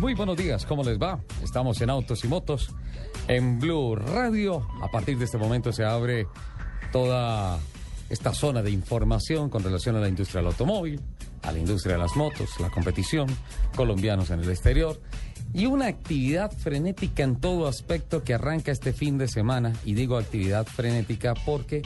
[0.00, 1.20] Muy buenos días, ¿cómo les va?
[1.44, 2.70] Estamos en Autos y Motos,
[3.28, 4.66] en Blue Radio.
[4.80, 6.26] A partir de este momento se abre
[6.92, 7.58] toda
[8.08, 11.02] esta zona de información con relación a la industria del automóvil,
[11.42, 13.26] a la industria de las motos, la competición,
[13.74, 14.98] colombianos en el exterior
[15.52, 19.74] y una actividad frenética en todo aspecto que arranca este fin de semana.
[19.84, 21.82] Y digo actividad frenética porque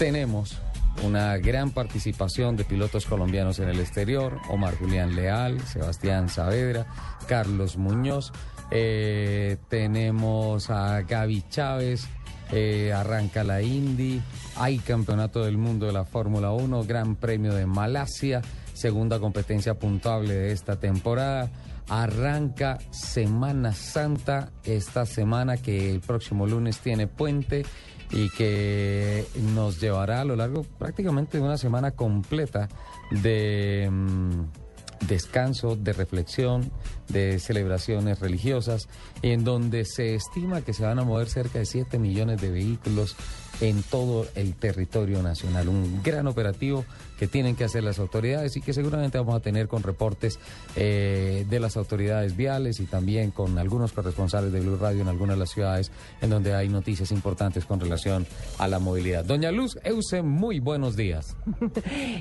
[0.00, 0.58] tenemos
[1.04, 6.86] una gran participación de pilotos colombianos en el exterior, Omar Julián Leal, Sebastián Saavedra,
[7.30, 8.32] Carlos Muñoz,
[8.72, 12.08] eh, tenemos a Gaby Chávez,
[12.50, 14.20] eh, arranca la Indy,
[14.56, 20.34] hay campeonato del mundo de la Fórmula 1, Gran Premio de Malasia, segunda competencia puntuable
[20.34, 21.52] de esta temporada.
[21.88, 27.64] Arranca Semana Santa esta semana que el próximo lunes tiene puente
[28.10, 29.24] y que
[29.54, 32.68] nos llevará a lo largo prácticamente de una semana completa
[33.12, 34.59] de mm,
[35.06, 36.70] descanso, de reflexión,
[37.08, 38.88] de celebraciones religiosas,
[39.22, 43.16] en donde se estima que se van a mover cerca de 7 millones de vehículos
[43.60, 45.68] en todo el territorio nacional.
[45.68, 46.84] Un gran operativo
[47.20, 50.38] que tienen que hacer las autoridades y que seguramente vamos a tener con reportes
[50.74, 55.36] eh, de las autoridades viales y también con algunos corresponsales de Blue Radio en algunas
[55.36, 59.22] de las ciudades en donde hay noticias importantes con relación a la movilidad.
[59.26, 61.36] Doña Luz Euse, muy buenos días.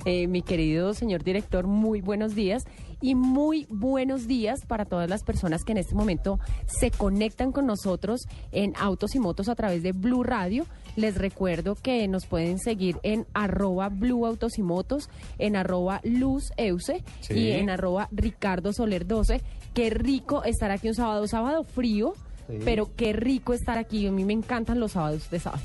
[0.06, 2.64] Eh, mi querido señor director, muy buenos días
[3.02, 7.66] y muy buenos días para todas las personas que en este momento se conectan con
[7.66, 10.66] nosotros en Autos y Motos a través de Blue Radio.
[10.96, 16.52] Les recuerdo que nos pueden seguir en arroba Blue Autos y Motos, en arroba Luz
[16.58, 17.34] Euse Sí.
[17.34, 19.42] y en arroba Ricardo Soler 12.
[19.74, 22.14] Qué rico estar aquí un sábado, sábado frío,
[22.48, 22.58] Sí.
[22.66, 24.08] pero qué rico estar aquí.
[24.08, 25.62] A mí me encantan los sábados de sábado.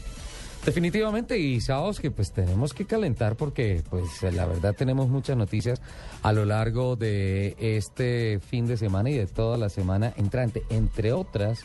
[0.64, 5.82] Definitivamente, y sábados que pues tenemos que calentar porque pues la verdad tenemos muchas noticias
[6.22, 10.62] a lo largo de este fin de semana y de toda la semana entrante.
[10.70, 11.60] Entre otras,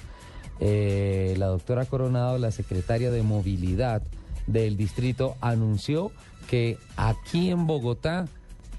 [0.60, 4.02] eh, la doctora Coronado, la secretaria de Movilidad
[4.48, 6.12] del distrito, anunció
[6.50, 8.26] que aquí en Bogotá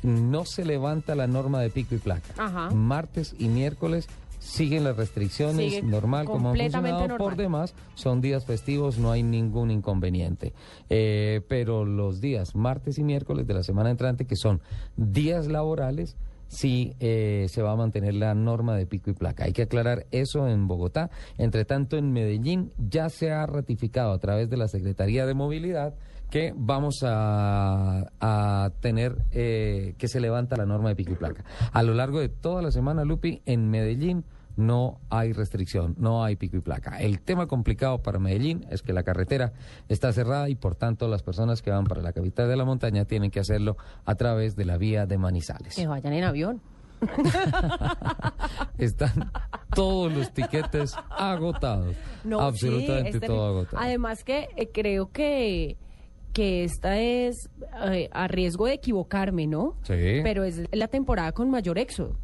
[0.02, 2.34] no se levanta la norma de pico y placa.
[2.36, 2.70] Ajá.
[2.70, 4.08] Martes y miércoles
[4.40, 7.16] siguen las restricciones Sigue normal como han funcionado.
[7.18, 10.52] Por demás, son días festivos, no hay ningún inconveniente.
[10.88, 14.60] Eh, pero los días martes y miércoles de la semana entrante, que son
[14.96, 16.16] días laborales,
[16.50, 19.44] sí eh, se va a mantener la norma de pico y placa.
[19.44, 21.10] Hay que aclarar eso en Bogotá.
[21.38, 25.94] Entre tanto, en Medellín ya se ha ratificado a través de la Secretaría de Movilidad
[26.28, 31.44] que vamos a, a tener eh, que se levanta la norma de pico y placa.
[31.72, 34.24] A lo largo de toda la semana, Lupi, en Medellín
[34.56, 37.00] no hay restricción, no hay pico y placa.
[37.00, 39.52] El tema complicado para Medellín es que la carretera
[39.88, 43.04] está cerrada y por tanto las personas que van para la capital de la montaña
[43.04, 45.76] tienen que hacerlo a través de la vía de Manizales.
[45.76, 46.60] Que vayan en avión.
[48.78, 49.30] Están
[49.74, 51.96] todos los tiquetes agotados.
[52.24, 53.82] No, absolutamente sí, todo agotado.
[53.82, 55.78] Además que eh, creo que,
[56.32, 57.48] que esta es
[57.90, 59.76] eh, a riesgo de equivocarme, ¿no?
[59.82, 60.20] Sí.
[60.22, 62.16] Pero es la temporada con mayor éxodo.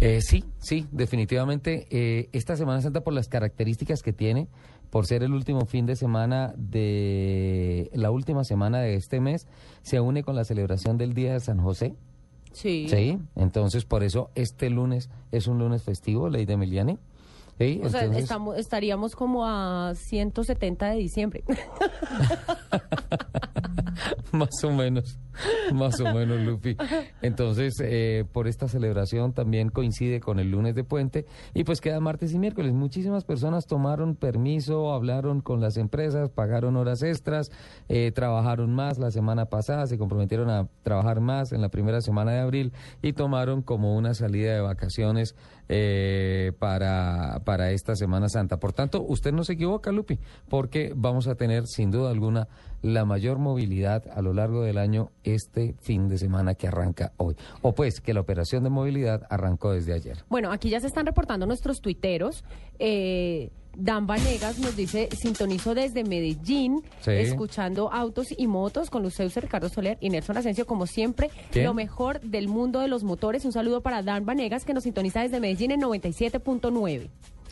[0.00, 1.86] Eh, sí, sí, definitivamente.
[1.90, 4.48] eh, esta Semana Santa, por las características que tiene,
[4.90, 9.46] por ser el último fin de semana de la última semana de este mes,
[9.82, 11.94] se une con la celebración del Día de San José.
[12.52, 12.86] Sí.
[12.88, 16.98] Sí, entonces por eso este lunes es un lunes festivo, Ley de Emiliani.
[17.60, 21.44] Sí, O sea, estamos, estaríamos como a 170 de diciembre.
[24.32, 25.18] más o menos,
[25.72, 26.76] más o menos, Lupi.
[27.22, 31.98] Entonces, eh, por esta celebración también coincide con el lunes de puente y pues queda
[32.00, 32.72] martes y miércoles.
[32.72, 37.50] Muchísimas personas tomaron permiso, hablaron con las empresas, pagaron horas extras,
[37.88, 42.32] eh, trabajaron más la semana pasada, se comprometieron a trabajar más en la primera semana
[42.32, 42.72] de abril
[43.02, 45.34] y tomaron como una salida de vacaciones
[45.68, 48.58] eh, para, para esta Semana Santa.
[48.58, 50.18] Por tanto, usted no se equivoca, Lupi,
[50.48, 52.46] porque vamos a tener sin duda alguna
[52.82, 57.34] la mayor movilidad a lo largo del año este fin de semana que arranca hoy.
[57.62, 60.18] O pues que la operación de movilidad arrancó desde ayer.
[60.28, 62.44] Bueno, aquí ya se están reportando nuestros tuiteros.
[62.78, 67.12] Eh, Dan Vanegas nos dice, sintonizo desde Medellín, Sí.
[67.12, 72.20] escuchando autos y motos con Luceus Ricardo Soler y Nelson Asensio, como siempre, lo mejor
[72.20, 73.44] del mundo de los motores.
[73.44, 77.10] Un saludo para Dan Vanegas, que nos sintoniza desde Medellín en 97.9.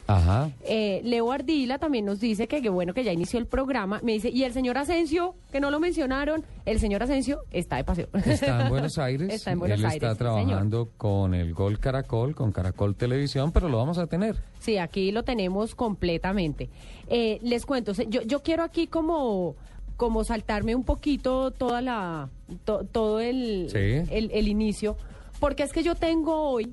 [0.08, 0.50] Ajá.
[0.64, 4.00] Eh, Leo Ardila también nos dice que qué bueno que ya inició el programa.
[4.02, 7.84] Me dice, y el señor Asensio, que no lo mencionaron, el señor Asensio está de
[7.84, 8.08] paseo.
[8.24, 9.32] Está en Buenos Aires.
[9.32, 13.68] Está en Buenos Él Aires, está trabajando con el Gol Caracol, con Caracol Televisión, pero
[13.68, 14.36] lo vamos a tener.
[14.60, 16.70] Sí, aquí lo tenemos completamente.
[17.08, 19.56] Eh, les cuento, yo, yo quiero aquí como,
[19.98, 22.30] como saltarme un poquito toda la,
[22.64, 24.10] to- todo el, Sí.
[24.10, 24.96] el, el inicio,
[25.38, 26.72] porque es que yo tengo hoy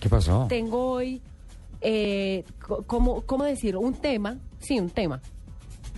[0.00, 0.44] ¿Qué pasó?
[0.50, 1.22] Tengo hoy,
[1.84, 2.44] eh,
[2.86, 3.76] ¿cómo, ¿cómo decir?
[3.76, 5.20] Un tema, sí, un tema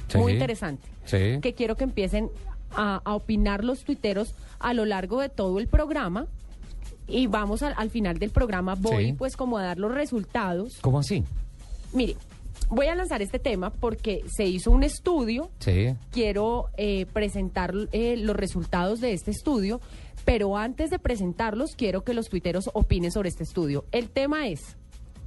[0.09, 0.19] Sí.
[0.19, 0.87] muy interesante.
[1.05, 1.41] Sí.
[1.41, 2.29] Que quiero que empiecen
[2.71, 6.27] a, a opinar los tuiteros a lo largo de todo el programa.
[7.09, 9.13] Y vamos al, al final del programa, voy Sí.
[9.13, 10.79] pues como a dar los resultados.
[10.81, 11.23] ¿Cómo así?
[11.93, 12.17] Mire,
[12.69, 15.95] voy a lanzar este tema porque se hizo un estudio Sí.
[16.11, 19.81] quiero eh, presentar eh, los resultados de este estudio,
[20.25, 23.85] pero antes de presentarlos quiero que los tuiteros opinen sobre este estudio.
[23.93, 24.77] El tema es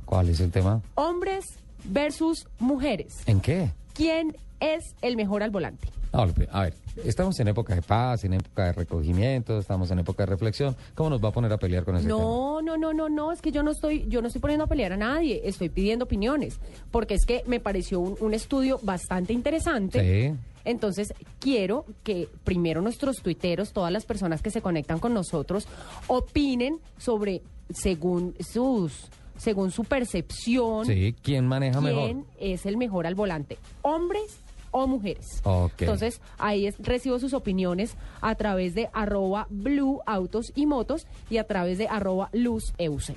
[0.10, 0.82] ¿Cuál es el tema?
[0.96, 1.46] hombres
[1.84, 3.22] versus mujeres.
[3.28, 3.70] ¿En qué?
[3.94, 5.88] ¿Quién es el mejor al volante?
[6.12, 6.22] No,
[6.52, 6.74] a ver,
[7.06, 10.76] estamos en época de paz, en época de recogimiento, estamos en época de reflexión.
[10.96, 12.18] ¿Cómo nos va a poner a pelear con ese tema?
[12.18, 14.68] No, no, no, no, no, es que yo no estoy, yo no estoy poniendo a
[14.68, 16.60] pelear a nadie, estoy pidiendo opiniones,
[16.90, 20.32] porque es que me pareció un, un estudio bastante interesante.
[20.32, 20.36] Sí.
[20.66, 25.68] Entonces, quiero que primero nuestros tuiteros, todas las personas que se conectan con nosotros,
[26.08, 29.10] opinen sobre, según sus,
[29.40, 32.26] según su percepción, Sí, ¿quién maneja quién mejor?
[32.40, 34.38] es el mejor al volante, hombres
[34.72, 35.42] o mujeres.
[35.46, 35.74] Ok.
[35.80, 41.38] Entonces, ahí es- recibo sus opiniones a través de arroba blue autos y motos y
[41.38, 43.16] a través de arroba luz euse.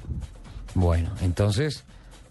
[0.75, 1.85] Bueno, entonces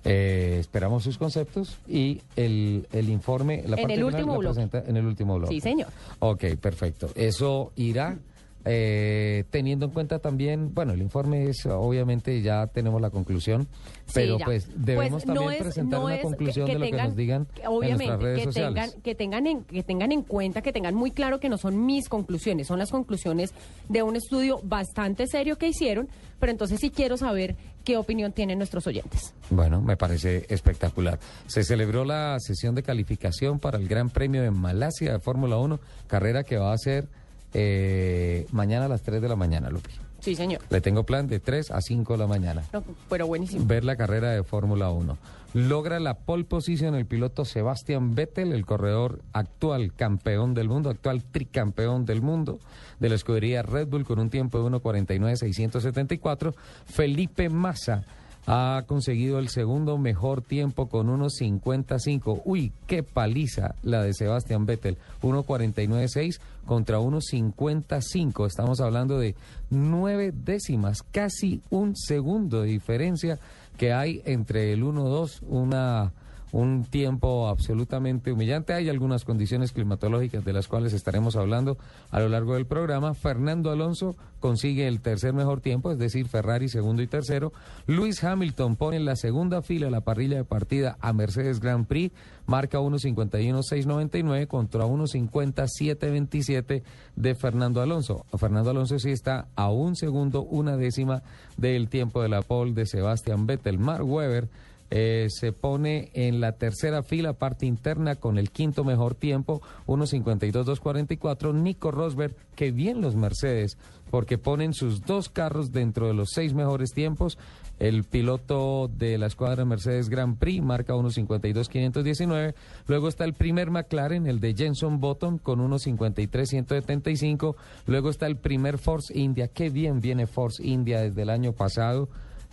[0.04, 4.54] eh, esperamos sus conceptos y el, el informe, la En parte el último la bloque.
[4.56, 5.54] presenta en el último bloque.
[5.54, 5.90] Sí, señor.
[6.18, 7.10] Ok, perfecto.
[7.14, 8.18] Eso irá
[8.66, 13.64] eh, teniendo en cuenta también, bueno, el informe es obviamente ya tenemos la conclusión,
[14.06, 14.46] Sí, pero ya.
[14.46, 17.16] pues debemos Pues no también es- presentar no una conclusión de lo que tengan- nos
[17.16, 18.74] digan que en obviamente, nuestras redes que sociales.
[18.86, 21.86] Tengan, que, tengan en, que tengan en cuenta, que tengan muy claro que no son
[21.86, 23.54] mis conclusiones, son las conclusiones
[23.90, 26.08] de un estudio bastante serio que hicieron,
[26.40, 29.34] pero entonces sí quiero saber qué opinión tienen nuestros oyentes.
[29.50, 31.20] Bueno, me parece espectacular.
[31.48, 35.80] Se celebró la sesión de calificación para el Gran Premio de Malasia de Fórmula 1,
[36.08, 37.08] carrera que va a ser
[37.54, 39.92] eh, mañana a las 3 de la mañana, Lupi.
[40.20, 40.62] Sí, señor.
[40.70, 42.64] Le tengo plan de 3 a 5 de la mañana.
[42.72, 43.66] No, pero buenísimo.
[43.66, 45.18] Ver la carrera de Fórmula 1.
[45.54, 51.24] Logra la pole position el piloto Sebastian Vettel, el corredor actual campeón del mundo, actual
[51.24, 52.60] tricampeón del mundo
[53.00, 56.54] de la escudería Red Bull con un tiempo de 1.49.674.
[56.86, 58.06] Felipe Massa
[58.48, 62.42] ha conseguido el segundo mejor tiempo con 1.55.
[62.46, 64.98] Uy, qué paliza la de Sebastian Vettel.
[65.22, 68.48] 1.49.6 contra 1.55.
[68.48, 69.36] Estamos hablando de
[69.70, 73.40] nueve décimas, casi un segundo de diferencia
[73.78, 76.12] que hay entre el 1-2, una
[76.52, 78.74] un tiempo absolutamente humillante.
[78.74, 81.78] Hay algunas condiciones climatológicas de las cuales estaremos hablando
[82.10, 83.14] a lo largo del programa.
[83.14, 87.54] Fernando Alonso consigue el tercer mejor tiempo, es decir, Ferrari segundo y tercero.
[87.88, 92.14] Luis Hamilton pone en la segunda fila la parrilla de partida a Mercedes Grand Prix,
[92.48, 96.84] marca 1.51.699 contra 1.57.27
[97.16, 98.26] de Fernando Alonso.
[98.38, 101.24] Fernando Alonso sí está a un segundo, una décima
[101.58, 103.80] del tiempo de la pole de Sebastian Vettel.
[103.80, 104.50] Mark Webber
[104.94, 111.54] eh, se pone en la tercera fila, parte interna, con el quinto mejor tiempo, 1.52.244.
[111.54, 113.78] Nico Rosberg, que bien los Mercedes,
[114.10, 117.38] porque ponen sus dos carros dentro de los seis mejores tiempos.
[117.80, 122.54] El piloto de la escuadra Mercedes Grand Prix marca 1.52.519.
[122.88, 127.56] Luego está el primer McLaren, el de Jenson Button, con 1.53.175.
[127.88, 129.48] Luego está el primer Force India.
[129.48, 132.10] Qué bien viene Force India desde el año pasado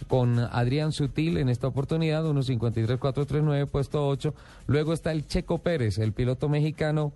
[0.06, 4.34] con Adrián Sutil en esta oportunidad, 1.53.439, puesto 8.
[4.66, 7.12] Luego está el Checo Pérez, el piloto mexicano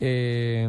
[0.00, 0.68] eh,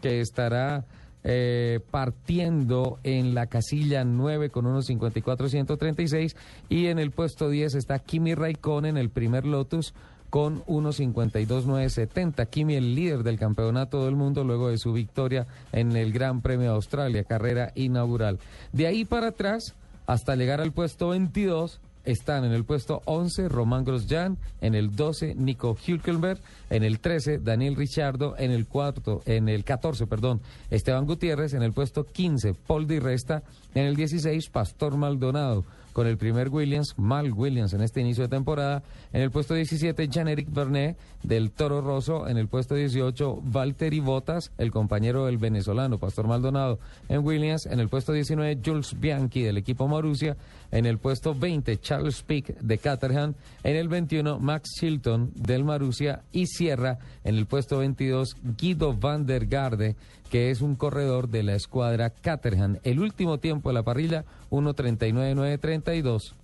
[0.00, 0.84] que estará
[1.26, 6.36] eh, partiendo en la casilla 9 con 1.54.136
[6.68, 9.94] y en el puesto 10 está Kimi Raikkonen, el primer Lotus
[10.28, 12.46] con 1.52.970.
[12.48, 16.70] Kimi, el líder del campeonato del mundo, luego de su victoria en el Gran Premio
[16.70, 18.38] de Australia, carrera inaugural.
[18.72, 19.74] De ahí para atrás,
[20.06, 25.34] hasta llegar al puesto 22, están en el puesto 11 Román Grosjean, en el 12
[25.34, 26.38] Nico Hülkenberg,
[26.70, 31.62] en el 13 Daniel Richardo, en el cuarto, en el 14, perdón, Esteban Gutiérrez, en
[31.62, 33.42] el puesto 15 Paul Di Resta,
[33.74, 35.64] en el 16 Pastor Maldonado,
[35.94, 38.82] con el primer Williams, Mal Williams en este inicio de temporada,
[39.12, 44.50] en el puesto 17 Jean-Éric Vernet del Toro Rosso, en el puesto 18 Valtteri Bottas,
[44.58, 46.80] el compañero del venezolano Pastor Maldonado.
[47.08, 50.36] En Williams, en el puesto 19 Jules Bianchi del equipo Marussia,
[50.72, 56.24] en el puesto 20 Charles Pick de Caterham, en el 21 Max Chilton del Marussia
[56.32, 59.94] y cierra en el puesto 22 Guido van der Garde,
[60.30, 62.78] que es un corredor de la escuadra Caterham.
[62.82, 66.34] El último tiempo de la parrilla 1.39.932,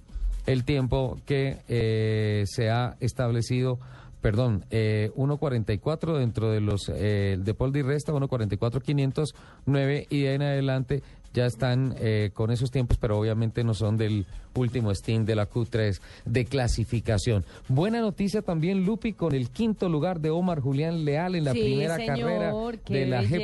[0.47, 3.79] el tiempo que eh, se ha establecido
[4.21, 10.43] perdón, eh, 1.44 dentro de los eh, de Paul Di Resta, 1.44.509 y de en
[10.43, 15.37] adelante ya están eh, con esos tiempos, pero obviamente no son del último stint de
[15.37, 17.45] la Q3 de clasificación.
[17.69, 21.61] Buena noticia también, Lupi, con el quinto lugar de Omar Julián Leal en la Sí,
[21.61, 22.53] primera señor, carrera
[22.89, 23.37] de la belleza.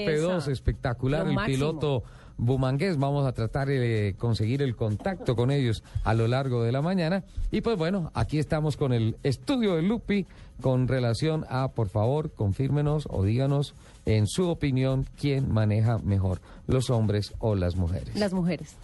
[0.47, 0.49] GP2.
[0.51, 1.57] Espectacular, Lo el máximo.
[1.57, 2.03] piloto
[2.39, 2.99] bumangués.
[2.99, 7.25] Vamos a tratar de conseguir el contacto con ellos a lo largo de la mañana.
[7.51, 10.27] Y pues bueno, aquí estamos con el estudio de Lupi
[10.61, 13.75] con relación a, por favor, confírmenos o díganos
[14.07, 18.15] en su opinión quién maneja mejor, los hombres o las mujeres.
[18.17, 18.77] Las mujeres.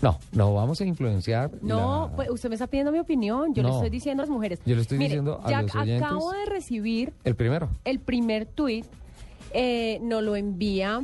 [0.00, 1.50] No, no vamos a influenciar.
[1.62, 3.54] No, la- pues usted me está pidiendo mi opinión.
[3.54, 4.60] Yo le estoy diciendo a las mujeres.
[4.66, 7.68] Yo le estoy Mire, diciendo a ya los oyentes- acabo de recibir El primero.
[7.84, 8.84] el primer tuit.
[9.54, 11.02] Eh, nos lo envía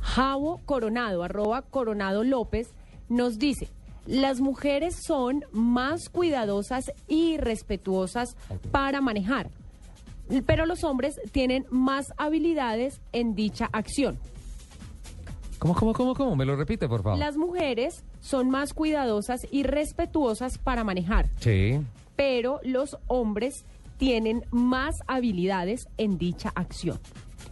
[0.00, 2.70] Javo Coronado, arroba Coronado López.
[3.08, 3.68] Nos dice,
[4.06, 8.36] las mujeres son más cuidadosas y respetuosas
[8.70, 9.50] para manejar,
[10.46, 14.18] pero los hombres tienen más habilidades en dicha acción.
[15.58, 16.36] ¿Cómo, cómo, cómo, cómo?
[16.36, 17.18] Me lo repite, por favor.
[17.18, 21.80] Las mujeres son más cuidadosas y respetuosas para manejar, Sí.
[22.16, 23.64] pero los hombres
[23.96, 26.98] tienen más habilidades en dicha acción.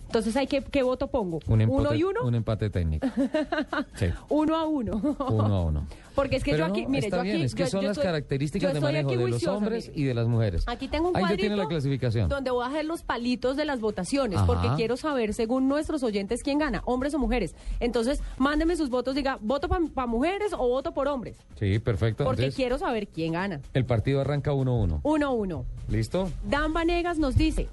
[0.06, 1.38] Entonces, ¿hay que, ¿qué voto pongo?
[1.46, 2.20] Un empate, ¿Uno y uno?
[2.24, 3.06] Un empate técnico.
[3.94, 4.06] Sí.
[4.28, 4.96] Uno a uno.
[5.30, 5.86] Uno a uno.
[6.14, 7.44] Porque es que Pero yo aquí, no, mire, está yo bien, aquí...
[7.44, 10.00] es que yo- son yo las características de manejo de los hombres mire.
[10.00, 10.64] y de las mujeres.
[10.66, 12.28] Aquí tengo un Ahí ya cuadrito tiene la clasificación.
[12.28, 14.46] donde voy a hacer los palitos de las votaciones, Ajá.
[14.46, 17.54] porque quiero saber, según nuestros oyentes, quién gana, hombres o mujeres.
[17.80, 21.36] Entonces, mándenme sus votos, diga, ¿voto para mujeres o voto por hombres?
[21.58, 22.24] Sí, perfecto.
[22.24, 23.60] Porque Entonces, quiero saber quién gana.
[23.72, 25.00] el partido arranca 1-1.
[25.02, 25.64] Uno a uno.
[25.88, 26.30] ¿Listo?
[26.44, 27.68] Dan Vanegas nos dice,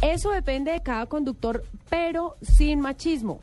[0.00, 3.40] eso depende de cada conductor, pero sin machismo.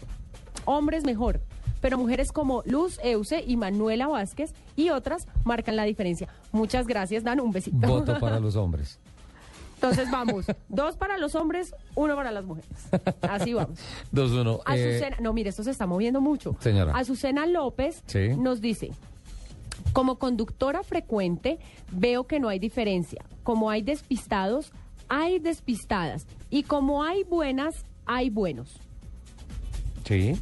[0.66, 1.42] Hombres mejor,
[1.82, 6.28] pero mujeres como Luz Euse y Manuela Vázquez y otras marcan la diferencia.
[6.52, 7.88] Muchas gracias, Dan, un besito.
[7.88, 9.00] Voto para los hombres.
[9.76, 12.70] Entonces vamos, dos para los hombres, uno para las mujeres.
[13.22, 13.80] Así vamos.
[14.14, 14.60] 2-1.
[14.60, 16.58] Eh, Azucena, no, mire, esto se está moviendo mucho.
[16.60, 16.92] Señora.
[16.98, 18.28] Azucena López Sí.
[18.38, 18.92] nos dice,
[19.94, 21.60] como conductora frecuente
[21.94, 23.24] veo que no hay diferencia.
[23.44, 24.74] Como hay despistados,
[25.08, 26.28] hay despistadas.
[26.50, 28.78] Y como hay buenas, hay buenos.
[30.06, 30.36] sí.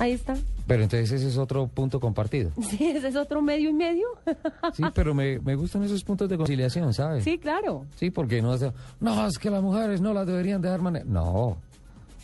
[0.00, 0.34] Ahí está.
[0.66, 2.50] Pero entonces ese es otro punto compartido.
[2.70, 4.06] Sí, ese es otro medio y medio.
[4.72, 7.22] Sí, pero me, me gustan esos puntos de conciliación, ¿sabes?
[7.22, 7.84] sí, claro.
[7.96, 8.64] Sí, porque no es,
[8.98, 11.06] no, es que las mujeres no las deberían dejar manejar.
[11.06, 11.58] No.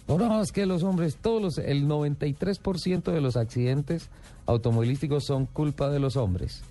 [0.08, 4.08] No, no, es que los hombres, todos los, el 93% de los accidentes
[4.46, 6.62] automovilísticos son culpa de los hombres.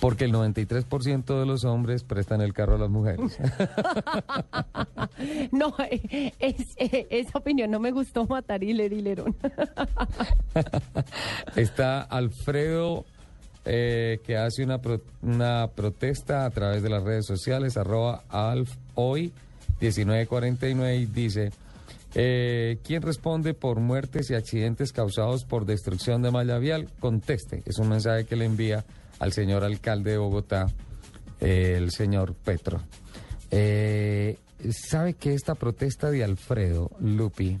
[0.00, 3.36] Porque el 93% de los hombres prestan el carro a las mujeres.
[5.50, 9.34] No, eh, es- eh, esa opinión no me gustó matar hiler, hilerón.
[11.56, 13.04] Está Alfredo,
[13.64, 18.70] eh, que hace una, pro- una protesta a través de las redes sociales, arroba alf
[18.94, 19.32] hoy
[19.80, 21.50] 1949, y dice,
[22.14, 26.88] eh, ¿quién responde por muertes y accidentes causados por destrucción de malla vial?
[27.00, 27.62] Conteste.
[27.66, 28.84] Es un mensaje que le envía
[29.18, 30.66] al señor alcalde de Bogotá,
[31.40, 32.80] eh, el señor Petro.
[33.50, 34.38] Eh,
[34.70, 37.58] ¿Sabe que esta protesta de Alfredo Lupi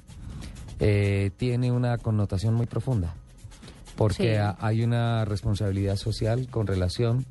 [0.80, 3.14] eh, tiene una connotación muy profunda?
[3.96, 4.54] Porque Sí.
[4.60, 7.26] hay una responsabilidad social con relación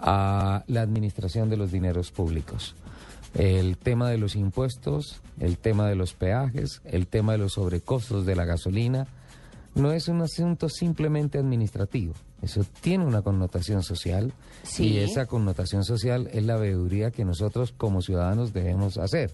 [0.00, 2.74] a la administración de los dineros públicos.
[3.34, 8.26] El tema de los impuestos, el tema de los peajes, el tema de los sobrecostos
[8.26, 9.06] de la gasolina,
[9.76, 12.14] no es un asunto simplemente administrativo.
[12.42, 14.32] Eso tiene una connotación social
[14.62, 14.88] Sí.
[14.88, 19.30] y esa connotación social es la veeduría que nosotros como ciudadanos debemos hacer.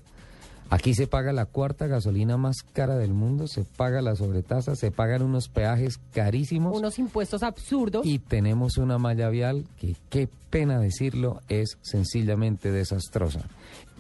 [0.69, 4.91] Aquí se paga la cuarta gasolina más cara del mundo, se paga la sobretasa, se
[4.91, 8.05] pagan unos peajes carísimos Unos impuestos absurdos.
[8.05, 13.43] y tenemos una malla vial que, qué pena decirlo, es sencillamente desastrosa.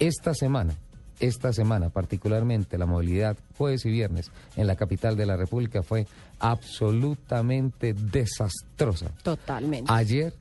[0.00, 0.74] Esta semana,
[1.20, 6.06] esta semana particularmente, la movilidad jueves y viernes en la capital de la República fue
[6.38, 9.10] absolutamente desastrosa.
[9.22, 9.90] Totalmente.
[9.92, 10.34] Ayer,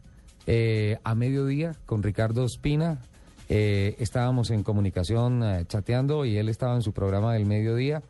[0.48, 3.00] eh, a mediodía, con Ricardo Espina,
[3.48, 8.02] eh, estábamos en comunicación eh, chateando y él estaba en su programa del mediodía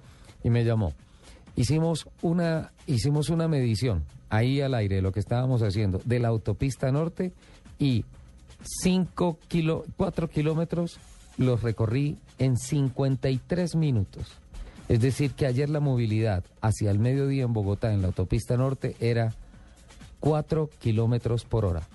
[0.43, 0.93] y me llamó.
[1.55, 6.29] Hicimos una, hicimos una medición ahí al aire de lo que estábamos haciendo de la
[6.29, 7.33] autopista norte
[7.79, 8.05] y
[8.81, 10.99] 5 kilo, 4 kilómetros
[11.37, 14.27] los recorrí en 53 minutos.
[14.87, 18.95] Es decir, que ayer la movilidad hacia el mediodía en Bogotá, en la autopista norte,
[18.99, 19.33] era
[20.19, 21.87] 4 kilómetros por hora.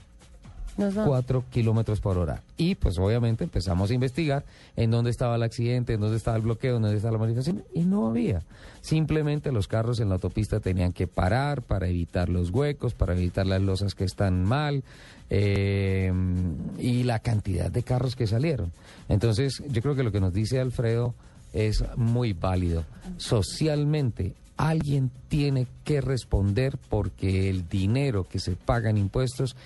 [0.81, 2.43] Nos va- 4 kilómetros por hora.
[2.57, 4.45] Y pues obviamente empezamos a investigar
[4.77, 7.63] en dónde estaba el accidente, en dónde estaba el bloqueo, en dónde estaba la manifestación,
[7.73, 8.43] y no había.
[8.81, 13.47] Simplemente los carros en la autopista tenían que parar para evitar los huecos, para evitar
[13.47, 14.83] las losas que están mal,
[15.29, 16.13] eh,
[16.79, 18.73] y la cantidad de carros que salieron.
[19.09, 21.15] Entonces, yo creo que lo que nos dice Alfredo
[21.53, 22.85] es muy válido.
[23.19, 29.57] Socialmente alguien tiene que responder porque el dinero que se paga en impuestos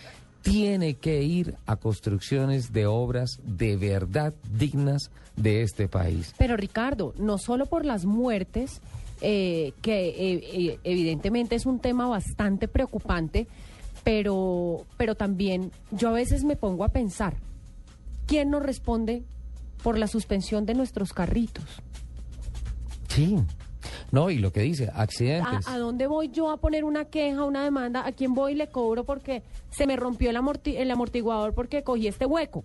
[0.44, 6.34] tiene que ir a construcciones de obras de verdad dignas de este país.
[6.36, 8.82] Pero Ricardo, no solo por las muertes,
[9.22, 13.48] eh, que eh, eh, evidentemente es un tema bastante preocupante,
[14.04, 17.36] pero, pero también yo a veces me pongo a pensar,
[18.26, 19.22] ¿quién nos responde
[19.82, 21.64] por la suspensión de nuestros carritos?
[23.08, 23.38] Sí.
[24.10, 25.66] No, y lo que dice, accidentes.
[25.68, 28.06] ¿A, dónde voy yo a poner una queja, una demanda?
[28.06, 32.06] ¿A quién voy y le cobro porque se me rompió el, el amortiguador porque cogí
[32.06, 32.64] este hueco?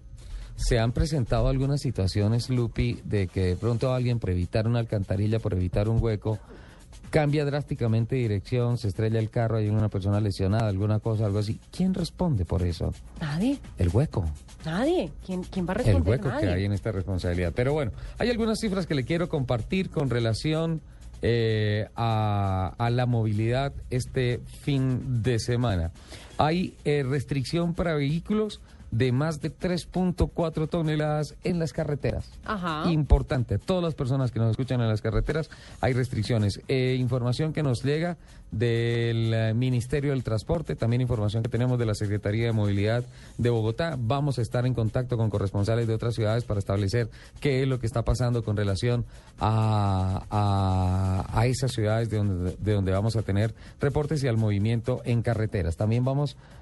[0.55, 5.39] Se han presentado algunas situaciones, Lupi, de que de pronto alguien por evitar una alcantarilla,
[5.39, 6.37] por evitar un hueco,
[7.09, 11.39] cambia drásticamente de dirección, se estrella el carro, hay una persona lesionada, alguna cosa, algo
[11.39, 11.59] así.
[11.71, 12.93] ¿Quién responde por eso?
[13.19, 13.59] Nadie.
[13.77, 14.25] El hueco.
[14.65, 15.11] Nadie.
[15.25, 16.01] ¿Quién, quién va a responder?
[16.01, 17.53] El hueco que hay en esta responsabilidad.
[17.55, 20.81] Pero bueno, hay algunas cifras que le quiero compartir con relación
[21.21, 25.91] eh, a, la movilidad este fin de semana.
[26.37, 28.61] Hay eh, restricción para vehículos
[28.91, 32.29] de más de 3.4 toneladas en las carreteras.
[32.45, 32.89] Ajá.
[32.91, 35.49] Importante, todas las personas que nos escuchan en las carreteras
[35.81, 36.61] hay restricciones.
[36.67, 38.17] Eh, información que nos llega
[38.51, 43.03] del eh, Ministerio del Transporte, también información que tenemos de la Secretaría de Movilidad
[43.37, 43.95] de Bogotá.
[43.99, 47.79] Vamos a estar en contacto con corresponsales de otras ciudades para establecer qué es lo
[47.79, 49.05] que está pasando con relación
[49.39, 55.01] a, a, esas ciudades de donde, de donde vamos a tener reportes y al movimiento
[55.05, 55.77] en carreteras.
[55.77, 56.58] También vamos a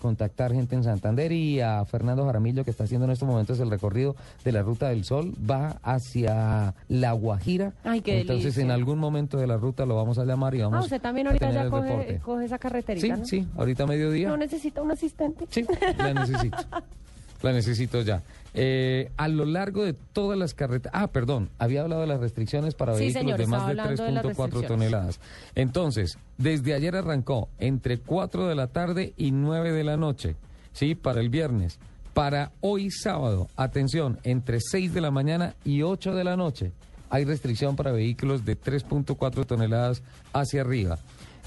[0.00, 3.70] contactar gente en Santander y a Fernando Jaramillo que está haciendo en estos momentos el
[3.70, 7.72] recorrido de la Ruta del Sol, va hacia La Guajira.
[7.84, 11.00] Entonces en algún momento de la ruta lo vamos a llamar y vamos ah, usted
[11.00, 14.28] también ahorita ya coge, coge, esa carreterita, Sí, sí, ahorita a mediodía.
[14.28, 15.46] ¿No necesita un asistente?
[15.50, 15.64] Sí,
[15.98, 16.56] la necesito.
[17.42, 18.22] la necesito ya.
[18.54, 20.92] Eh, a lo largo de todas las carreteras.
[20.94, 25.20] Ah, perdón, había hablado de las restricciones para vehículos de más de 3.4 toneladas.
[25.54, 30.36] Entonces, desde ayer arrancó entre 4 de la tarde y 9 de la noche,
[30.72, 30.94] ¿sí?
[30.94, 31.78] Para el viernes.
[32.12, 36.72] Para hoy sábado, atención, entre 6 de la mañana y 8 de la noche,
[37.08, 40.02] hay restricción para vehículos de 3.4 toneladas
[40.34, 40.98] hacia arriba.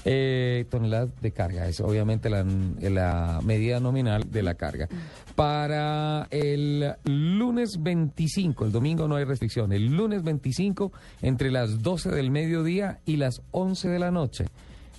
[0.08, 2.44] Eh, toneladas de carga, es obviamente la,
[2.80, 4.88] la, medida nominal de la carga.
[5.34, 10.92] Para el lunes 25, el domingo no hay restricción, el lunes 25
[11.22, 14.44] entre las 12 del mediodía y las 11 de la noche.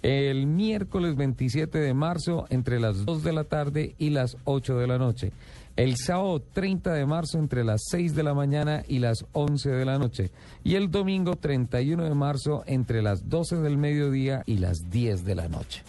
[0.01, 4.87] El miércoles 27 de marzo entre las 2 de la tarde y las 8 de
[4.87, 5.31] la noche.
[5.77, 9.85] El sábado 30 de marzo entre las 6 de la mañana y las 11 de
[9.85, 10.31] la noche.
[10.63, 15.35] Y el domingo 31 de marzo entre las 12 del mediodía y las 10 de
[15.35, 15.83] la noche.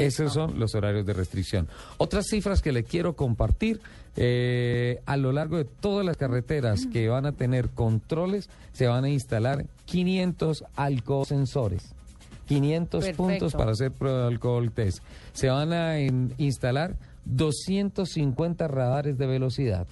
[0.00, 1.68] Esos son los horarios de restricción.
[1.98, 3.80] Otras cifras que le quiero compartir,
[4.16, 9.04] eh, a lo largo de todas las carreteras que van a tener controles, se van
[9.04, 11.94] a instalar 500 alcohol sensores.
[12.48, 15.02] 500 puntos para hacer prueba de alcohol test.
[15.32, 16.96] Se van a instalar
[17.28, 19.86] 250 radares de velocidad.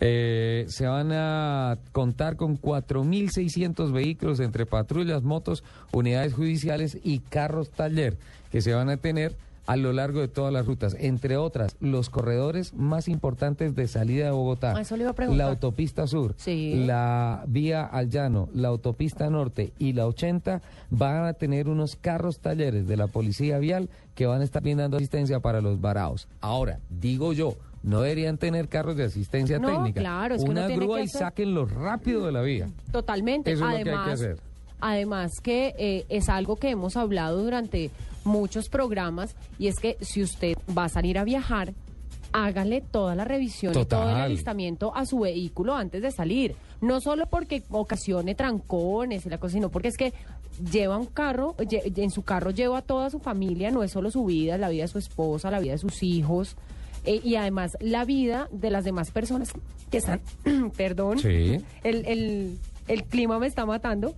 [0.00, 7.70] Eh, se van a contar con 4.600 vehículos entre patrullas, motos, unidades judiciales y carros
[7.70, 8.16] taller
[8.50, 9.36] que se van a tener
[9.68, 14.24] a lo largo de todas las rutas, entre otras, los corredores más importantes de salida
[14.24, 14.74] de Bogotá.
[15.30, 21.34] la autopista sur, la vía al llano, la autopista norte y la 80 van a
[21.34, 25.60] tener unos carros talleres de la policía vial que van a estar brindando asistencia para
[25.60, 26.28] los varados.
[26.40, 30.00] Ahora, digo yo, no deberían tener carros de asistencia técnica.
[30.00, 32.70] Claro, es Una grúa y sáquenlo rápido de la vía.
[32.90, 33.52] Totalmente.
[33.52, 34.40] Eso es lo que hay que hacer.
[34.80, 37.90] Además que eh, es algo que hemos hablado durante
[38.28, 41.74] muchos programas y es que si usted va a salir a viajar,
[42.32, 46.54] hágale toda la revisión y todo el alistamiento a su vehículo antes de salir.
[46.80, 50.12] No solo porque ocasione trancones y la cosa, sino porque es que
[50.70, 54.24] lleva un carro, en su carro lleva a toda su familia, no es solo su
[54.24, 56.56] vida, es la vida de su esposa, la vida de sus hijos.
[57.04, 59.52] Eh, y además la vida de las demás personas
[59.90, 60.20] que están,
[60.76, 61.60] perdón, sí.
[61.82, 62.58] el, el
[63.04, 64.14] clima me está matando,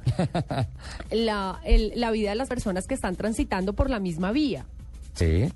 [1.11, 1.61] la,
[1.95, 4.65] la vida de las personas que están transitando por la misma vía.
[5.15, 5.49] Sí,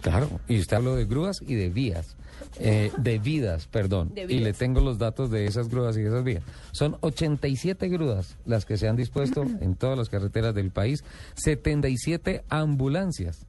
[0.00, 0.28] claro.
[0.48, 2.16] Y usted habló de grúas y de vías.
[2.58, 4.12] Eh, de vidas, perdón.
[4.16, 6.42] Y le tengo los datos de esas grúas y esas vías.
[6.72, 12.44] Son 87 grúas las que se han dispuesto en todas las carreteras del país, 77
[12.48, 13.46] ambulancias,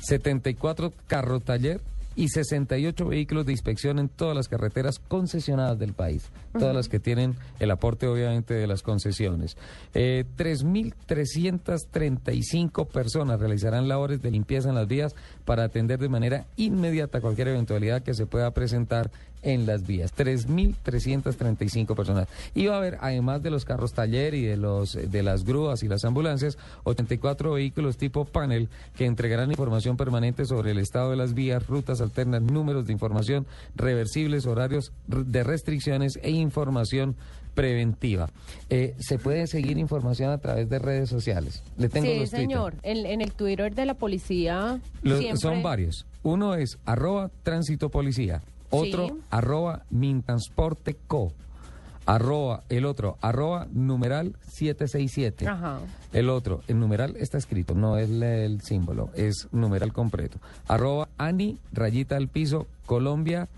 [0.00, 1.80] 74 carro taller
[2.18, 6.98] y 68 vehículos de inspección en todas las carreteras concesionadas del país, todas las que
[6.98, 9.56] tienen el aporte obviamente de las concesiones.
[9.94, 17.20] Eh, 3.335 personas realizarán labores de limpieza en las vías para atender de manera inmediata
[17.20, 20.12] cualquier eventualidad que se pueda presentar en las vías.
[20.16, 22.28] 3.335 personas.
[22.54, 25.82] Y va a haber, además de los carros taller y de, los, de las grúas
[25.82, 31.16] y las ambulancias, 84 vehículos tipo panel que entregarán información permanente sobre el estado de
[31.16, 33.46] las vías, rutas alternas, números de información,
[33.76, 37.16] reversibles, horarios de restricciones e información
[37.54, 38.30] preventiva.
[38.70, 41.62] Eh, se puede seguir información a través de redes sociales.
[41.76, 42.74] Le tengo sí, los señor.
[42.84, 44.78] En, en el Twitter de la policía.
[45.02, 46.06] Los- siempre- Son varios.
[46.22, 49.14] Uno es arroba tránsito policía, otro Sí.
[49.30, 51.32] arroba mintransporte co,
[52.06, 55.46] arroba, el otro arroba numeral 767.
[55.46, 55.80] Ajá.
[56.12, 60.38] El otro, el numeral está escrito, no es el símbolo, es numeral completo.
[60.66, 63.48] Arroba Ani, rayita al piso, Colombia.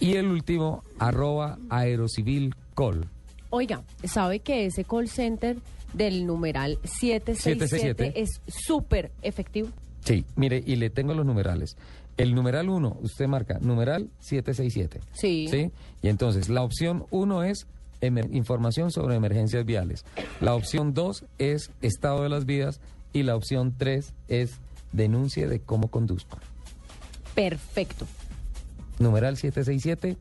[0.00, 3.06] Y el último, arroba Aerocivil Col.
[3.50, 5.58] Oiga, ¿sabe que ese call center
[5.92, 8.20] del numeral 767 767.
[8.22, 9.68] es súper efectivo?
[10.00, 11.76] Sí, mire, y le tengo los numerales.
[12.16, 15.00] El numeral 1, usted marca numeral 767.
[15.12, 15.48] Sí.
[15.50, 15.70] ¿Sí?
[16.02, 17.66] Y entonces, la opción 1 es
[18.32, 20.04] información sobre emergencias viales.
[20.40, 22.80] La opción 2 es estado de las vías.
[23.14, 24.58] Y la opción 3 es
[24.92, 26.38] denuncia de cómo conduzco.
[27.34, 28.06] Perfecto.
[28.98, 30.16] Numeral 767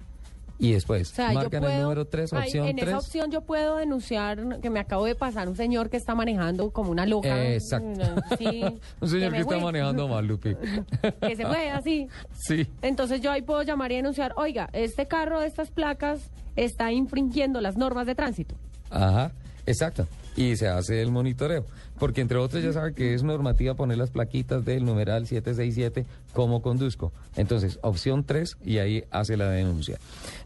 [0.61, 2.87] y después O sea, yo marcan puedo, el número 3, Ay, opción en 3.
[2.87, 6.69] esa opción yo puedo denunciar que me acabo de pasar un señor que está manejando
[6.71, 7.51] como una loca.
[7.53, 7.87] Exacto.
[7.87, 8.63] Mm, Sí,
[9.01, 10.55] Un señor que está manejando mal, Lupi.
[11.21, 12.07] Que se fue así.
[12.33, 12.67] sí.
[12.81, 17.59] Entonces yo ahí puedo llamar y denunciar, oiga, este carro de estas placas está infringiendo
[17.61, 18.55] las normas de tránsito.
[18.89, 19.31] Ajá,
[19.65, 20.05] exacto.
[20.35, 21.65] Y se hace el monitoreo.
[21.99, 26.61] Porque entre otros ya sabe que es normativa poner las plaquitas del numeral 767 como
[26.61, 27.11] conduzco.
[27.35, 29.97] Entonces, opción 3 y ahí hace la denuncia.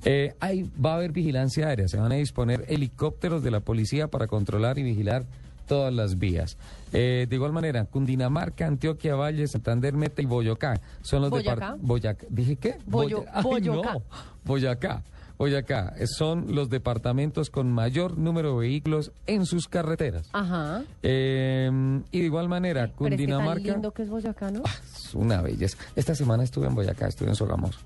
[0.03, 1.87] Eh, ahí va a haber vigilancia aérea.
[1.87, 5.23] Se van a disponer helicópteros de la policía para controlar y vigilar
[5.67, 6.57] todas las vías.
[6.91, 11.51] Eh, de igual manera, Cundinamarca, Antioquia, Valle, Santander, Meta y Boyacá son los Boyacá.
[11.55, 11.87] departamentos.
[11.87, 12.25] Boyacá.
[12.29, 12.77] ¿Dije qué?
[12.87, 13.93] Boyo- Boya- Ay, Boyacá.
[13.93, 14.03] no.
[14.43, 15.03] Boyacá.
[15.37, 20.29] Boyacá son los departamentos con mayor número de vehículos en sus carreteras.
[20.33, 20.83] Ajá.
[21.03, 21.69] Eh,
[22.11, 23.71] y de igual manera, Pero es que tan Cundinamarca.
[23.73, 24.63] lindo que es Boyacá, ¿no?
[24.95, 25.77] Es una belleza.
[25.95, 27.79] Esta semana estuve en Boyacá, estuve en Sogamoso.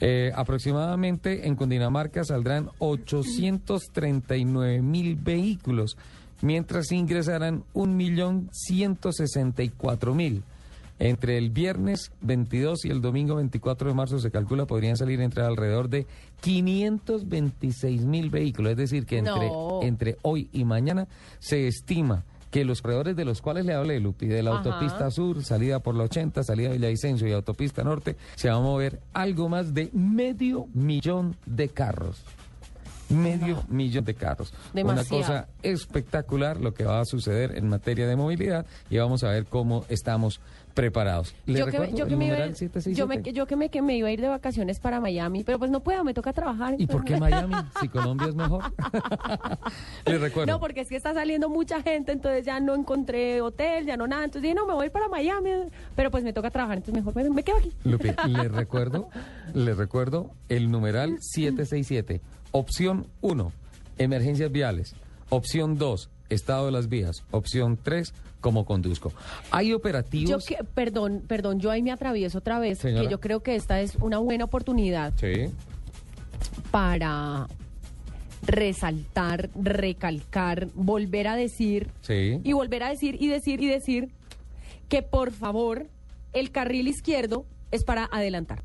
[0.00, 5.96] Eh, aproximadamente en Cundinamarca saldrán 839 mil vehículos,
[6.42, 10.42] mientras ingresarán 1.164.000.
[10.98, 15.42] Entre el viernes 22 y el domingo 24 de marzo se calcula podrían salir entre
[15.42, 16.06] alrededor de
[16.40, 18.72] 526 mil vehículos.
[18.72, 19.80] Es decir, que entre, No.
[19.82, 21.08] entre hoy y mañana
[21.40, 24.58] se estima que los corredores de los cuales le hablé, Lupi, de la Ajá.
[24.60, 28.60] autopista sur, salida por la 80, salida de Villavicencio y autopista norte, se va a
[28.60, 32.22] mover algo más de medio millón de carros.
[33.10, 34.54] Medio millón de carros.
[34.72, 35.22] Una Demasiado.
[35.22, 39.44] cosa espectacular lo que va a suceder en materia de movilidad y vamos a ver
[39.46, 40.40] cómo estamos
[40.74, 41.34] preparados.
[41.46, 42.94] ¿Le yo que, yo, que me iba, a numeral ir- 767?
[42.98, 45.58] yo, me, yo que, me, que me iba a ir de vacaciones para Miami, pero
[45.58, 46.74] pues no puedo, me toca trabajar.
[46.78, 47.54] ¿Y por qué Miami?
[47.80, 48.64] Si Colombia es mejor.
[50.06, 50.52] Le recuerdo.
[50.52, 54.06] No, porque es que está saliendo mucha gente, entonces ya no encontré hotel, ya no
[54.06, 54.24] nada.
[54.24, 55.50] Entonces dije, no, me voy para Miami,
[55.94, 57.72] pero pues me toca trabajar, entonces mejor me, me quedo aquí.
[57.84, 59.08] Lupi, le recuerdo,
[59.54, 62.20] le recuerdo el numeral 767.
[62.52, 63.52] Opción 1,
[63.98, 64.94] emergencias viales.
[65.30, 67.24] Opción 2, estado de las vías.
[67.30, 68.12] Opción 3,
[68.44, 69.10] cómo conduzco.
[69.50, 70.44] Hay Yo operativos.
[70.44, 73.04] que, perdón, perdón, yo ahí me atravieso otra vez, Señora.
[73.04, 75.46] que yo creo que esta es una buena oportunidad Sí.
[76.70, 77.46] para
[78.46, 82.38] resaltar, recalcar, volver a decir Sí.
[82.44, 84.10] y volver a decir y decir y decir
[84.90, 85.86] que por favor
[86.34, 88.62] el carril izquierdo es para adelantar.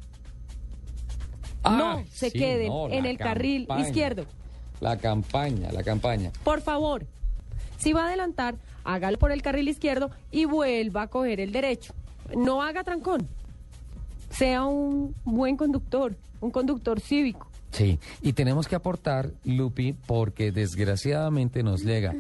[1.63, 4.25] no Ay, se sí, queden no, en el carril izquierdo.
[4.81, 6.31] La campaña, la campaña.
[6.43, 7.05] Por favor,
[7.77, 11.93] si va a adelantar, hágalo por el carril izquierdo y vuelva a coger el derecho.
[12.35, 13.27] No haga trancón.
[14.29, 17.47] Sea un buen conductor, un conductor cívico.
[17.71, 22.13] Sí, y tenemos que aportar, Lupi, porque desgraciadamente nos llega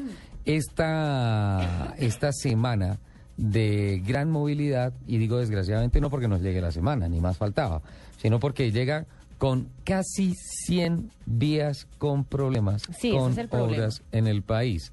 [0.45, 2.99] esta, esta semana
[3.37, 7.81] de gran movilidad, y digo desgraciadamente no porque nos llegue la semana, ni más faltaba,
[8.21, 9.05] sino porque llega
[9.37, 10.33] con casi
[10.65, 13.71] 100 vías con problemas, Sí, con es el problema.
[13.77, 14.91] obras en el país.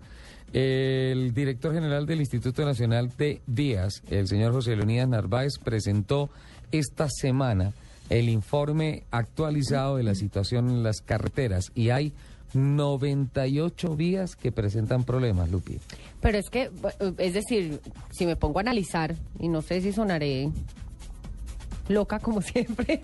[0.53, 6.31] El director general del Instituto Nacional de Vías, el señor José Leonidas Narváez, presentó
[6.73, 7.73] esta semana
[8.09, 12.13] el informe actualizado de la situación en las carreteras y hay
[12.55, 15.79] 98 vías que presentan problemas, Lupi.
[16.21, 16.71] Pero es que,
[17.19, 17.81] es decir,
[18.11, 20.51] si me pongo a analizar, y no sé si sonaré
[21.89, 23.01] loca como siempre,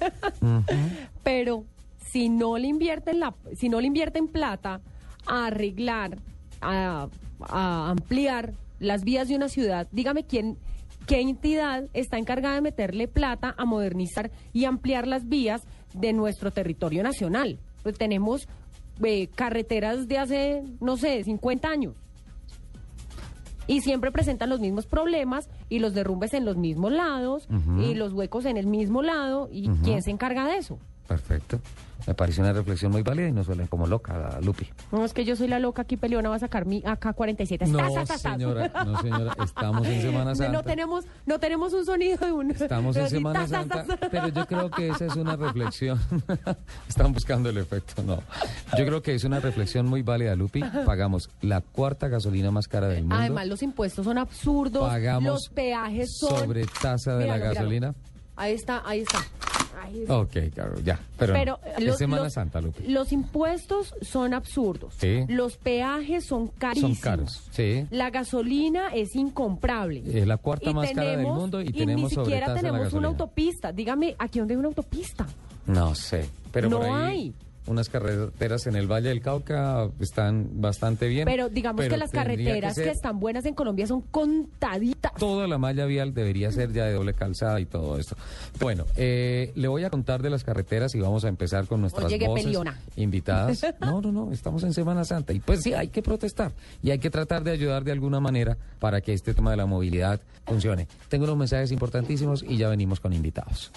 [1.23, 1.65] pero
[2.11, 4.81] si no le invierten la, si no le invierten plata
[5.27, 6.19] a arreglar,
[6.61, 7.09] a,
[7.49, 10.59] a ampliar las vías de una ciudad, dígame quién,
[11.07, 15.63] qué entidad está encargada de meterle plata a modernizar y ampliar las vías
[15.95, 17.59] de nuestro territorio nacional.
[17.83, 18.49] Pues tenemos
[19.03, 21.95] eh, carreteras de hace, no sé, 50 años.
[23.67, 27.47] Y siempre presentan los mismos problemas y los derrumbes en los mismos lados
[27.81, 29.49] y los huecos en el mismo lado.
[29.53, 30.79] ¿Y quién se encarga de eso?
[31.07, 31.61] Perfecto.
[32.07, 34.69] Me parece una reflexión muy válida y no suelen como loca, Lupi.
[34.91, 37.69] No, es que yo soy la loca aquí peleona, va a sacar mi AK-47.
[37.69, 37.79] No,
[38.19, 40.53] señora, no, señora, estamos en Semana Santa.
[40.53, 42.51] No tenemos, no tenemos un sonido de un...
[42.51, 46.01] Estamos en Semana Santa, pero yo creo que esa es una reflexión.
[46.89, 48.23] Están buscando el efecto, no.
[48.77, 50.63] Yo creo que es una reflexión muy válida, Lupi.
[50.85, 53.17] Pagamos la cuarta gasolina más cara del mundo.
[53.17, 54.89] Además, los impuestos son absurdos.
[54.89, 56.37] Pagamos los peajes son...
[56.37, 57.95] sobre tasa de la gasolina.
[58.35, 59.19] Ahí está, ahí está.
[60.09, 61.01] Ok, claro, ya.
[61.19, 62.89] Pero, es Semana Santa, Lupe.
[62.89, 64.95] Los impuestos son absurdos.
[64.99, 65.25] Sí.
[65.29, 66.99] Los peajes son carísimos.
[66.99, 67.87] Son caros, sí.
[67.91, 70.03] La gasolina es incomparable.
[70.07, 73.73] Es la cuarta más cara del mundo y, tenemos ni siquiera tenemos una autopista.
[73.73, 75.27] Dígame, ¿aquí dónde hay una autopista?
[75.67, 76.93] No sé, pero no por ahí...
[76.93, 77.35] hay
[77.67, 81.25] unas carreteras en el Valle del Cauca están bastante bien.
[81.25, 85.13] Pero digamos que las carreteras que, están buenas en Colombia son contaditas.
[85.15, 88.17] Toda la malla vial debería ser ya de doble calzada y todo esto.
[88.59, 92.13] Bueno, eh, le voy a contar de las carreteras y vamos a empezar con nuestras
[92.19, 92.59] voces
[92.97, 93.67] invitadas.
[93.83, 96.99] No, no, no, estamos en Semana Santa y pues sí, hay que protestar y hay
[96.99, 100.87] que tratar de ayudar de alguna manera para que este tema de la movilidad funcione.
[101.09, 103.73] Tengo unos mensajes importantísimos y ya venimos con invitados.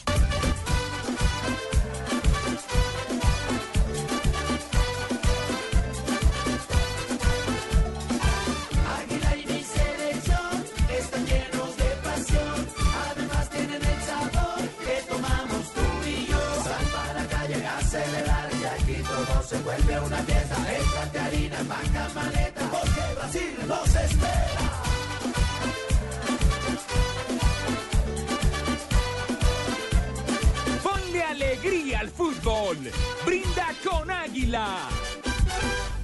[20.00, 20.56] Vuelve una fiesta.
[20.78, 24.84] Échate harina, maleta, porque Brasil nos espera.
[30.84, 32.78] Ponle alegría al fútbol.
[33.26, 34.90] Brinda con Águila.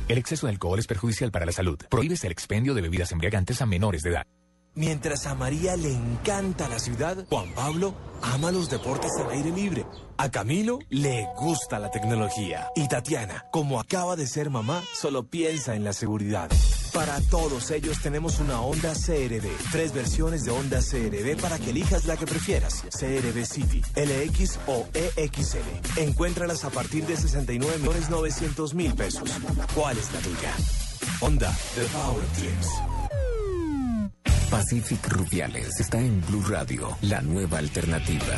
[0.07, 1.79] El exceso de alcohol es perjudicial para la salud.
[1.89, 4.27] Prohíbes el expendio de bebidas embriagantes a menores de edad.
[4.73, 9.85] Mientras a María le encanta la ciudad, Juan Pablo ama los deportes al aire libre.
[10.15, 12.69] A Camilo le gusta la tecnología.
[12.75, 16.49] Y Tatiana, como acaba de ser mamá, solo piensa en la seguridad.
[16.93, 19.49] Para todos ellos tenemos una Honda CRB.
[19.73, 22.83] Tres versiones de Honda CRB para que elijas la que prefieras.
[22.97, 25.97] CRB City, LX o EXL.
[25.97, 29.29] Encuéntralas a partir de 69 millones 900 mil pesos.
[29.75, 30.53] ¿Cuál es la tuya?
[31.19, 33.20] Honda, The Power Dreams.
[34.51, 38.35] Pacific Rubiales está en Blue Radio, la nueva alternativa.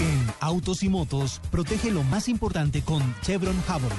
[0.00, 3.96] En Autos y Motos, protege lo más importante con Chevron Javelin.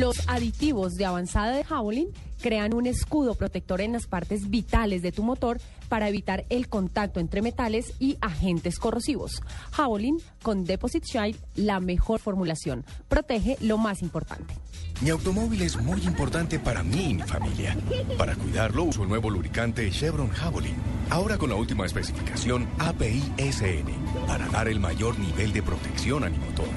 [0.00, 2.08] Los aditivos de avanzada de Javelin
[2.40, 7.20] crean un escudo protector en las partes vitales de tu motor para evitar el contacto
[7.20, 9.42] entre metales y agentes corrosivos.
[9.72, 12.86] Javelin con Deposit Shield, la mejor formulación.
[13.08, 14.54] Protege lo más importante.
[15.00, 17.76] Mi automóvil es muy importante para mí y mi familia.
[18.16, 20.76] Para cuidarlo uso el nuevo lubricante Chevron Javelin.
[21.10, 23.88] Ahora con la última especificación API-SN
[24.26, 26.68] para dar el mayor nivel de protección a mi motor.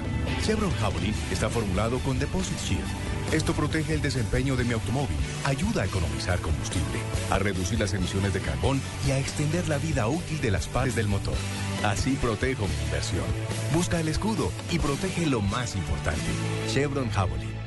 [0.43, 5.83] Chevron Javelin está formulado con Deposit Shield esto protege el desempeño de mi automóvil, ayuda
[5.83, 10.41] a economizar combustible, a reducir las emisiones de carbón y a extender la vida útil
[10.41, 11.35] de las partes del motor.
[11.83, 13.25] Así protejo mi inversión.
[13.71, 16.25] Busca el escudo y protege lo más importante.
[16.73, 17.58] Chevron Javelin.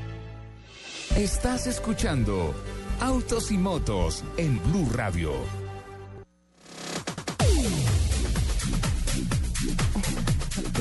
[1.17, 2.55] Estás escuchando
[2.99, 5.62] Autos y Motos en Blue Radio.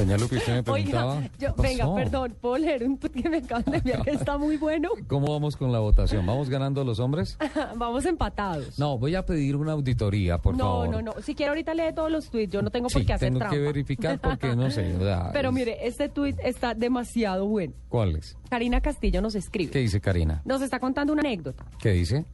[0.02, 1.18] Doña Lupi, usted me preguntaba.
[1.18, 4.36] Oiga, yo, venga, perdón, ¿puedo leer un tweet que me acaban de enviar que está
[4.36, 4.90] muy bueno?
[5.08, 6.26] ¿Cómo vamos con la votación?
[6.26, 7.38] ¿Vamos ganando los hombres?
[7.76, 8.80] vamos empatados.
[8.80, 10.90] No, voy a pedir una auditoría, por favor.
[10.90, 11.22] No, no, no.
[11.22, 13.60] Si quiere ahorita lee todos los tweets, yo no tengo por qué hacer tengo que
[13.60, 14.92] verificar porque no sé.
[15.34, 17.74] Pero mire, este tweet está demasiado bueno.
[17.88, 18.36] ¿Cuál es?
[18.50, 19.72] Karina Castillo nos escribe.
[19.72, 20.42] ¿Qué dice Karina?
[20.46, 21.64] Nos está contando una anécdota.
[21.80, 22.26] ¿Qué dice?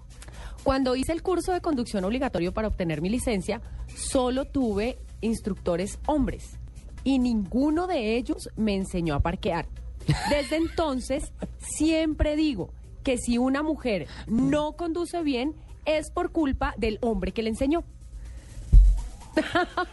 [0.64, 3.62] Cuando hice el curso de conducción obligatorio para obtener mi licencia,
[3.94, 6.58] solo tuve instructores hombres
[7.08, 9.66] y ninguno de ellos me enseñó a parquear.
[10.30, 12.70] Desde entonces, siempre digo
[13.02, 17.86] que si una mujer no conduce bien, es por culpa del hombre que le enseñó.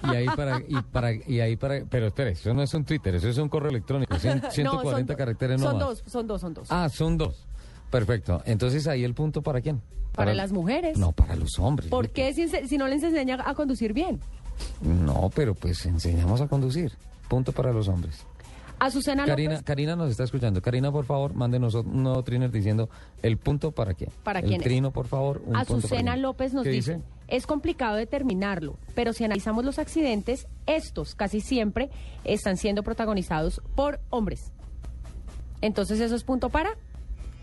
[0.03, 3.14] Y ahí para, y para, y ahí para, pero espere, eso no es un Twitter,
[3.14, 6.66] eso es un correo electrónico, 140 caracteres no Son dos, son dos, son dos.
[6.68, 7.46] Ah, son dos.
[7.92, 8.42] Perfecto.
[8.44, 9.81] Entonces ahí el punto para quién?
[10.16, 10.98] Para, las mujeres.
[10.98, 11.90] No, para los hombres.
[11.90, 14.18] ¿Por qué si, si no les enseña a conducir bien?
[14.83, 16.93] No, pero pues enseñamos a conducir.
[17.29, 18.25] Punto para los hombres.
[18.79, 19.64] Azucena Karina, López.
[19.64, 20.61] Karina nos está escuchando.
[20.61, 22.90] Karina, por favor, mándenos un nuevo triner diciendo
[23.23, 24.11] el punto para quién.
[24.25, 24.64] ¿Para el quién es?
[24.64, 25.40] trino, por favor.
[25.47, 26.17] Un Azucena.
[26.17, 31.88] López nos ¿Qué dice, es complicado determinarlo, pero si analizamos los accidentes, estos casi siempre
[32.25, 34.51] están siendo protagonizados por hombres.
[35.61, 36.71] Entonces eso es punto para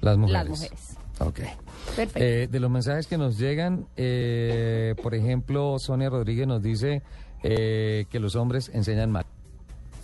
[0.01, 0.33] Las mujeres.
[0.43, 0.97] las mujeres.
[1.19, 1.39] Ok.
[2.15, 7.01] Eh, de los mensajes que nos llegan, eh, por ejemplo, Sonia Rodríguez nos dice
[7.43, 9.25] eh, que los hombres enseñan mal.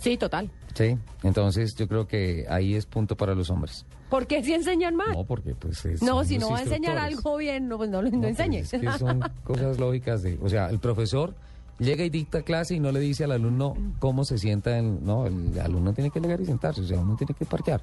[0.00, 0.50] sí, total.
[0.74, 3.84] Sí, entonces yo creo que ahí es punto para los hombres.
[4.10, 5.12] ¿Por qué si enseñan mal?
[5.12, 8.00] No, porque pues es- No, si no va a enseñar algo bien, no, pues no,
[8.02, 8.58] no, No, pues enseñe.
[8.58, 11.34] es que son cosas lógicas de, o sea, el profesor
[11.80, 15.26] llega y dicta clase y no le dice al alumno cómo se sienta, en- no,
[15.26, 17.80] el alumno tiene que llegar y sentarse, o sea, uno tiene que parquear.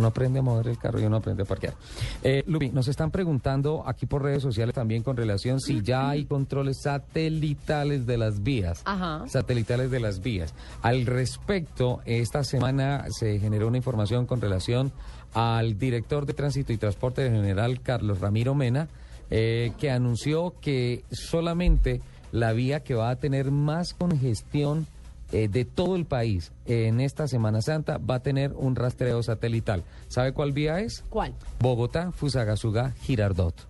[0.00, 1.74] Uno aprende a mover el carro y uno aprende a parquear.
[2.22, 6.24] Eh, Lupi, nos están preguntando aquí por redes sociales también con relación si ya hay
[6.24, 8.80] controles satelitales de las vías.
[8.86, 9.28] Ajá.
[9.28, 10.54] Satelitales de las vías.
[10.80, 14.90] Al respecto, esta semana se generó una información con relación
[15.34, 18.88] al director de Tránsito y Transporte General, Carlos Ramiro Mena,
[19.28, 22.00] eh, que anunció que solamente
[22.32, 24.86] la vía que va a tener más congestión
[25.32, 29.84] eh, de todo el país en esta Semana Santa va a tener un rastreo satelital.
[30.08, 31.04] ¿Sabe cuál vía es?
[31.08, 31.34] ¿Cuál?
[31.60, 33.69] Bogotá, Fusagasugá, Girardot.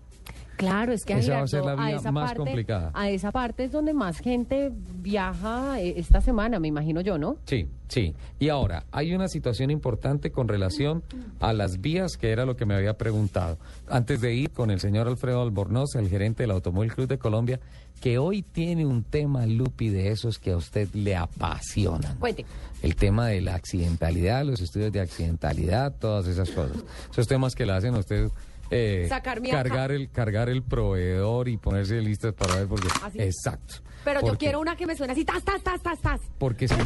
[0.60, 2.90] Claro, es que a, Esa va a ser la vía esa más parte, complicada.
[2.94, 7.38] a esa parte es donde más gente viaja eh, esta semana, me imagino yo, ¿no?
[7.46, 8.14] Sí, sí.
[8.38, 11.02] Y ahora, hay una situación importante con relación
[11.40, 13.58] a las vías, que era lo que me había preguntado.
[13.88, 17.60] Antes de ir con el señor Alfredo Albornoz, el gerente del Automóvil Club de Colombia,
[18.00, 22.16] que hoy tiene un tema, Lupi, de esos que a usted le apasionan.
[22.16, 22.46] Cuente.
[22.82, 26.78] El tema de la accidentalidad, los estudios de accidentalidad, todas esas cosas.
[27.10, 28.30] Esos temas que le hacen a usted
[28.70, 33.18] eh, Sacar mi cargar el cargar el proveedor y ponerse listas para ver porque Así.
[33.20, 33.74] exacto.
[34.04, 36.20] Pero yo quiero una que me suene así, tas, tas, tas, tas, tas.
[36.38, 36.84] porque si no,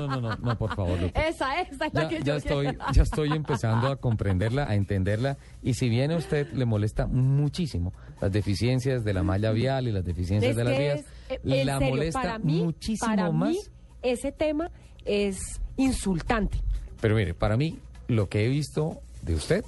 [0.00, 0.98] no, no, no, no, por favor.
[1.14, 2.84] Esa, esa es la Ya, que ya yo estoy, quiero.
[2.92, 5.36] ya estoy empezando a comprenderla, a entenderla.
[5.62, 9.92] Y si bien a usted le molesta muchísimo las deficiencias de la malla vial y
[9.92, 13.30] las deficiencias Es de las vías, es, eh, la serio, molesta para mí, muchísimo para
[13.30, 13.50] más.
[13.50, 13.58] mí,
[14.02, 14.70] ese tema
[15.04, 16.58] es insultante.
[17.00, 19.64] Pero mire, para mí, lo que he visto de usted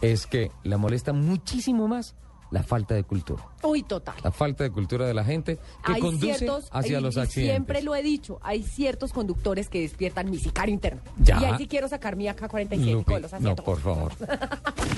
[0.00, 2.14] es que la molesta muchísimo más
[2.50, 3.44] la falta de cultura.
[3.62, 4.14] Uy, total.
[4.24, 7.52] La falta de cultura de la gente que hay conduce ciertos, hacia y- los accidentes.
[7.56, 11.02] siempre lo he dicho, hay ciertos conductores que despiertan mi sicario interno.
[11.18, 11.38] Ya.
[11.42, 14.12] Y ahí sí quiero sacar mi AK-47 Lupi, con los no, por favor.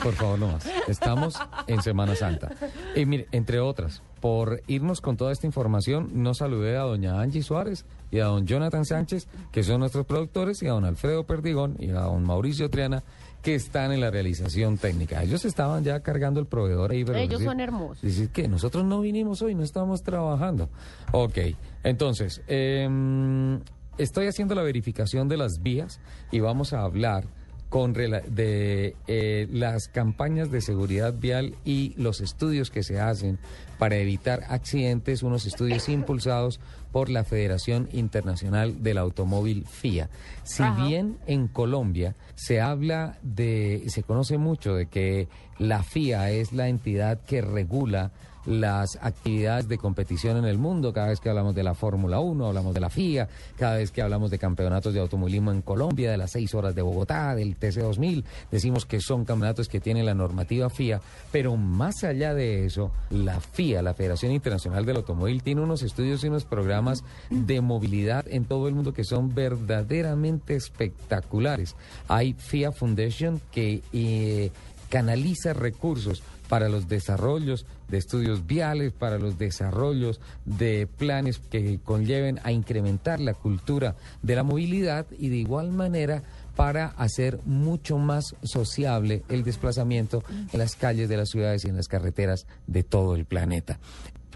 [0.00, 0.64] Por favor, no más.
[0.86, 1.34] Estamos
[1.66, 2.52] en Semana Santa.
[2.94, 7.42] Y mire, entre otras, por irnos con toda esta información, no saludé a doña Angie
[7.42, 11.74] Suárez y a don Jonathan Sánchez, que son nuestros productores, y a don Alfredo Perdigón
[11.80, 13.02] y a don Mauricio Triana,
[13.42, 15.22] que están en la realización técnica.
[15.22, 17.04] Ellos estaban ya cargando el proveedor ahí.
[17.04, 18.02] pero Ellos decir- son hermosos.
[18.02, 20.68] Decir que nosotros no vinimos hoy, no estamos trabajando.
[21.12, 21.38] Ok,
[21.82, 23.60] entonces, em,
[23.98, 26.00] estoy haciendo la verificación de las vías
[26.30, 27.24] y vamos a hablar
[27.70, 33.38] con de eh, las campañas de seguridad vial y los estudios que se hacen
[33.78, 40.10] para evitar accidentes, unos estudios impulsados por la Federación Internacional del Automóvil FIA.
[40.42, 40.84] Si Ajá.
[40.84, 45.28] bien en Colombia se habla de, se conoce mucho de que
[45.58, 48.10] la FIA es la entidad que regula
[48.46, 50.92] las actividades de competición en el mundo.
[50.92, 53.28] Cada vez que hablamos de la Fórmula 1, hablamos de la FIA.
[53.56, 56.82] Cada vez que hablamos de campeonatos de automovilismo en Colombia, de las seis horas de
[56.82, 61.00] Bogotá, del TC2000, decimos que son campeonatos que tienen la normativa FIA.
[61.32, 66.24] Pero más allá de eso, la FIA, la Federación Internacional del Automóvil, tiene unos estudios
[66.24, 71.76] y unos programas de movilidad en todo el mundo que son verdaderamente espectaculares.
[72.08, 74.50] Hay FIA Foundation que eh,
[74.88, 82.40] canaliza recursos para los desarrollos de estudios viales, para los desarrollos de planes que conlleven
[82.44, 86.22] a incrementar la cultura de la movilidad y de igual manera
[86.56, 90.22] para hacer mucho más sociable el desplazamiento
[90.52, 93.78] en las calles de las ciudades y en las carreteras de todo el planeta.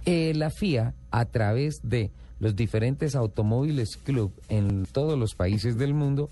[0.06, 5.94] Eh, la FIA, a través de los diferentes automóviles club en todos los países del
[5.94, 6.30] mundo,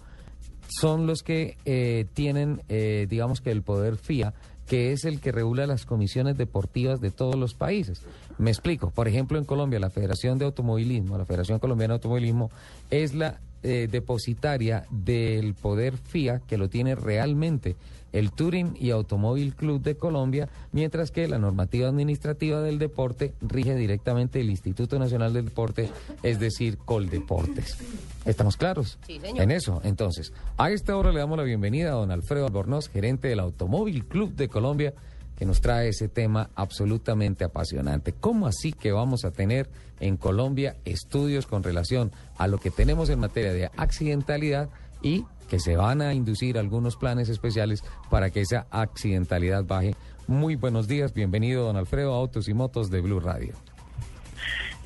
[0.69, 4.35] son los que eh, tienen, eh, digamos que el poder FIA,
[4.73, 8.01] que es el que regula las comisiones deportivas de todos los países.
[8.39, 8.89] Me explico.
[8.89, 12.51] Por ejemplo, en Colombia, la Federación de Automovilismo, la Federación Colombiana de Automovilismo,
[12.91, 17.77] es la eh, depositaria del poder FIA que lo tiene realmente
[18.13, 23.75] el Touring y Automóvil Club de Colombia, mientras que la normativa administrativa del deporte rige
[23.75, 25.91] directamente el Instituto Nacional del Deporte,
[26.23, 27.77] es decir, Coldeportes.
[28.25, 28.99] ¿Estamos claros?
[29.07, 29.43] Sí, señor.
[29.43, 33.29] En eso, entonces, a esta hora le damos la bienvenida a don Alfredo Albornoz, gerente
[33.29, 34.95] del Automóvil Club de Colombia,
[35.37, 38.13] que nos trae ese tema absolutamente apasionante.
[38.13, 43.09] ¿Cómo así que vamos a tener en Colombia estudios con relación a lo que tenemos
[43.09, 44.69] en materia de accidentalidad
[45.03, 49.95] y que se van a inducir algunos planes especiales para que esa accidentalidad baje.
[50.27, 53.53] Muy buenos días, bienvenido don Alfredo a Autos y Motos de Blue Radio.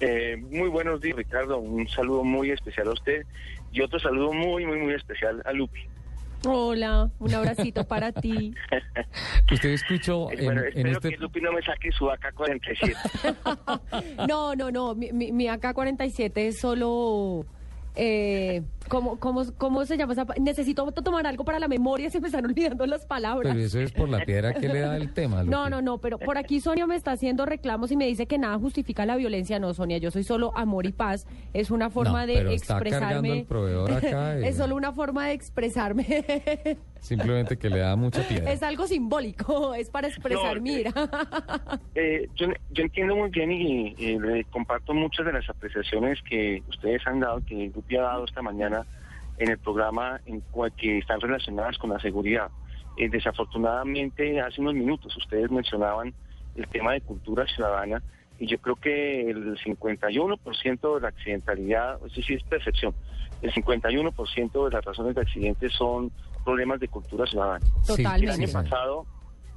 [0.01, 1.59] Eh, muy buenos días, Ricardo.
[1.59, 3.25] Un saludo muy especial a usted
[3.71, 5.83] y otro saludo muy, muy, muy especial a Lupi.
[6.45, 8.53] Hola, un abracito para ti.
[9.53, 11.11] Usted escuchó Eh, en, bueno, en espero este...
[11.11, 12.97] que Lupi no me saque su AK-47.
[14.29, 17.47] No, no, no, mi, mi, mi AK-47 es solo...
[17.95, 20.25] Eh, ¿cómo, cómo, ¿Cómo se llama esa?
[20.25, 23.53] pa- Necesito tomar algo para la memoria, se me están olvidando las palabras.
[23.55, 25.43] Pero eso es por la piedra que le da el tema.
[25.45, 28.39] No, no, no, pero por aquí Sonia me está haciendo reclamos y me dice que
[28.39, 29.59] nada justifica la violencia.
[29.59, 31.27] No, Sonia, yo soy solo amor y paz.
[31.53, 33.39] Es una forma No, de pero está cargando expresarme.
[33.41, 34.49] el proveedor acá, eh.
[34.49, 36.25] es solo una forma de expresarme.
[37.01, 38.51] Simplemente que le da mucha piedra.
[38.51, 40.93] es algo simbólico, es para expresar No, mi ira.
[41.95, 46.65] Eh, yo, yo entiendo muy bien y eh, le comparto muchas de las apreciaciones que
[46.69, 48.76] ustedes han dado, que Lupi ha dado esta mañana
[49.39, 52.51] en el programa en cual que están relacionadas con la seguridad.
[52.97, 56.15] Eh, desafortunadamente, hace unos minutos ustedes mencionaban
[56.55, 58.03] el tema de cultura ciudadana
[58.39, 62.95] y yo creo que el 51% de la accidentalidad, eso sí es percepción,
[63.43, 66.11] el 51% de las razones de accidentes son
[66.45, 67.65] problemas de cultura ciudadana.
[67.83, 68.45] Sí, El Totalmente.
[68.45, 69.07] año pasado,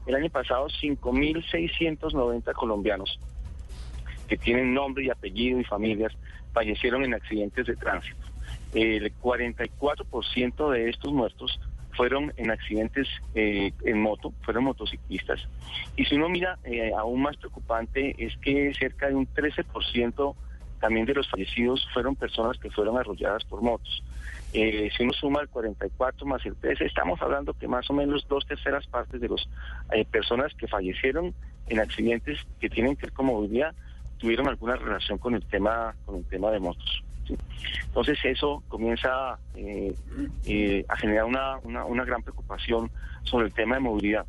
[0.05, 3.19] el año pasado 5.690 colombianos
[4.27, 6.13] que tienen nombre y apellido y familias
[6.53, 8.28] fallecieron en accidentes de tránsito.
[8.73, 11.59] El 44% de estos muertos
[11.99, 15.41] fueron en accidentes eh, en moto, fueron motociclistas.
[15.95, 20.35] Y si uno mira, eh, aún más preocupante es que cerca de un 13%
[20.79, 24.01] también de los fallecidos fueron personas que fueron arrolladas por motos.
[24.53, 28.25] Eh, si uno suma el 44 más el 13, estamos hablando que más o menos
[28.29, 29.47] dos terceras partes de las
[30.09, 31.33] personas que fallecieron
[31.67, 33.75] en accidentes que tienen que ver con movilidad
[34.19, 37.03] tuvieron alguna relación con el tema con el tema de motos.
[37.29, 37.37] ¿Sí?
[37.85, 39.93] Entonces eso comienza eh,
[40.45, 42.89] eh, a generar una, una, una gran preocupación
[43.23, 44.25] sobre el tema de movilidad.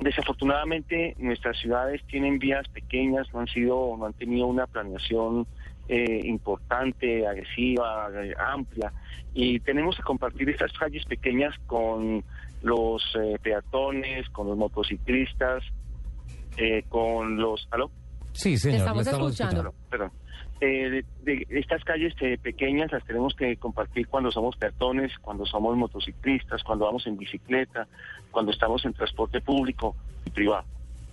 [0.00, 5.46] Desafortunadamente nuestras ciudades tienen vías pequeñas, no han sido, no han tenido una planeación
[5.88, 8.92] eh, importante, agresiva, eh, amplia,
[9.32, 12.22] y tenemos que compartir estas calles pequeñas con
[12.62, 15.62] los eh, peatones, con los motociclistas,
[16.58, 17.90] eh, con los, ¿aló?
[18.32, 19.74] Sí, señor, estamos estamos escuchando.
[19.88, 20.10] Perdón.
[20.60, 25.44] Eh, de, de estas calles eh, pequeñas las tenemos que compartir cuando somos peatones, cuando
[25.44, 27.86] somos motociclistas, cuando vamos en bicicleta,
[28.30, 29.94] cuando estamos en transporte público
[30.24, 30.64] y privado.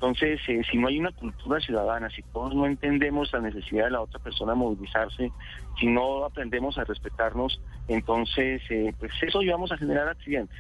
[0.04, 3.92] Entonces, eh, si no hay una cultura ciudadana, si todos no entendemos la necesidad de
[3.92, 5.32] la otra persona movilizarse,
[5.80, 10.58] si no aprendemos a respetarnos, entonces, eh, pues eso íbamos a generar accidentes.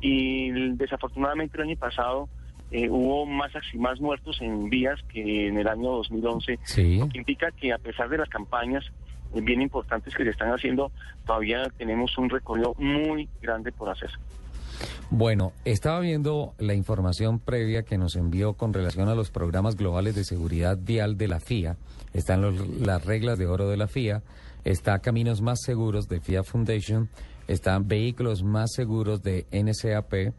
[0.00, 2.28] Y desafortunadamente el año pasado
[2.76, 6.96] eh, hubo más, más muertos en vías que en el año 2011 Sí.
[6.98, 8.84] lo que indica que a pesar de las campañas
[9.34, 10.90] eh, bien importantes que se están haciendo,
[11.24, 14.10] todavía tenemos un recorrido muy grande por hacer.
[15.10, 20.14] Bueno, estaba viendo la información previa que nos envió con relación a los programas globales
[20.16, 21.76] de seguridad vial de la FIA.
[22.12, 24.22] Están los- las reglas de oro de la FIA,
[24.64, 27.08] está Caminos Más Seguros de FIA Foundation,
[27.46, 30.32] están Vehículos Más Seguros de NCAP,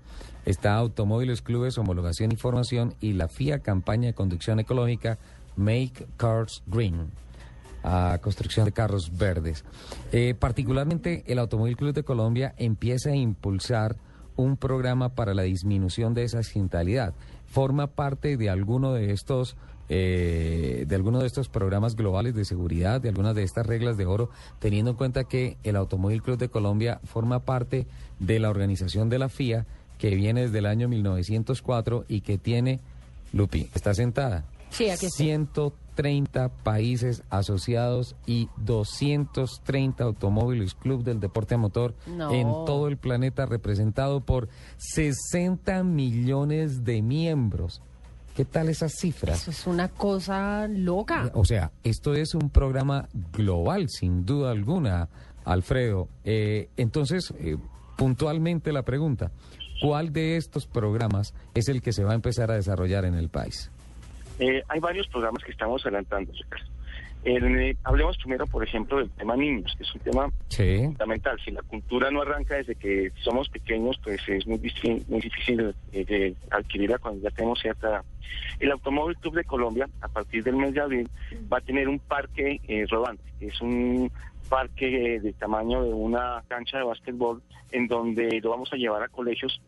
[0.46, 5.18] está Automóviles Clubes, Homologación y Formación y la FIA Campaña de Conducción Ecológica
[5.56, 7.12] Make Cars Green
[7.86, 9.64] a construcción de carros verdes.
[10.12, 13.96] Eh, particularmente el Automóvil Club de Colombia empieza a impulsar
[14.36, 17.14] un programa para la disminución de esa accidentalidad.
[17.46, 19.56] Forma parte de alguno de estos
[19.88, 24.08] eh, de alguno de estos programas globales de seguridad, de algunas de estas reglas de
[24.08, 27.86] oro, teniendo en cuenta que el Automóvil Club de Colombia forma parte
[28.18, 29.68] de la organización de la FIA
[30.10, 32.80] que viene desde el año 1904 y que tiene,
[33.34, 35.28] Lupi, está sentada, Sí, aquí estoy.
[35.28, 42.32] 130 países asociados y 230 automóviles club del deporte a motor No.
[42.32, 44.48] en todo el planeta representado por
[44.78, 47.82] 60 millones de miembros.
[48.36, 49.42] ¿Qué tal esas cifras?
[49.42, 51.32] Eso es una cosa loca.
[51.34, 55.10] O sea, esto es un programa global, sin duda alguna,
[55.46, 56.10] Alfredo.
[56.26, 57.58] Eh, entonces, eh,
[57.96, 59.32] puntualmente la pregunta,
[59.86, 63.30] ¿cuál de estos programas es el que se va a empezar a desarrollar en el
[63.30, 63.72] país?
[64.40, 66.66] Eh, hay varios programas que estamos adelantando, Ricardo.
[67.24, 70.78] El, eh, hablemos primero, por ejemplo, del tema niños, que es un tema Sí.
[70.86, 71.40] fundamental.
[71.44, 74.60] Si la cultura no arranca desde que somos pequeños, pues es muy,
[75.08, 78.02] muy difícil eh, de adquirirla cuando ya tenemos cierta edad.
[78.60, 81.10] El Automóvil Club de Colombia, a partir del mes de abril,
[81.52, 83.24] va a tener un parque eh, rodante.
[83.40, 84.12] Es un
[84.48, 89.02] parque eh, del tamaño de una cancha de básquetbol en donde lo vamos a llevar
[89.02, 89.60] a colegios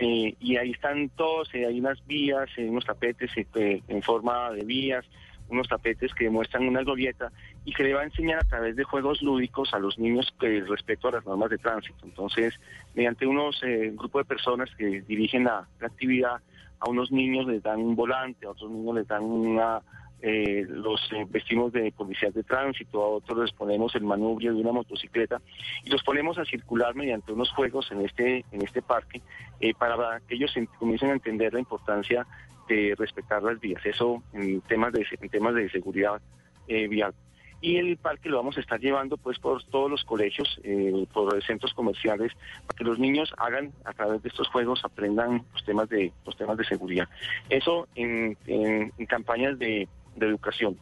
[0.00, 4.50] eh, y ahí están todos, eh, hay unas vías, eh, unos tapetes eh, en forma
[4.50, 5.04] de vías,
[5.50, 7.30] unos tapetes que muestran una glorieta
[7.64, 11.08] y que le va a enseñar a través de juegos lúdicos a los niños respecto
[11.08, 11.98] a las normas de tránsito.
[12.04, 12.58] Entonces,
[12.94, 16.40] mediante unos eh, grupos de personas que dirigen la actividad,
[16.78, 19.82] a unos niños les dan un volante, a otros niños les dan una
[20.22, 24.60] eh, los eh, vestimos de policías de tránsito, a otros les ponemos el manubrio de
[24.60, 25.40] una motocicleta
[25.84, 29.20] y los ponemos a circular mediante unos juegos en este en este parque
[29.60, 32.26] eh, para que ellos en- comiencen a entender la importancia
[32.68, 33.84] de respetar las vías.
[33.84, 36.20] Eso en temas de en temas de seguridad
[36.68, 37.14] eh, vial.
[37.62, 41.42] Y el parque lo vamos a estar llevando pues por todos los colegios, eh, por
[41.44, 42.32] centros comerciales,
[42.66, 46.34] para que los niños hagan a través de estos juegos aprendan los temas de los
[46.38, 47.06] temas de seguridad.
[47.50, 49.88] Eso en, en- en campañas de,
[50.20, 50.78] de educación.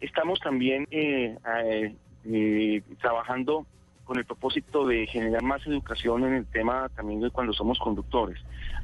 [0.00, 1.36] Estamos también eh,
[2.24, 3.66] eh, trabajando
[4.04, 8.38] con el propósito de generar más educación en el tema también de cuando somos conductores.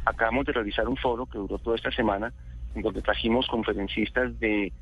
[0.04, 2.32] Acabamos de realizar un foro que duró toda esta semana,
[2.74, 4.72] en donde trajimos conferencistas de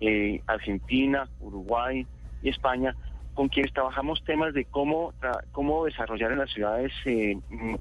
[0.00, 2.06] eh, Argentina, Uruguay
[2.42, 2.94] y España,
[3.34, 5.12] con quienes trabajamos temas de cómo,
[5.52, 6.92] cómo desarrollar en las ciudades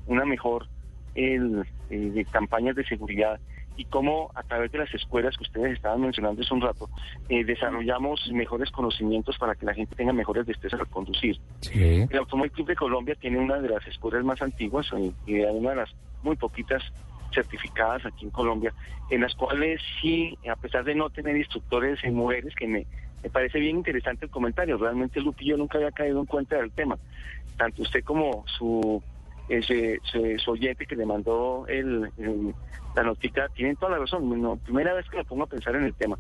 [0.06, 0.68] una mejor
[1.16, 3.40] el, de campañas de seguridad
[3.78, 6.90] y cómo a través de las escuelas que ustedes estaban mencionando hace un rato,
[7.30, 11.40] eh, desarrollamos mejores conocimientos para que la gente tenga mejores destrezas al conducir.
[11.62, 12.06] Sí.
[12.10, 15.70] El Automóvil Club de Colombia tiene una de las escuelas más antiguas eh, y una
[15.70, 15.90] de las
[16.24, 16.84] muy poquitas
[17.34, 18.74] certificadas aquí en Colombia,
[19.10, 22.86] en las cuales sí, a pesar de no tener instructores en mujeres, que me,
[23.22, 26.98] me parece bien interesante el comentario, realmente Lupillo nunca había caído en cuenta del tema,
[27.58, 29.04] tanto usted como su,
[29.50, 30.00] ese,
[30.38, 32.54] su oyente que le mandó el, el-
[32.96, 35.84] la notica, tienen toda la razón, no, primera vez que me pongo a pensar en
[35.84, 36.18] el tema,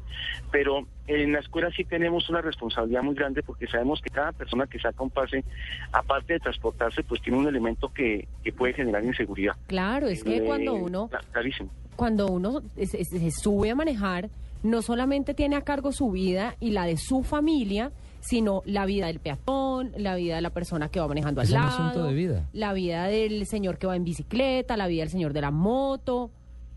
[0.51, 4.67] pero en la escuela sí tenemos una responsabilidad muy grande porque sabemos que cada persona
[4.67, 5.43] que saca un pase,
[5.91, 9.55] aparte de transportarse, pues tiene un elemento que, que puede generar inseguridad.
[9.65, 11.71] Claro, es que Eh, cuando uno cla- Clarísimo.
[11.95, 14.29] cuando uno se, se- se sube a manejar,
[14.61, 17.91] no solamente tiene a cargo su vida y la de su familia,
[18.21, 21.53] sino la vida del peatón, la vida de la persona que va manejando al Es
[21.53, 22.49] un lado, asunto de vida.
[22.53, 26.31] la vida del señor que va en bicicleta, la vida del señor de la moto.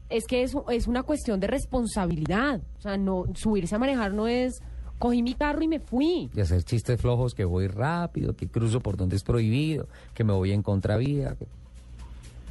[0.08, 2.60] Es que es, es una cuestión de responsabilidad.
[2.78, 4.60] O sea, no subirse a manejar no es
[4.98, 6.30] cogí mi carro y me fui.
[6.34, 10.32] Y hacer chistes flojos que voy rápido, que cruzo por donde es prohibido, que me
[10.34, 11.36] voy en contravía.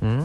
[0.02, 0.24] ¿Mm?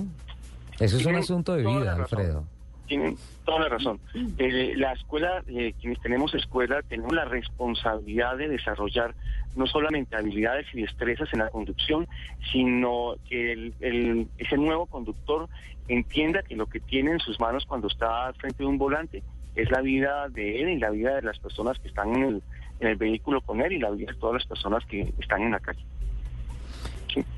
[0.80, 1.94] Eso es un asunto de vida.
[1.94, 2.44] Alfredo.
[2.86, 3.98] Tienen toda la razón.
[4.38, 9.14] Eh, la escuela, eh, quienes tenemos escuela, tenemos la responsabilidad de desarrollar
[9.56, 12.06] no solamente habilidades y destrezas en la conducción,
[12.52, 15.48] sino que el, el- ese nuevo conductor
[15.88, 19.22] entienda que lo que tiene en sus manos cuando está frente de un volante
[19.54, 22.42] es la vida de él y la vida de las personas que están en el,
[22.80, 25.52] en el vehículo con él y la vida de todas las personas que están en
[25.52, 25.84] la calle.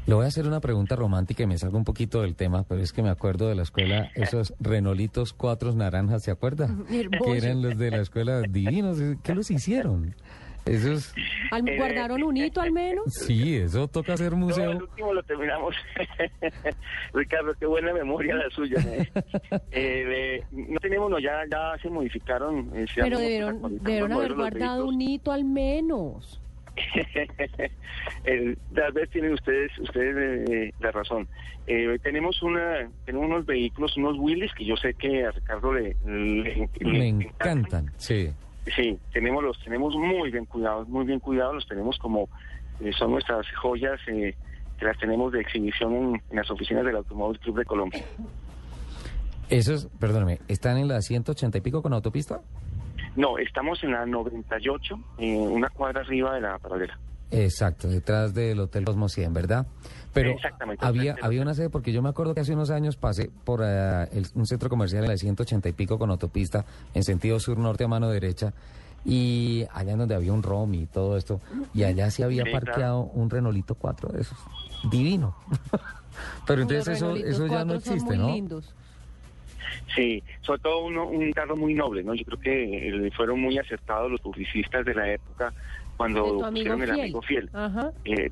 [0.07, 2.81] Le voy a hacer una pregunta romántica y me salgo un poquito del tema, pero
[2.81, 6.69] es que me acuerdo de la escuela, esos renolitos cuatro naranjas, ¿se acuerda?
[6.89, 8.99] Que eran los de la escuela divinos.
[9.23, 10.15] ¿Qué los hicieron?
[10.65, 13.05] Esos, Eh, ¿Guardaron un hito al menos?
[13.15, 14.71] sí, eso toca hacer No, el museo.
[14.79, 15.77] último lo terminamos.
[17.15, 18.79] Ricardo, qué buena memoria la suya.
[18.81, 19.09] ¿eh?
[19.71, 22.71] Eh, de- no tenemos, no, ya, ya se modificaron.
[22.75, 26.41] eh, se Pero han- debieron, debieron haber guardado un hito al menos.
[28.75, 31.27] Tal vez tienen ustedes ustedes eh, la razón.
[31.67, 35.97] Eh, tenemos una tenemos unos vehículos, unos Willys que yo sé que a Ricardo le,
[36.05, 36.69] le-
[37.09, 38.31] encantan, sí.
[38.75, 42.29] Sí, tenemos los tenemos muy bien cuidados, muy bien cuidados, los tenemos como
[42.81, 44.35] eh, son nuestras joyas eh,
[44.79, 48.05] que las tenemos de exhibición en, en las oficinas del Automóvil Club de Colombia.
[49.49, 52.41] Esos, perdóname, ¿están en la 180 y pico con autopista?
[53.17, 56.99] No, estamos en la 98, eh, una cuadra arriba de la paralela.
[57.31, 59.67] Exacto, detrás del Hotel Cosmo 100, ¿verdad?
[60.13, 63.31] Pero Exactamente, había, había una sede, porque yo me acuerdo que hace unos años pasé
[63.45, 66.65] por eh, el- un centro comercial en la 180 y pico con autopista
[66.95, 68.53] en sentido sur-norte a mano derecha
[69.05, 71.41] y allá en donde había un ROM y todo esto,
[71.75, 74.39] y allá sí había Sí, parqueado un Renolito 4 de esos,
[74.91, 75.35] divino.
[76.47, 78.27] Pero entonces Los eso, Renolitos eso ya no son existe, muy ¿no?
[78.29, 78.75] lindos.
[79.95, 82.15] Sí, sobre todo uno, un carro muy noble, ¿no?
[82.15, 85.53] Yo creo que eh, fueron muy acertados los publicistas de la época
[85.97, 87.01] cuando pusieron el fiel.
[87.01, 87.51] amigo fiel.
[87.53, 87.93] Ajá.
[88.05, 88.31] Eh,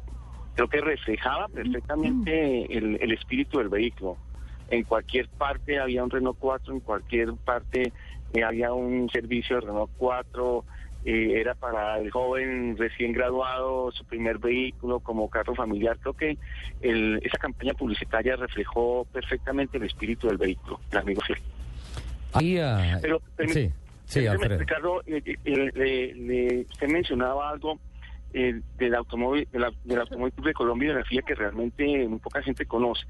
[0.54, 4.16] creo que reflejaba perfectamente el, el espíritu del vehículo.
[4.70, 7.92] En cualquier parte había un Renault 4, en cualquier parte
[8.32, 10.64] eh, había un servicio de Renault 4,
[11.04, 15.98] eh, era para el joven recién graduado, su primer vehículo como carro familiar.
[16.00, 16.38] Creo que
[16.80, 21.38] el- esa campaña publicitaria reflejó perfectamente el espíritu del vehículo, el amigo fiel.
[22.32, 23.70] Ahí, ah, Pero, sí,
[24.06, 24.26] sí.
[24.28, 27.78] Ricardo, eh, eh, eh, le- le- usted mencionaba algo
[28.36, 31.84] eh, del automóvil, de la- del automóvil de Colombia y de la FIA que realmente
[32.08, 33.06] muy poca gente conoce,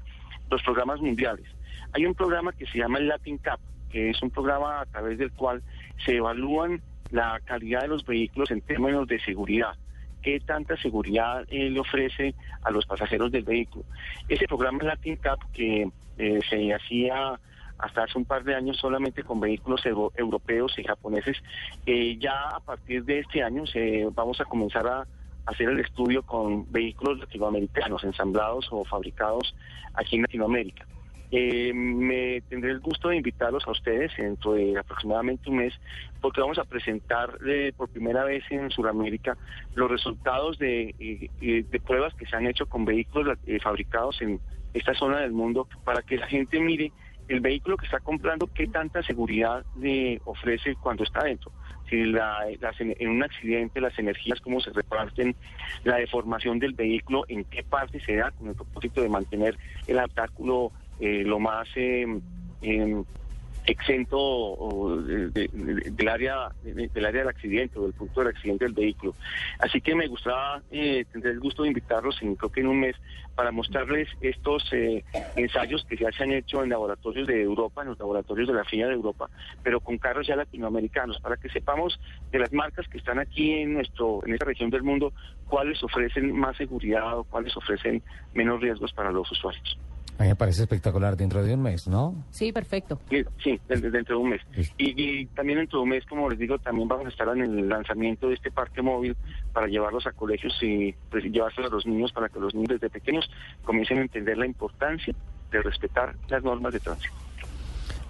[0.51, 1.47] los programas mundiales.
[1.93, 5.17] Hay un programa que se llama el Latin Cup, que es un programa a través
[5.17, 5.63] del cual
[6.05, 6.79] se evalúan
[7.15, 9.73] la calidad de los vehículos en términos de seguridad.
[10.21, 13.85] ¿Qué tanta seguridad eh, le ofrece a los pasajeros del vehículo?
[14.27, 15.87] Ese programa Latin Cup que
[16.17, 17.39] eh, se hacía
[17.77, 21.37] hasta hace un par de años solamente con vehículos euro- europeos y japoneses,
[21.85, 25.07] eh, ya a partir de este año se, vamos a comenzar a
[25.45, 29.55] hacer el estudio con vehículos latinoamericanos ensamblados o fabricados
[29.93, 30.85] aquí en Latinoamérica.
[31.31, 35.73] Eh, me tendré el gusto de invitarlos a ustedes dentro de aproximadamente un mes,
[36.21, 39.37] porque vamos a presentar eh, por primera vez en Sudamérica
[39.73, 44.21] los resultados de, eh, eh, de pruebas que se han hecho con vehículos eh, fabricados
[44.21, 44.39] en
[44.73, 46.91] esta zona del mundo, para que la gente mire
[47.27, 51.51] el vehículo que está comprando, qué tanta seguridad le ofrece cuando está dentro.
[51.89, 55.35] Si la- las en un accidente, las energías, cómo se reparten,
[55.83, 59.57] la deformación del vehículo, en qué parte se da, con el propósito de mantener
[59.87, 62.05] el habitáculo lo más eh,
[62.61, 63.03] em,
[63.67, 69.15] exento del área de- del área del accidente o del punto del accidente del vehículo.
[69.59, 72.79] Así que me gustaba eh, tener el gusto de invitarlos, en, creo que en un
[72.81, 72.95] mes,
[73.33, 75.03] para mostrarles estos eh,
[75.35, 78.63] ensayos que ya se han hecho en laboratorios de Europa, en los laboratorios de la
[78.65, 79.29] FIA de Europa,
[79.63, 81.99] pero con carros ya latinoamericanos, para que sepamos
[82.31, 85.11] de las marcas que están aquí en nuestro en esta región del mundo,
[85.49, 88.03] cuáles ofrecen más seguridad o cuáles ofrecen
[88.35, 89.77] menos riesgos para los usuarios.
[90.17, 92.15] A mí me parece espectacular dentro de un mes, ¿no?
[92.31, 92.99] Sí, perfecto.
[93.09, 94.41] Sí, Sí, de- dentro de un mes.
[94.77, 97.41] Y, y también dentro de un mes, como les digo, también vamos a estar en
[97.41, 99.15] el lanzamiento de este parque móvil
[99.51, 102.89] para llevarlos a colegios y pues, llevárselos a los niños para que los niños desde
[102.89, 103.29] pequeños
[103.65, 105.13] comiencen a entender la importancia
[105.51, 107.13] de respetar las normas de tránsito.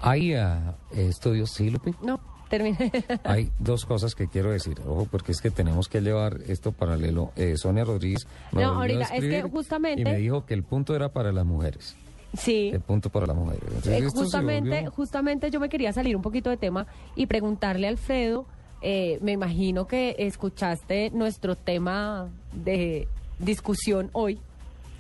[0.01, 1.91] Hay ah, estudios, sí, Lupi.
[2.03, 2.19] No,
[2.49, 2.91] terminé.
[3.23, 7.31] Hay dos cosas que quiero decir, ojo, porque es que tenemos que llevar esto paralelo.
[7.35, 11.09] Eh, Sonia Rodríguez No, ahorita, es que justamente- Y me dijo que el punto era
[11.09, 11.95] para las mujeres.
[12.37, 12.69] Sí.
[12.73, 13.63] El punto para las mujeres.
[13.87, 16.85] Eh, justamente, volvió- justamente yo me quería salir un poquito de tema
[17.15, 18.45] y preguntarle a Alfredo,
[18.81, 23.07] eh, me imagino que escuchaste nuestro tema de
[23.39, 24.39] discusión hoy.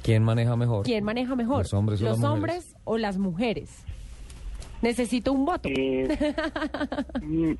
[0.01, 0.85] ¿Quién maneja mejor?
[0.85, 1.59] ¿Quién maneja mejor?
[1.63, 2.33] ¿Los hombres o las mujeres?
[2.33, 3.69] hombres o las mujeres?
[4.85, 5.67] Necesito un voto.
[7.21, 7.55] Mm,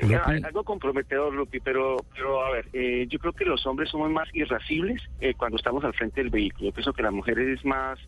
[0.00, 0.14] Lupi.
[0.14, 4.08] ah, algo comprometedor, Lupi, pero, pero a ver, eh, yo creo que los hombres somos
[4.12, 6.66] más irascibles eh, cuando estamos al frente del vehículo.
[6.66, 7.98] Yo pienso que la mujer es más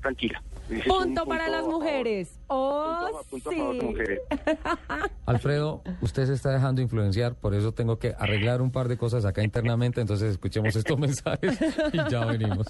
[0.00, 0.40] tranquila.
[0.86, 2.38] Punto para las mujeres.
[2.46, 3.86] Oh, Punto a- punto a favor de sí.
[3.86, 4.20] mujeres.
[5.26, 9.24] Alfredo, usted se está dejando influenciar, por eso tengo que arreglar un par de cosas
[9.24, 11.58] acá internamente, entonces escuchemos estos mensajes
[11.92, 12.68] y ya venimos.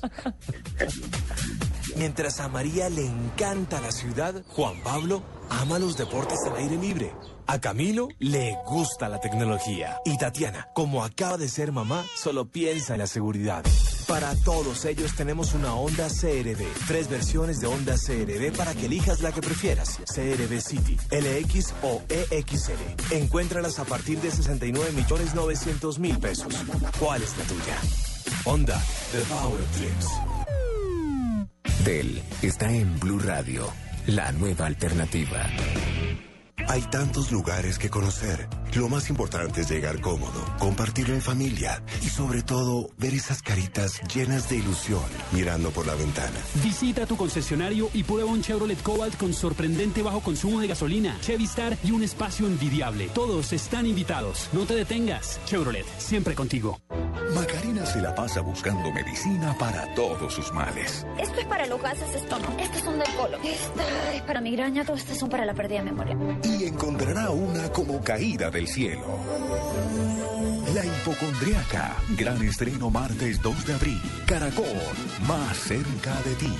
[2.00, 7.12] Mientras a María le encanta la ciudad, Juan Pablo ama los deportes al aire libre.
[7.46, 9.98] A Camilo le gusta la tecnología.
[10.06, 13.62] Y Tatiana, como acaba de ser mamá, solo piensa en la seguridad.
[14.08, 16.64] Para todos ellos tenemos una Honda CRV.
[16.88, 19.98] Tres versiones de Honda CRV para que elijas la que prefieras.
[20.14, 23.12] CRV City, LX o EXL.
[23.14, 26.54] Encuéntralas a partir de 69 millones 900 mil pesos.
[26.98, 27.76] ¿Cuál es la tuya?
[28.46, 28.82] Honda,
[29.12, 30.39] The Power of
[31.84, 33.66] Del está en Blue Radio,
[34.06, 35.46] la nueva alternativa.
[36.68, 38.48] Hay tantos lugares que conocer.
[38.74, 44.00] Lo más importante es llegar cómodo, compartirlo en familia y sobre todo ver esas caritas
[44.14, 45.02] llenas de ilusión
[45.32, 46.38] mirando por la ventana.
[46.62, 51.44] Visita tu concesionario y prueba un Chevrolet Cobalt con sorprendente bajo consumo de gasolina, Chevy
[51.44, 53.08] Star y un espacio envidiable.
[53.14, 54.48] Todos están invitados.
[54.52, 55.40] No te detengas.
[55.46, 56.78] Chevrolet, siempre contigo.
[57.70, 61.06] Macarena se la pasa buscando medicina para todos sus males.
[61.18, 62.56] Esto es para los gases de estómago.
[62.58, 63.40] Estos son del colon.
[63.44, 64.84] Esta es para migraña.
[64.84, 66.16] Todos estos son para la pérdida de memoria.
[66.42, 69.04] Y encontrará una como caída del cielo.
[70.74, 71.96] La hipocondriaca.
[72.16, 74.02] Gran estreno martes 2 de abril.
[74.26, 74.66] Caracol.
[75.28, 76.54] Más cerca de ti.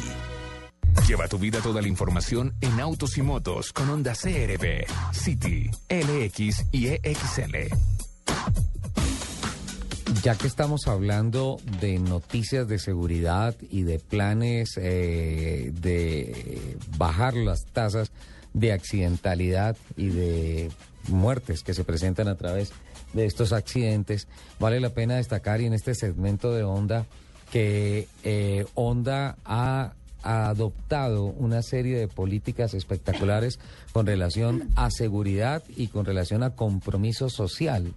[1.08, 6.66] Lleva tu vida toda la información en autos y motos con Honda CRB, City, LX
[6.72, 7.99] y EXL.
[10.22, 17.64] Ya que estamos hablando de noticias de seguridad y de planes eh, de bajar las
[17.72, 18.10] tasas
[18.52, 20.70] de accidentalidad y de
[21.08, 22.72] muertes que se presentan a través
[23.14, 27.06] de estos accidentes, vale la pena destacar y en este segmento de Honda
[27.50, 33.58] que eh, Honda ha adoptado una serie de políticas espectaculares
[33.92, 37.94] con relación a seguridad y con relación a compromiso social.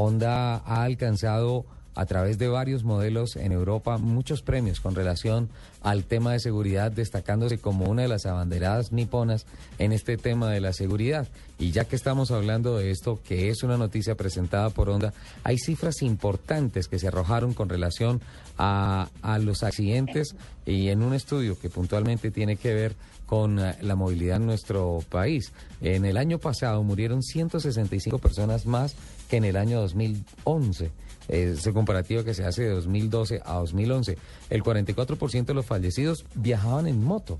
[0.00, 5.50] Honda ha alcanzado a través de varios modelos en Europa muchos premios con relación
[5.82, 9.44] al tema de seguridad, destacándose como una de las abanderadas niponas
[9.78, 11.28] en este tema de la seguridad.
[11.58, 15.12] Y ya que estamos hablando de esto, que es una noticia presentada por Honda,
[15.44, 18.22] hay cifras importantes que se arrojaron con relación
[18.56, 22.94] a, a los accidentes y en un estudio que puntualmente tiene que ver
[23.26, 25.52] con eh, la movilidad en nuestro país.
[25.80, 28.94] En el año pasado murieron 165 personas más
[29.30, 30.90] que en el año 2011.
[31.28, 34.18] Es el comparativo que se hace de 2012 a 2011.
[34.50, 37.38] El 44% de los fallecidos viajaban en moto.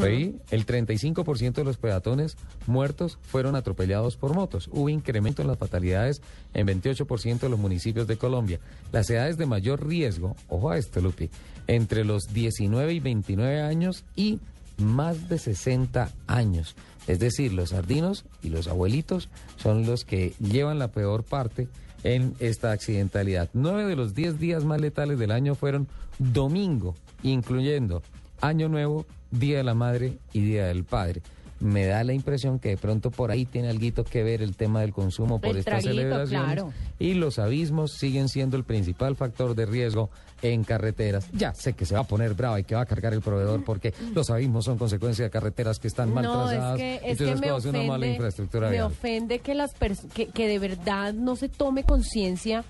[0.00, 2.36] Ahí, el 35% de los peatones
[2.66, 4.68] muertos fueron atropellados por motos.
[4.72, 6.20] Hubo incremento en las fatalidades
[6.52, 8.58] en 28% de los municipios de Colombia.
[8.90, 11.30] Las edades de mayor riesgo, ojo a esto, Lupi,
[11.68, 14.40] entre los 19 y 29 años y
[14.78, 16.74] más de 60 años.
[17.08, 21.66] Es decir, los sardinos y los abuelitos son los que llevan la peor parte
[22.04, 23.48] en esta accidentalidad.
[23.54, 25.88] Nueve de los diez días más letales del año fueron
[26.18, 28.02] domingo, incluyendo
[28.40, 31.22] Año Nuevo, Día de la Madre y Día del Padre.
[31.60, 34.80] Me da la impresión que de pronto por ahí tiene algo que ver el tema
[34.82, 36.44] del consumo por El estas traguito, celebraciones.
[36.46, 36.72] claro.
[37.00, 40.08] Y los abismos siguen siendo el principal factor de riesgo
[40.42, 41.26] en carreteras.
[41.32, 43.64] Ya sé que se va a poner brava y que va a cargar el proveedor
[43.64, 46.76] porque los abismos son consecuencia de carreteras que están mal No, es trazadas.
[46.78, 48.86] que, es Entonces que me hace una mala ofende, infraestructura me vial.
[48.86, 49.72] ofende que las
[50.14, 52.64] que, que de verdad no se tome conciencia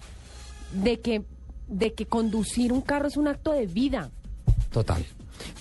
[0.73, 1.25] de que
[1.69, 4.11] de que conducir un carro es un acto de vida.
[4.73, 5.05] Total.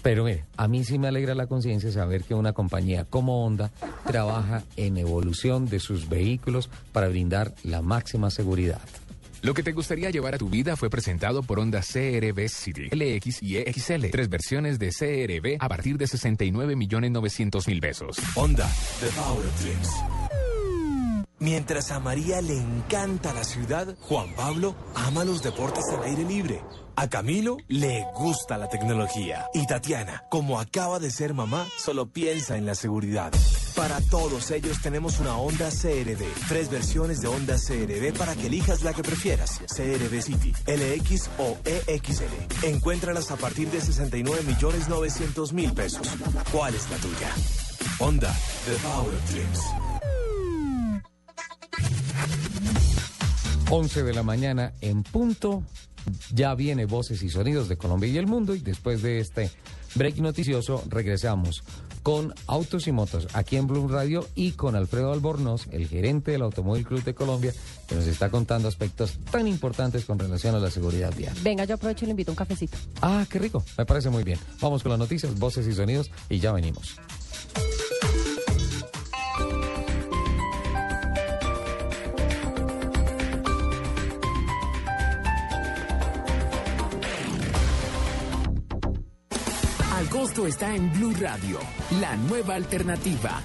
[0.01, 3.71] Pero mire, a mí sí me alegra la conciencia saber que una compañía como Honda
[4.05, 8.82] trabaja en evolución de sus vehículos para brindar la máxima seguridad.
[9.41, 13.43] Lo que te gustaría llevar a tu vida fue presentado por Honda CRV City, LX
[13.43, 14.09] y EXL.
[14.11, 18.17] Tres versiones de CRV a partir de 69 millones 900 mil pesos.
[18.36, 18.67] Honda,
[18.99, 19.89] The Power of Dreams.
[21.39, 26.59] Mientras a María le encanta la ciudad, Juan Pablo ama los deportes al aire libre.
[26.99, 29.45] A Camilo le gusta la tecnología.
[29.53, 33.31] Y Tatiana, como acaba de ser mamá, solo piensa en la seguridad.
[33.75, 36.25] Para todos ellos tenemos una Honda CRV.
[36.47, 39.61] Tres versiones de Honda CRV para que elijas la que prefieras.
[39.67, 42.65] CRV City, LX o EXL.
[42.65, 46.07] Encuéntralas a partir de 69 millones 900 mil pesos.
[46.51, 47.29] ¿Cuál es la tuya?
[47.99, 48.35] Honda,
[48.65, 49.59] The Power of Dreams.
[53.69, 55.61] 11 de la mañana en punto.
[56.34, 59.51] Ya viene Voces y Sonidos de Colombia y el Mundo y después de este
[59.95, 61.64] break noticioso regresamos
[62.03, 66.41] con Autos y Motos aquí en Bloom Radio y con Alfredo Albornoz, el gerente del
[66.41, 67.53] Automóvil Club de Colombia,
[67.86, 71.36] que nos está contando aspectos tan importantes con relación a la seguridad vial.
[71.43, 72.78] Venga, yo aprovecho y le invito a un cafecito.
[73.01, 74.39] Ah, qué rico, me parece muy bien.
[74.62, 76.95] Vamos con las noticias, voces y sonidos y ya venimos.
[90.47, 91.59] Está en Blue Radio,
[91.99, 93.41] la nueva alternativa.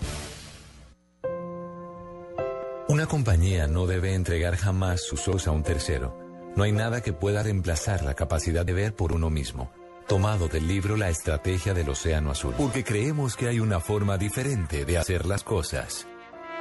[2.89, 6.17] Una compañía no debe entregar jamás sus ojos a un tercero.
[6.55, 9.73] No hay nada que pueda reemplazar la capacidad de ver por uno mismo.
[10.07, 12.55] Tomado del libro La Estrategia del Océano Azul.
[12.57, 16.07] Porque creemos que hay una forma diferente de hacer las cosas.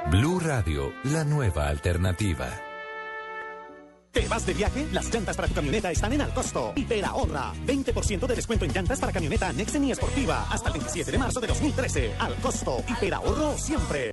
[0.09, 2.49] Blue Radio, la nueva alternativa.
[4.12, 4.88] ¿Te vas de viaje?
[4.91, 6.74] Las llantas para tu camioneta están en al costo.
[7.05, 7.53] Ahorra.
[7.66, 10.47] 20% de descuento en llantas para camioneta Nexen y Esportiva.
[10.49, 12.12] Hasta el 27 de marzo de 2013.
[12.20, 12.84] Al costo.
[13.14, 14.12] Ahorro siempre.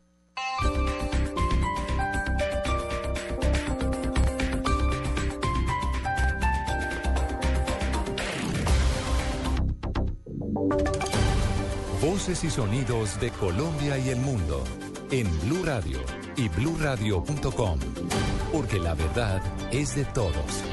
[12.00, 14.62] Voces y sonidos de Colombia y el mundo
[15.10, 15.98] en Blue Radio
[16.36, 17.78] y bluradio.com,
[18.52, 20.64] porque la verdad es de todos.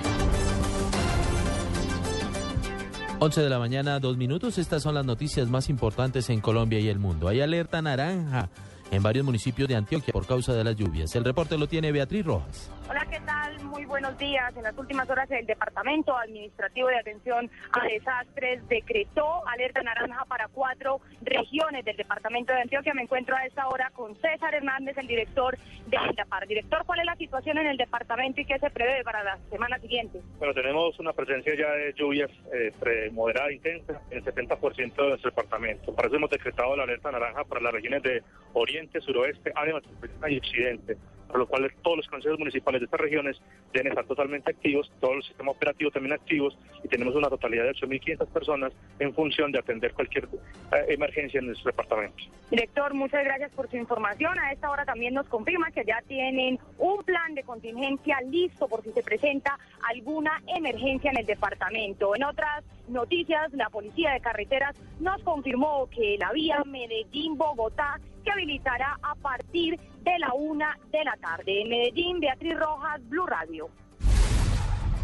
[3.20, 4.58] 11 de la mañana, dos minutos.
[4.58, 7.28] Estas son las noticias más importantes en Colombia y el mundo.
[7.28, 8.50] Hay alerta naranja
[8.92, 11.16] en varios municipios de Antioquia por causa de las lluvias.
[11.16, 12.70] El reporte lo tiene Beatriz Rojas.
[12.88, 13.64] Hola, ¿qué tal?
[13.64, 14.56] Muy buenos días.
[14.56, 20.48] En las últimas horas el Departamento Administrativo de Atención a Desastres decretó alerta naranja para
[20.50, 22.94] cuatro regiones del Departamento de Antioquia.
[22.94, 25.58] Me encuentro a esta hora con César Hernández, el director
[25.88, 26.46] de INDAPAR.
[26.48, 29.80] Director, ¿cuál es la situación en el departamento y qué se prevé para la semana
[29.80, 30.22] siguiente?
[30.38, 35.10] Bueno, tenemos una presencia ya de lluvias eh, moderada e intensa en el 70% de
[35.10, 35.96] nuestro departamento.
[35.96, 38.22] Para eso hemos decretado la alerta naranja para las regiones de
[38.54, 39.82] Oriente, Suroeste, Área
[40.28, 40.98] y Occidente,
[41.28, 43.42] por lo cual todos los consejos municipales de estas regiones
[43.74, 47.72] deben estar totalmente activos, todos los sistemas operativos también activos y tenemos una totalidad de
[47.72, 52.24] 8.500 personas en función de atender cualquier eh, emergencia en nuestro departamento.
[52.50, 54.38] Director, muchas gracias por su información.
[54.40, 58.84] A esta hora también nos confirma que ya tienen un plan de contingencia listo por
[58.84, 59.58] si se presenta
[59.90, 62.16] alguna emergencia en el departamento.
[62.16, 68.98] En otras noticias, la Policía de Carreteras nos confirmó que la vía Medellín-Bogotá se habilitará
[69.02, 71.62] a partir de la una de la tarde.
[71.62, 73.70] En Medellín, Beatriz Rojas, Blue Radio.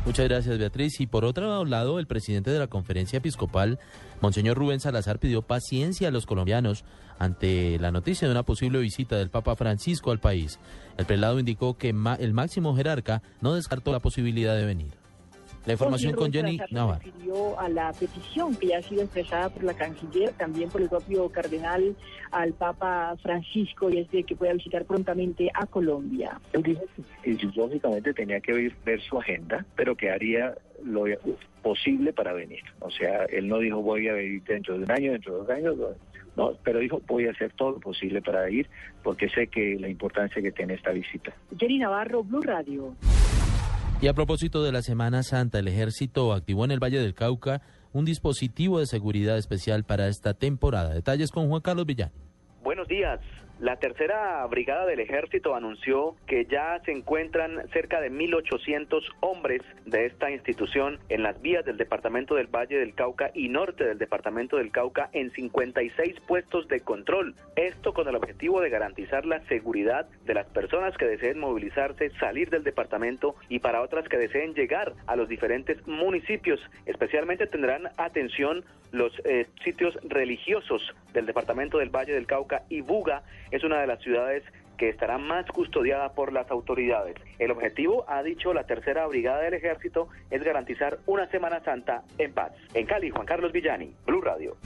[0.06, 1.00] Muchas gracias, Beatriz.
[1.00, 3.80] Y por otro lado, el presidente de la conferencia episcopal,
[4.20, 6.84] Monseñor Rubén Salazar, pidió paciencia a los colombianos
[7.20, 10.60] ante la noticia de una posible visita del Papa Francisco al país.
[10.98, 15.01] El prelado indicó que el máximo jerarca no descartó la posibilidad de venir.
[15.66, 17.02] La información con Jenny Navarro.
[17.04, 20.90] refirió a la petición que ya ha sido expresada por la canciller, también por el
[20.90, 21.96] propio cardenal
[22.32, 26.40] al Papa Francisco, y es de que pueda visitar prontamente a Colombia.
[26.54, 26.82] Él dijo
[27.24, 31.06] que lógicamente tenía que ver, ver su agenda, pero que haría lo
[31.62, 32.64] posible para venir.
[32.80, 35.50] O sea, él no dijo voy a venir dentro de un año, dentro de dos
[35.50, 35.76] años,
[36.36, 38.68] no, pero dijo voy a hacer todo lo posible para ir
[39.04, 41.34] porque sé que la importancia que tiene esta visita.
[41.58, 42.96] Jenny Navarro, Blue Radio.
[44.02, 47.62] Y a propósito de la Semana Santa, el ejército activó en el Valle del Cauca
[47.94, 50.92] un dispositivo de seguridad especial para esta temporada.
[50.92, 52.10] Detalles con Juan Carlos Villán.
[52.64, 53.20] Buenos días.
[53.62, 60.08] La tercera brigada del ejército anunció que ya se encuentran cerca de 1.800 hombres de
[60.08, 64.58] esta institución en las vías del departamento del Valle del Cauca y norte del departamento
[64.58, 67.36] del Cauca en 56 puestos de control.
[67.56, 72.50] Esto con el objetivo de garantizar la seguridad de las personas que deseen movilizarse, salir
[72.50, 76.60] del departamento y para otras que deseen llegar a los diferentes municipios.
[76.88, 80.82] Especialmente tendrán atención los eh, sitios religiosos
[81.14, 84.44] del departamento del Valle del Cauca y Buga es una de las ciudades
[84.78, 87.16] que estará más custodiada por las autoridades.
[87.38, 92.34] El objetivo, ha dicho la tercera brigada del ejército, es garantizar una Semana Santa en
[92.34, 92.52] paz.
[92.74, 94.58] En Cali, Juan Carlos Villani, Blue Radio.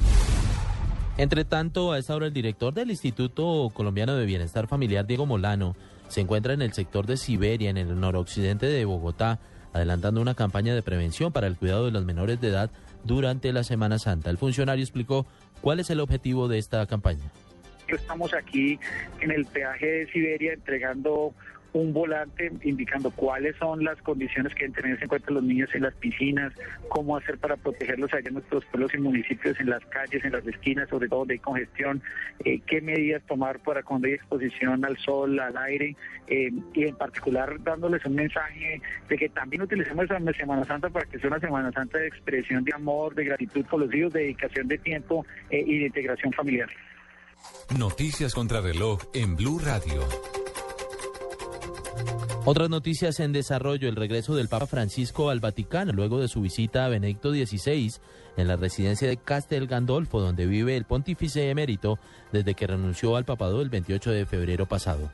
[1.17, 5.75] Entre tanto, a esta hora el director del Instituto Colombiano de Bienestar Familiar, Diego Molano,
[6.07, 9.39] se encuentra en el sector de Siberia, en el noroccidente de Bogotá,
[9.73, 12.71] adelantando una campaña de prevención para el cuidado de los menores de edad
[13.03, 14.29] durante la Semana Santa.
[14.29, 15.25] El funcionario explicó
[15.61, 17.31] cuál es el objetivo de esta campaña.
[17.87, 18.79] Estamos aquí
[19.21, 21.33] en el peaje de Siberia entregando
[21.75, 25.83] un volante indicando cuáles son las condiciones que deben tenerse en cuenta los niños en
[25.83, 26.53] las piscinas,
[26.87, 30.47] cómo hacer para protegerlos allá en nuestros pueblos y municipios, en las calles, en las
[30.47, 32.01] esquinas, sobre todo hay congestión,
[32.45, 36.95] eh, qué medidas tomar para cuando hay exposición al sol, al aire, eh, y en
[36.95, 41.41] particular dándoles un mensaje de que también utilicemos la Semana Santa para que sea una
[41.41, 45.25] Semana Santa de expresión de amor, de gratitud con los hijos, de dedicación de tiempo
[45.49, 46.69] eh, y de integración familiar.
[47.77, 50.07] Noticias contra reloj en Blue Radio.
[52.47, 56.85] Otras noticias en desarrollo, el regreso del Papa Francisco al Vaticano luego de su visita
[56.85, 57.93] a Benedicto XVI
[58.37, 61.97] en la residencia de Castel Gandolfo, donde vive el pontífice emérito
[62.31, 65.09] desde que renunció al papado el 28 de febrero pasado.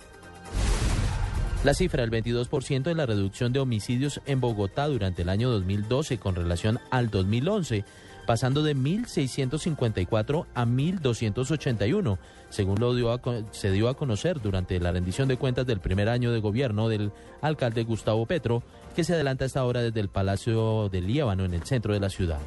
[1.63, 6.17] La cifra, el 22% en la reducción de homicidios en Bogotá durante el año 2012
[6.17, 7.85] con relación al 2011,
[8.31, 12.17] pasando de 1.654 a 1.281,
[12.49, 13.19] según lo dio
[13.51, 17.11] se dio a conocer durante la rendición de cuentas del primer año de gobierno del
[17.41, 18.63] alcalde Gustavo Petro,
[18.95, 21.99] que se adelanta a esta hora desde el Palacio del Líbano en el centro de
[21.99, 22.39] la ciudad.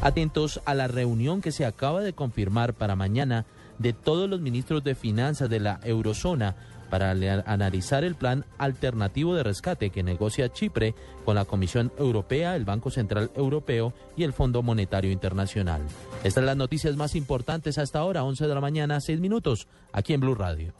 [0.00, 3.46] Atentos a la reunión que se acaba de confirmar para mañana
[3.78, 6.56] de todos los ministros de finanzas de la eurozona
[6.90, 12.64] para analizar el plan alternativo de rescate que negocia Chipre con la Comisión Europea, el
[12.64, 15.82] Banco Central Europeo y el Fondo Monetario Internacional.
[16.18, 20.12] Estas son las noticias más importantes hasta ahora, 11 de la mañana, 6 minutos, aquí
[20.12, 20.72] en Blue Radio.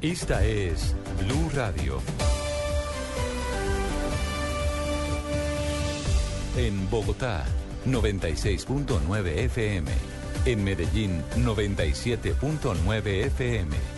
[0.00, 1.98] Esta es Blue Radio.
[6.56, 7.44] En Bogotá,
[7.86, 9.90] 96.9 FM.
[10.44, 13.97] En Medellín, 97.9 FM.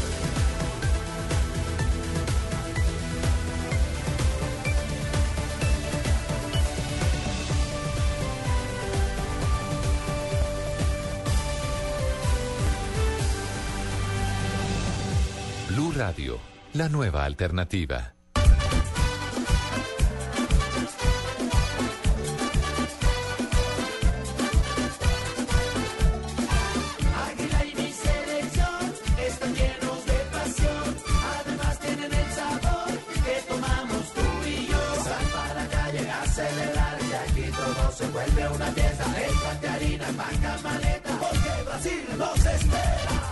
[36.31, 39.05] celebrar que aquí todo se vuelve una fiesta.
[39.27, 43.31] Échate harina, manga, maleta, porque Brasil nos espera.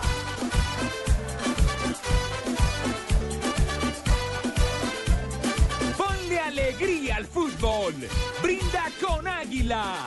[6.80, 7.94] Alegría al fútbol.
[8.42, 10.06] Brinda con Águila.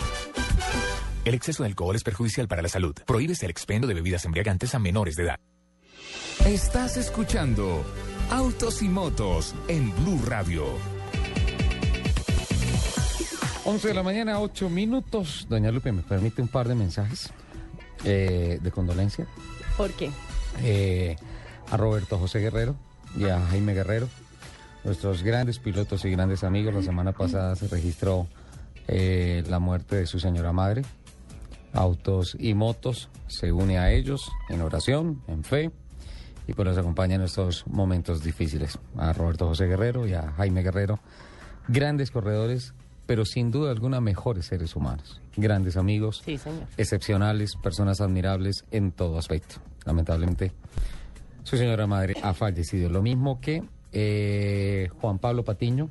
[1.24, 2.94] El exceso de alcohol es perjudicial para la salud.
[3.06, 5.40] Prohíbes el expendio de bebidas embriagantes a menores de edad.
[6.46, 7.84] Estás escuchando
[8.30, 10.64] Autos y motos en Blue Radio.
[13.64, 15.46] 11 de la mañana, 8 minutos.
[15.48, 17.30] Doña Lupe, ¿me permite un par de mensajes
[18.04, 19.26] eh, de condolencia?
[19.76, 20.10] ¿Por qué?
[20.62, 21.16] Eh,
[21.70, 22.74] a Roberto José Guerrero
[23.16, 24.08] y a Jaime Guerrero,
[24.84, 26.74] nuestros grandes pilotos y grandes amigos.
[26.74, 28.26] La semana pasada se registró
[28.88, 30.82] eh, la muerte de su señora madre.
[31.72, 35.70] Autos y Motos se une a ellos en oración, en fe,
[36.46, 38.78] y pues los acompaña en estos momentos difíciles.
[38.98, 40.98] A Roberto José Guerrero y a Jaime Guerrero,
[41.68, 42.74] grandes corredores,
[43.06, 45.20] pero sin duda alguna mejores seres humanos.
[45.36, 46.64] Grandes amigos, Sí, señor.
[46.76, 49.56] excepcionales, personas admirables en todo aspecto.
[49.86, 50.52] Lamentablemente,
[51.42, 52.90] su señora madre ha fallecido.
[52.90, 53.62] Lo mismo que
[53.92, 55.90] eh, Juan Pablo Patiño,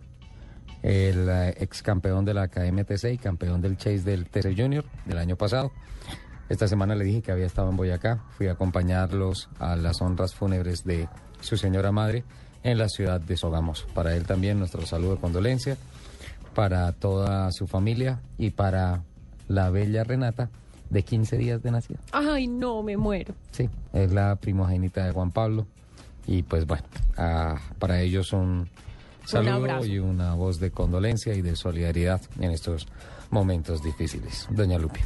[0.83, 5.17] el eh, ex campeón de la KMTC y campeón del Chase del TC Junior del
[5.17, 5.71] año pasado.
[6.49, 8.25] Esta semana le dije que había estado en Boyacá.
[8.31, 11.07] Fui a acompañarlos a las honras fúnebres de
[11.39, 12.25] su señora madre
[12.63, 13.87] en la ciudad de Sogamos.
[13.93, 15.77] Para él también nuestro saludo de condolencia,
[16.53, 19.03] para toda su familia y para
[19.47, 20.49] la bella Renata
[20.89, 21.99] de 15 días de nacida.
[22.11, 23.33] Ay, no, me muero.
[23.51, 25.67] Sí, es la primogénita de Juan Pablo.
[26.27, 26.83] Y pues bueno,
[27.17, 28.69] ah, para ellos un
[29.25, 32.87] saludo y una voz de condolencia y de solidaridad en estos
[33.29, 34.47] momentos difíciles.
[34.49, 34.99] Doña Lupi.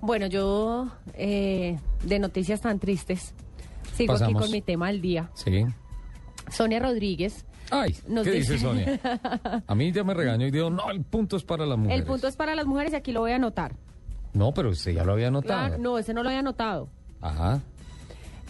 [0.00, 3.34] Bueno, yo eh, de noticias tan tristes
[3.94, 5.30] sigo aquí con mi tema del día.
[5.34, 5.64] Sí.
[6.50, 7.46] Sonia Rodríguez.
[7.70, 9.00] Ay, nos ¿qué dice Sonia?
[9.66, 12.00] A mí ya me regañó y dijo, no, el punto es para las mujeres.
[12.00, 13.74] El punto es para las mujeres y aquí lo voy a anotar.
[14.34, 15.68] No, pero usted ya lo había notado.
[15.68, 16.88] Claro, no, ese no lo había anotado.
[17.20, 17.60] Ajá.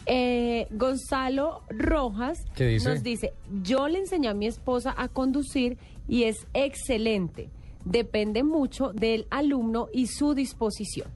[0.06, 2.38] Eh, Gonzalo Rojas
[2.84, 3.32] nos dice,
[3.62, 5.78] yo le enseñé a mi esposa a conducir
[6.08, 7.50] y es excelente.
[7.84, 11.08] Depende mucho del alumno y su disposición.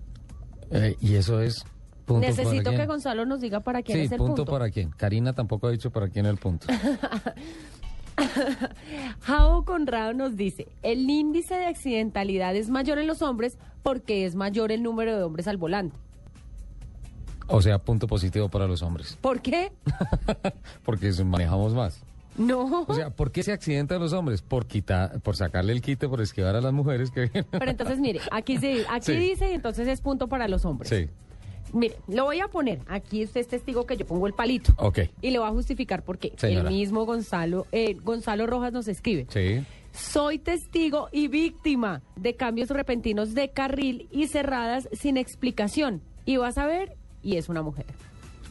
[0.71, 1.65] Eh, y eso es
[2.05, 2.81] punto para Necesito quién?
[2.81, 4.53] que Gonzalo nos diga para quién Sí, es el punto, punto.
[4.53, 4.91] para quién.
[4.91, 6.67] Karina tampoco ha dicho para quién el punto.
[9.21, 14.35] Jao Conrado nos dice, el índice de accidentalidad es mayor en los hombres porque es
[14.35, 15.97] mayor el número de hombres al volante.
[17.49, 19.17] O sea, punto positivo para los hombres.
[19.21, 19.73] ¿Por qué?
[20.85, 22.01] Porque manejamos más.
[22.37, 22.85] No.
[22.87, 24.43] O sea, ¿por qué se accidentan los hombres?
[24.43, 27.47] Por quitar, por sacarle el quite, por esquivar a las mujeres que vienen.
[27.51, 29.17] Pero entonces, mire, aquí, se- aquí Sí.
[29.17, 30.89] dice y entonces es punto para los hombres.
[30.91, 31.09] Sí,
[31.73, 32.81] Mire, lo voy a poner.
[32.87, 34.73] Aquí usted es testigo que yo pongo el palito.
[34.77, 35.01] ok.
[35.21, 36.33] Y le voy a justificar por qué.
[36.37, 36.69] Señora.
[36.69, 39.27] El mismo Gonzalo, eh, Gonzalo Rojas nos escribe.
[39.31, 39.65] Sí.
[39.93, 46.03] Soy testigo y víctima de cambios repentinos de carril y cerradas sin explicación.
[46.25, 46.97] Y vas a ver,
[47.27, 47.87] y es una mujer.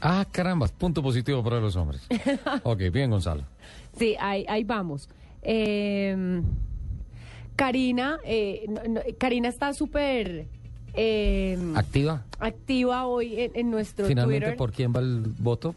[0.01, 2.01] Ah, caramba, punto positivo para los hombres.
[2.63, 3.43] Ok, bien, Gonzalo.
[3.97, 5.07] Sí, ahí, ahí vamos.
[5.41, 6.41] Eh,
[7.55, 10.47] Karina, eh, no- no, Karina está súper
[10.93, 12.23] eh, ¿Activa?
[12.39, 14.57] activa hoy en, en nuestro Finalmente, Twitter.
[14.57, 15.73] ¿por quién va el voto?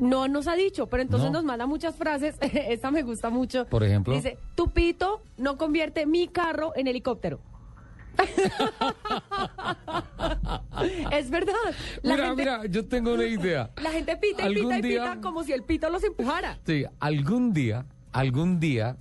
[0.00, 1.38] No nos ha dicho, pero entonces No.
[1.38, 2.36] nos manda muchas frases.
[2.40, 3.66] Esta me gusta mucho.
[3.66, 4.14] Por ejemplo.
[4.14, 7.40] Dice, tu pito no convierte mi carro en helicóptero.
[11.12, 11.52] Es verdad.
[12.02, 13.70] La mira, gente, mira, yo tengo una idea.
[13.82, 16.58] La gente pita y pita y día- pita como si el pito los empujara.
[16.66, 18.96] Sí, algún día, algún día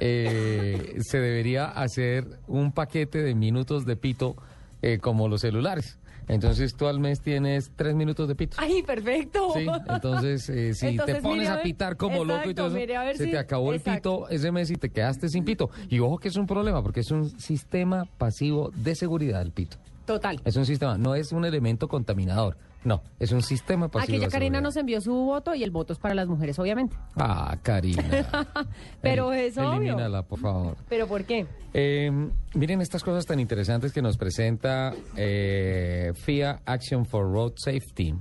[0.00, 4.36] eh, se debería hacer un paquete de minutos de pito
[4.82, 5.98] eh, como los celulares.
[6.28, 8.56] Entonces tú al mes tienes tres minutos de pito.
[8.60, 9.52] Ay, perfecto.
[9.54, 12.76] Sí, entonces eh, si Entonces, te pones a ver, pitar como loco y todo eso,
[12.76, 15.44] mire, a ver se si- te acabó el pito ese mes y te quedaste sin
[15.44, 15.70] pito.
[15.88, 19.76] Y ojo que es un problema porque es un sistema pasivo de seguridad el pito.
[20.06, 20.40] Total.
[20.44, 22.56] Es un sistema, no es un elemento contaminador.
[22.84, 25.98] No, es un sistema pasivo Aquella Karina nos envió su voto y el voto es
[25.98, 26.96] para las mujeres, obviamente.
[27.16, 28.04] Ah, Karina.
[29.00, 29.94] Pero es obvio.
[29.94, 30.76] Elimínala, por favor.
[30.88, 31.46] ¿Pero por qué?
[31.72, 32.10] Eh,
[32.54, 38.14] miren estas cosas tan interesantes que nos presenta eh, FIA Action for Road Safety.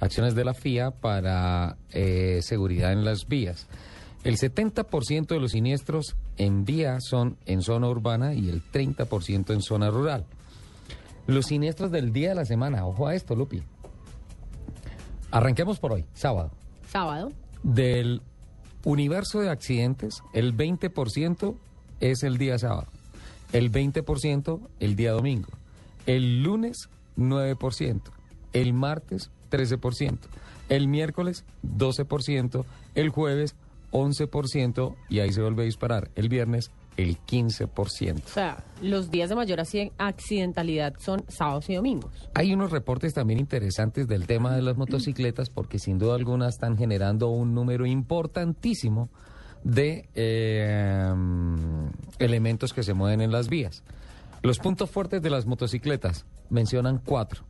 [0.00, 3.66] Acciones de la FIA para eh, seguridad en las vías.
[4.22, 9.60] El 70% de los siniestros en vía son en zona urbana y el 30% en
[9.60, 10.24] zona rural.
[11.26, 13.62] Los siniestros del día de la semana, ojo a esto, Lupi.
[15.30, 16.50] Arranquemos por hoy, sábado.
[16.88, 17.30] Sábado.
[17.62, 18.22] Del
[18.84, 21.54] universo de accidentes, el 20%
[22.00, 22.86] es el día sábado,
[23.52, 25.48] el 20% el día domingo,
[26.06, 28.00] el lunes 9%,
[28.52, 30.18] el martes 13%,
[30.68, 31.44] el miércoles
[31.76, 32.64] 12%,
[32.94, 33.56] el jueves
[33.92, 38.22] 11% y ahí se vuelve a disparar, el viernes el 15%.
[38.24, 42.10] O sea, los días de mayor acci- accidentalidad son sábados y domingos.
[42.34, 46.76] Hay unos reportes también interesantes del tema de las motocicletas porque sin duda alguna están
[46.76, 49.08] generando un número importantísimo
[49.64, 51.12] de eh,
[52.18, 53.82] elementos que se mueven en las vías.
[54.42, 57.42] Los puntos fuertes de las motocicletas mencionan cuatro.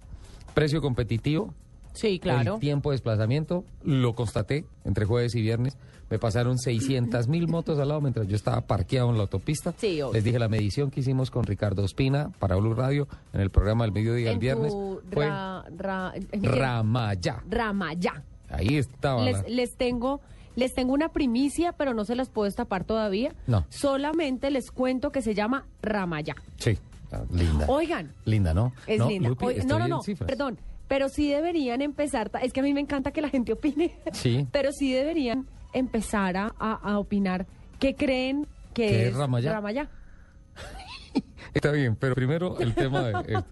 [0.54, 1.54] Precio competitivo,
[1.94, 2.54] Sí, claro.
[2.54, 5.76] El tiempo de desplazamiento lo constaté entre jueves y viernes.
[6.10, 9.74] Me pasaron 600 mil motos al lado mientras yo estaba parqueado en la autopista.
[9.76, 10.00] Sí.
[10.12, 13.84] Les dije la medición que hicimos con Ricardo Espina para Blue Radio en el programa
[13.84, 14.72] del mediodía el En viernes.
[14.72, 17.42] tu Fue ra- ra- Ramayá.
[17.48, 18.22] Ramayá.
[18.48, 19.22] Ahí estaba.
[19.30, 20.20] la- Les, tengo
[20.56, 23.32] les tengo una primicia, pero no se las puedo destapar todavía.
[23.46, 23.64] No.
[23.68, 26.34] Solamente les cuento que se llama Ramayá.
[26.56, 26.76] Sí,
[27.12, 27.66] ah, linda.
[27.68, 28.72] Oigan, Linda, ¿no?
[28.86, 29.28] es No, linda.
[29.28, 30.58] Lupi, no, no, no, perdón.
[30.88, 34.46] Pero sí deberían empezar, es que a mí me encanta que la gente opine, Sí.
[34.52, 37.46] pero sí deberían empezar a, opinar
[37.78, 39.52] qué creen que ¿Qué es es Ramayá?
[39.52, 39.88] Ramayá.
[41.54, 43.34] Está bien, pero primero el tema de...
[43.34, 43.44] esto.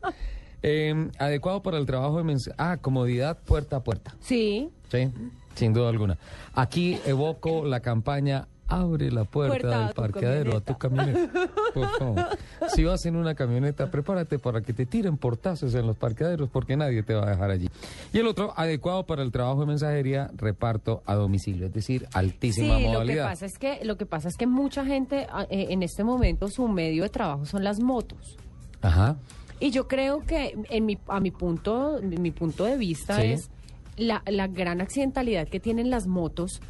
[0.62, 2.24] Eh, adecuado para el trabajo de...
[2.24, 4.14] mens- Ah, comodidad puerta a puerta.
[4.20, 4.70] Sí.
[4.90, 5.10] Sí,
[5.54, 6.18] sin duda alguna.
[6.54, 11.48] Aquí evoco la campaña Abre la puerta, del parqueadero a tu camioneta.
[11.72, 12.26] Por favor.
[12.74, 16.76] Si vas en una camioneta, prepárate para que te tiren portazos en los parqueaderos porque
[16.76, 17.68] nadie te va a dejar allí.
[18.12, 22.76] Y el otro, adecuado para el trabajo de mensajería, reparto a domicilio, es decir, altísima
[22.76, 23.28] Sí, lo que modalidad.
[23.28, 26.48] pasa es que lo que pasa es que mucha gente ah, eh, en este momento
[26.48, 28.36] su medio de trabajo son las motos.
[28.82, 29.16] Ajá.
[29.60, 33.28] Y yo creo que en mi, a mi punto, mi punto de vista Sí.
[33.28, 33.50] es
[33.96, 36.60] la, la gran accidentalidad que tienen las motos.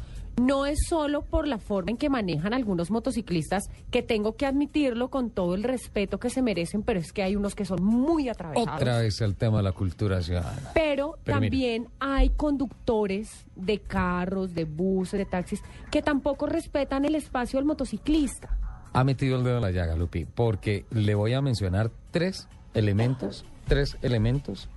[0.41, 5.09] No es solo por la forma en que manejan algunos motociclistas, que tengo que admitirlo
[5.09, 8.29] con todo el respeto que se merecen, pero es que hay unos que son muy
[8.29, 8.79] atravesados.
[8.79, 10.71] Otra vez el tema de la cultura ciudadana.
[10.75, 11.49] Pero, Pero mire.
[11.49, 17.65] también hay conductores de carros, de buses, de taxis, que tampoco respetan el espacio del
[17.65, 18.57] motociclista.
[18.93, 23.43] ha metido el dedo en la llaga, Lupi, porque le voy a mencionar tres elementos,
[23.67, 24.69] tres elementos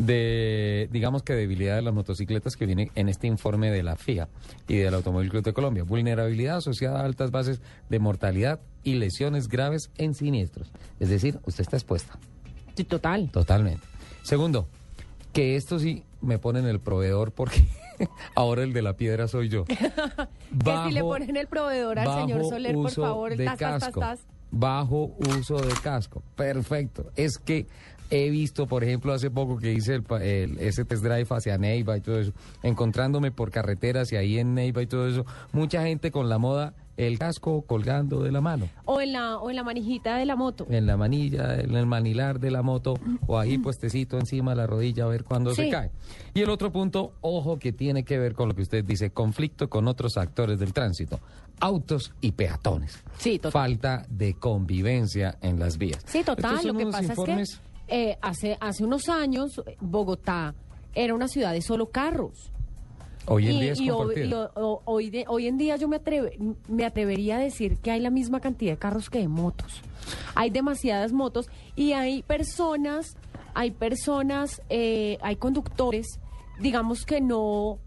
[0.00, 4.28] de, digamos que debilidad de las motocicletas que viene en este informe de la FIA
[4.66, 5.84] y del Automóvil Club de Colombia.
[5.84, 10.72] Vulnerabilidad asociada a altas bases de mortalidad y lesiones graves en siniestros.
[11.00, 12.18] Es decir, usted está expuesta.
[12.76, 13.30] Sí, total.
[13.30, 13.82] Totalmente.
[14.22, 14.68] Segundo,
[15.34, 17.62] que esto sí me ponen el proveedor porque
[18.34, 19.64] ahora el de la piedra soy yo.
[19.66, 23.58] que si le Bajo- ponen el proveedor al señor bajo Soler, por favor, de tas,
[23.58, 24.00] casco.
[24.00, 24.20] tas.
[24.50, 26.22] Bajo uso de casco.
[26.36, 27.12] Perfecto.
[27.16, 27.66] Es que
[28.10, 31.96] he visto, por ejemplo, hace poco que hice el, el- ese test drive hacia Neiva
[31.96, 32.32] y todo eso,
[32.62, 36.74] encontrándome por carreteras y ahí en Neiva y todo eso, mucha gente con la moda,
[36.96, 38.68] el casco colgando de la mano.
[38.84, 40.66] O en la, o en la manijita de la moto.
[40.68, 42.94] En la manilla, en el manilar de la moto
[43.26, 45.90] o ahí puestecito encima de la rodilla a ver cuándo se cae.
[46.34, 49.70] Y el otro punto, ojo, que tiene que ver con lo que usted dice, conflicto
[49.70, 51.20] con otros actores del tránsito,
[51.58, 53.02] autos y peatones.
[53.16, 53.52] Sí, total.
[53.52, 56.02] Falta de convivencia en las vías.
[56.06, 56.56] Sí, total.
[56.56, 59.76] Estos son Lo que unos pasa informes- es que eh, hace, hace unos años eh,
[59.80, 60.54] Bogotá
[60.94, 62.50] era una ciudad de solo carros.
[63.26, 64.32] Hoy en y, día es y hoy, y
[64.86, 66.38] hoy, de- hoy en día yo me, atreve-
[66.68, 69.82] me atrevería a decir que hay la misma cantidad de carros que de motos.
[70.34, 73.16] Hay demasiadas motos y hay personas,
[73.54, 76.18] hay personas, eh, hay conductores,
[76.60, 77.78] digamos que no,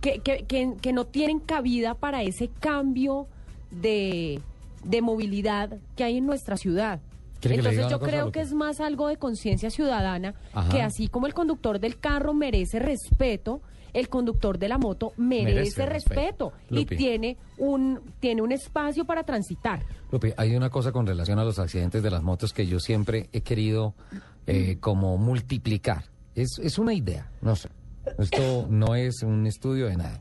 [0.00, 3.28] que, que, que, que no tienen cabida para ese cambio
[3.70, 4.40] de,
[4.84, 7.00] de movilidad que hay en nuestra ciudad.
[7.48, 10.68] ¿Quiere que le Entonces yo creo que es más algo de conciencia ciudadana, Ajá.
[10.70, 13.60] que así como el conductor del carro merece respeto,
[13.92, 16.52] el conductor de la moto merece, Merece respeto, respeto.
[16.70, 16.96] y Lupi.
[16.96, 19.84] tiene un tiene un espacio para transitar.
[20.12, 23.28] Lupe, hay una cosa con relación a los accidentes de las motos que yo siempre
[23.32, 23.94] he querido
[24.46, 26.04] eh, como multiplicar.
[26.34, 27.70] Es, es una idea, no sé.
[28.18, 30.20] Esto no es un estudio de nada.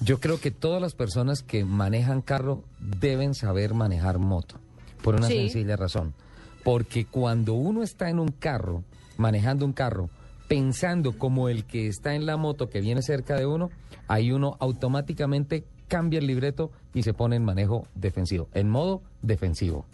[0.00, 4.56] Yo creo que todas las personas que manejan carro deben saber manejar moto,
[5.02, 5.34] por una Sí.
[5.50, 6.14] sencilla razón.
[6.62, 8.84] Porque cuando uno está en un carro,
[9.16, 10.10] manejando un carro,
[10.48, 13.70] pensando como el que está en la moto que viene cerca de uno,
[14.06, 19.86] ahí uno automáticamente cambia el libreto y se pone en manejo defensivo, en modo defensivo.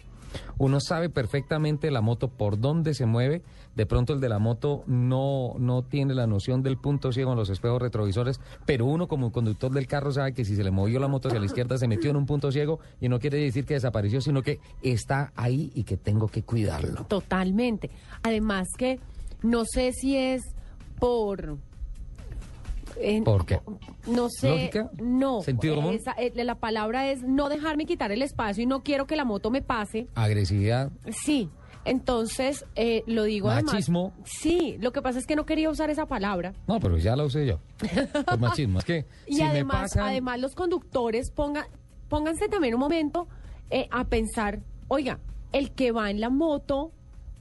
[0.57, 3.41] Uno sabe perfectamente la moto por dónde se mueve.
[3.75, 7.37] De pronto el de la moto no, no tiene la noción del punto ciego en
[7.37, 10.99] los espejos retrovisores, pero uno como conductor del carro sabe que si se le movió
[10.99, 13.65] la moto hacia la izquierda se metió en un punto ciego y no quiere decir
[13.65, 17.05] que desapareció, sino que está ahí y que tengo que cuidarlo.
[17.05, 17.89] Totalmente.
[18.23, 18.99] Además que
[19.41, 20.41] no sé si es
[20.99, 21.57] por
[22.99, 23.59] eh, ¿Por qué?
[24.07, 24.49] No sé.
[24.49, 24.89] ¿Lógica?
[25.01, 25.41] No.
[25.41, 25.93] ¿Sentido común?
[25.93, 29.25] esa- eh, la palabra es no dejarme quitar el espacio y no quiero que la
[29.25, 30.07] moto me pase.
[30.15, 30.91] Agresividad,
[31.23, 31.49] Sí.
[31.85, 33.73] Entonces, eh, lo digo además.
[33.73, 34.13] Machismo.
[34.25, 36.53] Sí, lo que pasa es que no quería usar esa palabra.
[36.67, 37.59] no, pero ya la usé yo.
[38.25, 38.79] Por machismo.
[38.79, 40.03] Es que Y si me además, pasan...
[40.09, 41.65] además los conductores pongan,
[42.09, 43.27] pónganse también un momento
[43.71, 44.59] eh, a pensar,
[44.89, 45.19] oiga,
[45.53, 46.91] el que va en la moto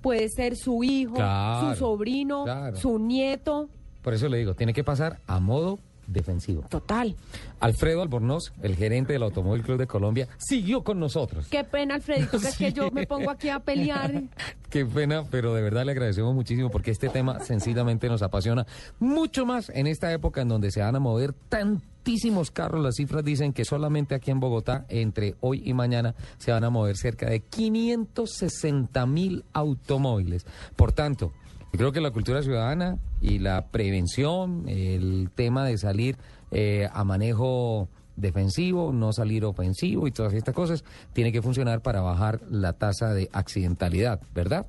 [0.00, 2.76] puede ser su hijo, Claro, su sobrino, claro.
[2.76, 3.68] su nieto.
[4.08, 6.62] Por eso le digo, tiene que pasar a modo defensivo.
[6.70, 7.14] Total.
[7.60, 11.46] Alfredo Albornoz, el gerente del Automóvil Club de Colombia, siguió con nosotros.
[11.50, 14.22] Qué pena, Alfredito, que es que yo me pongo aquí a pelear.
[14.70, 18.66] Qué pena, pero de verdad le agradecemos muchísimo porque este tema sencillamente nos apasiona
[18.98, 22.82] mucho más en esta época en donde se van a mover tantísimos carros.
[22.82, 26.70] Las cifras dicen que solamente aquí en Bogotá, entre hoy y mañana, se van a
[26.70, 30.46] mover cerca de 560 mil automóviles.
[30.76, 31.30] Por tanto,
[31.72, 36.16] yo creo que la cultura ciudadana y la prevención, el tema de salir
[36.50, 42.00] eh, a manejo defensivo, no salir ofensivo y todas estas cosas, tiene que funcionar para
[42.00, 44.66] bajar la tasa de accidentalidad, ¿verdad?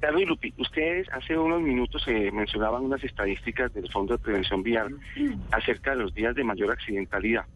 [0.00, 4.94] Carlos Lupi, ustedes hace unos minutos eh, mencionaban unas estadísticas del Fondo de Prevención Vial
[5.50, 7.46] acerca de los días de mayor accidentalidad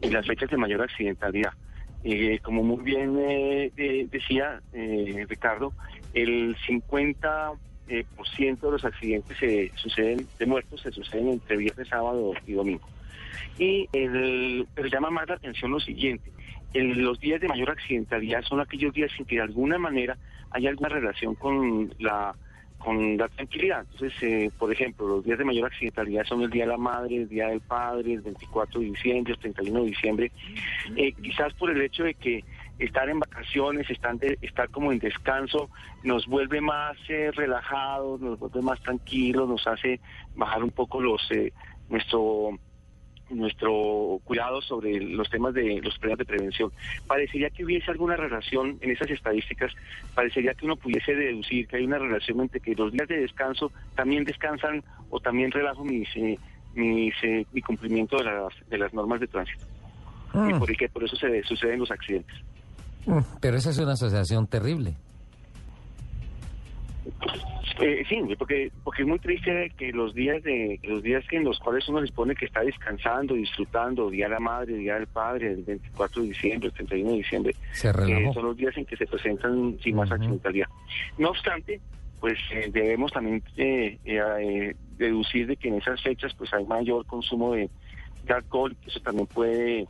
[0.00, 1.52] y las fechas de mayor accidentalidad.
[2.04, 5.72] Eh, como muy bien eh, de- decía eh, Ricardo,
[6.14, 7.56] el 50%
[7.88, 12.32] eh, por ciento de los accidentes se suceden de muertos se suceden entre viernes, sábado
[12.46, 12.86] y domingo.
[13.58, 16.30] Y el, pero llama más la atención lo siguiente.
[16.74, 20.16] El- los días de mayor accidentalidad son aquellos días en que de alguna manera
[20.50, 22.34] hay alguna relación con la
[22.78, 23.84] con la tranquilidad.
[23.92, 27.16] Entonces, eh, por ejemplo, los días de mayor accidentalidad son el Día de la Madre,
[27.16, 30.30] el Día del Padre, el 24 de diciembre, el 31 de diciembre.
[30.94, 32.44] Eh, quizás por el hecho de que
[32.78, 35.68] estar en vacaciones, estar, de- estar como en descanso,
[36.04, 40.00] nos vuelve más eh, relajados, nos vuelve más tranquilos, nos hace
[40.36, 41.52] bajar un poco los eh,
[41.88, 42.58] nuestro
[43.30, 46.72] nuestro cuidado sobre los temas de los problemas de prevención.
[47.06, 49.72] Parecería que hubiese alguna relación en esas estadísticas,
[50.14, 53.70] parecería que uno pudiese deducir que hay una relación entre que los días de descanso
[53.94, 56.38] también descansan o también relajo mis, eh,
[56.74, 59.66] mis, eh, mi cumplimiento de las, de las normas de tránsito.
[60.48, 62.34] Y por, y que por eso se suceden los accidentes.
[63.40, 64.94] Pero esa es una asociación terrible.
[67.80, 71.44] Eh, sí, porque porque es muy triste que los días de los días que en
[71.44, 75.06] los cuales uno se supone que está descansando, disfrutando, día de la madre, día del
[75.06, 78.84] padre, el 24 de diciembre, el 31 de diciembre, Se eh, son los días en
[78.84, 80.66] que se presentan sin más accidentalidad.
[81.18, 81.80] No obstante,
[82.20, 87.06] pues eh, debemos también eh, eh, deducir de que en esas fechas pues hay mayor
[87.06, 87.70] consumo de,
[88.24, 89.86] de alcohol, que eso también puede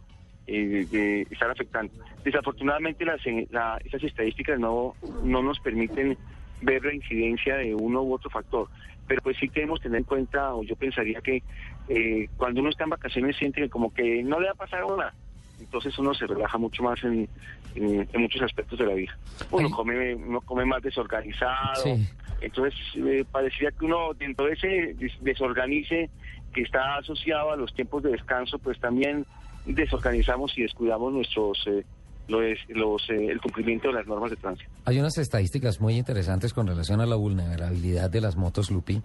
[0.46, 1.92] de estar afectando.
[2.32, 4.94] Desafortunadamente las, eh, la- esas estadísticas no,
[5.24, 6.18] no nos permiten
[6.60, 8.68] ver la incidencia de uno u otro factor,
[9.06, 11.42] pero pues sí debemos tener en cuenta, o yo pensaría que
[11.88, 14.84] eh, cuando uno está en vacaciones siente que como que no le va a pasar
[14.86, 15.14] nada,
[15.58, 17.26] entonces uno se relaja mucho más en,
[17.74, 19.16] en- en muchos aspectos de la vida.
[19.50, 22.06] Uno come, uno come más desorganizado, Sí.
[22.42, 24.68] entonces eh, parecería que uno dentro de ese
[24.98, 26.10] des- desorganice
[26.52, 29.24] que está asociado a los tiempos de descanso, pues también
[29.64, 31.84] desorganizamos y descuidamos nuestros eh,
[32.28, 34.70] los, los, eh, el cumplimiento de las normas de tránsito.
[34.84, 39.02] Hay unas estadísticas muy interesantes con relación a la vulnerabilidad de las motos Lupi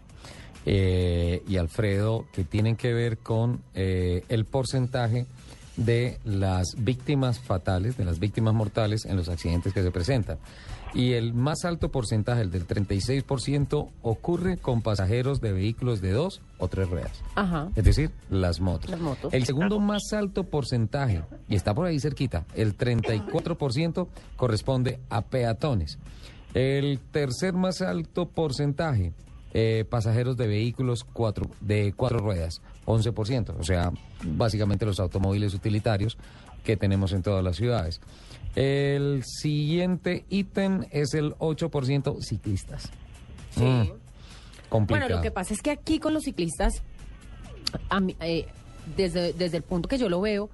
[0.65, 5.25] eh, y Alfredo que tienen que ver con eh, el porcentaje
[5.77, 10.37] de las víctimas fatales, de las víctimas mortales en los accidentes que se presentan.
[10.93, 16.41] Y el más alto porcentaje, el del 36%, ocurre con pasajeros de vehículos de dos
[16.59, 17.23] o tres ruedas.
[17.35, 17.69] Ajá.
[17.75, 18.91] Es decir, las motos.
[18.91, 19.33] Las motos.
[19.33, 25.97] El segundo más alto porcentaje, y está por ahí cerquita, el 34% corresponde a peatones.
[26.53, 29.13] El tercer más alto porcentaje,
[29.55, 33.55] eh, pasajeros de vehículos cuatro, de cuatro ruedas, 11%.
[33.59, 33.91] O sea,
[34.23, 36.17] básicamente los automóviles utilitarios
[36.63, 37.99] que tenemos en todas las ciudades.
[38.55, 42.89] El siguiente ítem es el 8% ciclistas.
[43.51, 43.63] Sí.
[43.63, 43.89] Mm,
[44.69, 45.07] complicado.
[45.07, 46.83] Bueno, lo que pasa es que aquí con los ciclistas,
[47.89, 48.45] a mí, eh,
[48.95, 50.49] desde, desde el punto que yo lo veo,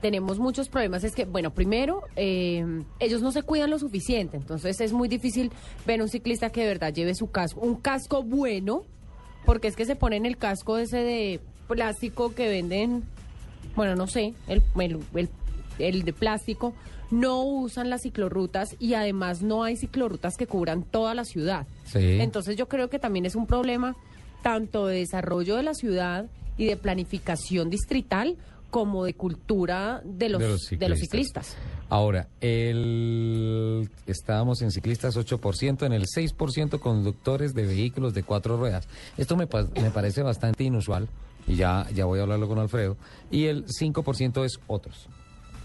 [0.00, 1.04] tenemos muchos problemas.
[1.04, 2.64] Es que, bueno, primero, eh,
[3.00, 4.36] ellos no se cuidan lo suficiente.
[4.36, 5.50] Entonces es muy difícil
[5.86, 7.60] ver un ciclista que de verdad lleve su casco.
[7.60, 8.84] Un casco bueno,
[9.44, 13.02] porque es que se ponen el casco ese de plástico que venden,
[13.76, 15.28] bueno, no sé, el, el, el-
[15.78, 16.74] el de plástico.
[17.10, 21.66] No usan las ciclorrutas y además no hay ciclorrutas que cubran toda la ciudad.
[21.86, 22.20] Sí.
[22.20, 23.96] Entonces yo creo que también es un problema
[24.42, 26.26] tanto de desarrollo de la ciudad
[26.56, 28.36] y de planificación distrital
[28.70, 31.46] como de cultura de los, De los de los ciclistas.
[31.46, 31.56] ciclistas.
[31.88, 38.86] Ahora, el, estábamos en ciclistas 8%, en el 6% conductores de vehículos de cuatro ruedas.
[39.16, 39.48] Esto me,
[39.80, 41.08] me parece bastante inusual
[41.46, 42.98] y ya, ya voy a hablarlo con Alfredo.
[43.30, 45.08] Y el 5% es otros.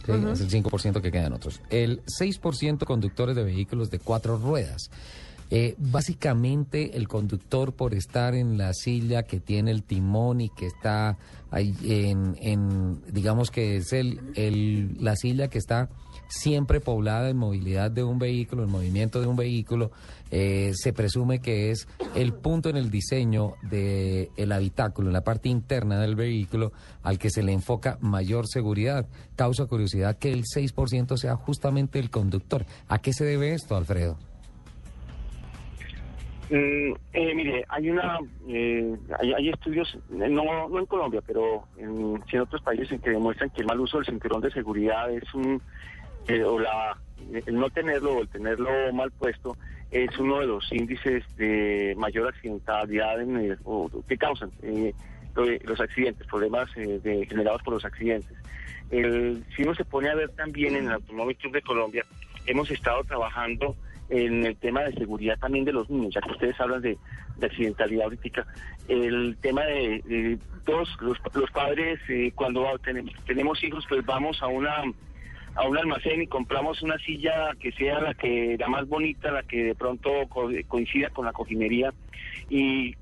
[0.06, 0.12] ¿Sí?
[0.12, 1.62] Es el 5% que quedan otros.
[1.70, 4.90] El 6% conductores de vehículos de cuatro ruedas.
[5.56, 10.66] Eh, básicamente el conductor por estar en la silla que tiene el timón y que
[10.66, 11.18] está
[11.52, 15.90] ahí en, en digamos que es el, el, la silla que está
[16.28, 19.92] siempre poblada en movilidad de un vehículo, en movimiento de un vehículo,
[20.32, 25.24] eh, se presume que es el punto en el diseño del el habitáculo, en la
[25.24, 26.72] parte interna del vehículo,
[27.04, 29.08] al que se le enfoca mayor seguridad.
[29.36, 32.66] Causa curiosidad que el 6% sea justamente el conductor.
[32.88, 34.18] ¿A qué se debe esto, Alfredo?
[36.50, 41.64] Mm, eh, mire, hay una, eh, hay, hay estudios, eh, no, no en Colombia, pero
[41.78, 45.10] en, en otros países en que demuestran que el mal uso del cinturón de seguridad
[45.12, 45.62] es un,
[46.28, 46.98] eh, o la,
[47.46, 49.58] el no tenerlo o el tenerlo mal puesto
[49.92, 54.94] es uno de los índices de mayor accidentalidad en el- o, que causan eh,
[55.36, 58.38] los accidentes, problemas eh, de- generados por los accidentes.
[58.92, 62.06] El, si uno se pone a ver también en el Automóvil Club de Colombia,
[62.46, 63.76] hemos estado trabajando
[64.10, 66.98] en el tema de seguridad también de los niños, ya que ustedes hablan de,
[67.38, 68.46] de accidentalidad ahorita,
[68.88, 74.42] el tema de, de todos los, los padres eh, cuando tenemos, tenemos hijos pues vamos
[74.44, 74.84] a una
[75.56, 79.44] a un almacén y compramos una silla que sea la que la más bonita, la
[79.44, 81.94] que de pronto co- coincida con la cojinería
[82.50, 82.96] y,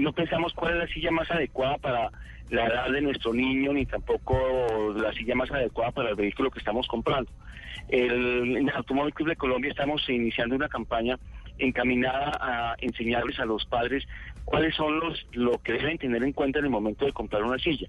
[0.00, 2.10] no pensamos cuál es la silla más adecuada para
[2.50, 6.60] la edad de nuestro niño ni tampoco la silla más adecuada para el vehículo que
[6.60, 7.30] estamos comprando.
[7.88, 11.18] El, en el Automóvil Club de Colombia estamos iniciando una campaña
[11.58, 14.06] encaminada a enseñarles a los padres
[14.44, 17.58] cuáles son los lo que deben tener en cuenta en el momento de comprar una
[17.58, 17.88] silla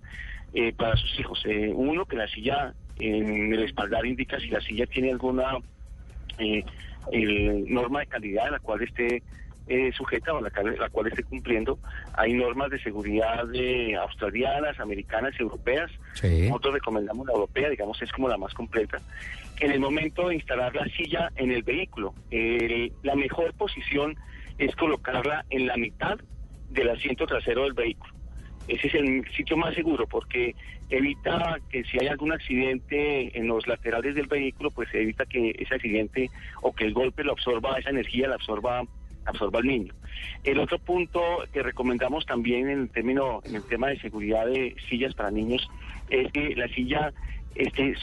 [0.53, 1.41] eh, para sus hijos.
[1.45, 5.57] Eh, uno, que la silla en el espaldar indica si la silla tiene alguna
[6.38, 6.63] eh,
[7.11, 9.23] el- norma de calidad a la cual esté
[9.67, 10.49] eh, sujeta o la
[10.89, 11.77] cual esté cumpliendo.
[12.15, 15.91] Hay normas de seguridad de australianas, americanas y europeas.
[16.15, 16.47] Sí.
[16.47, 18.99] Nosotros recomendamos la europea, digamos, es como la más completa.
[19.59, 24.17] En el momento de instalar la silla en el vehículo, eh, la mejor posición
[24.57, 26.17] es colocarla en la mitad
[26.71, 28.11] del asiento trasero del vehículo.
[28.70, 30.56] Ese es el sitio más seguro porque
[30.90, 35.76] evita que si hay algún accidente en los laterales del vehículo, pues evita que ese
[35.76, 36.30] accidente
[36.62, 38.84] o que el golpe lo absorba, esa energía la absorba
[39.26, 39.94] absorba al niño.
[40.44, 41.22] El otro punto
[41.52, 45.68] que recomendamos también en el término, en el tema de seguridad de sillas para niños
[46.10, 47.12] es que la silla
[47.56, 47.96] esté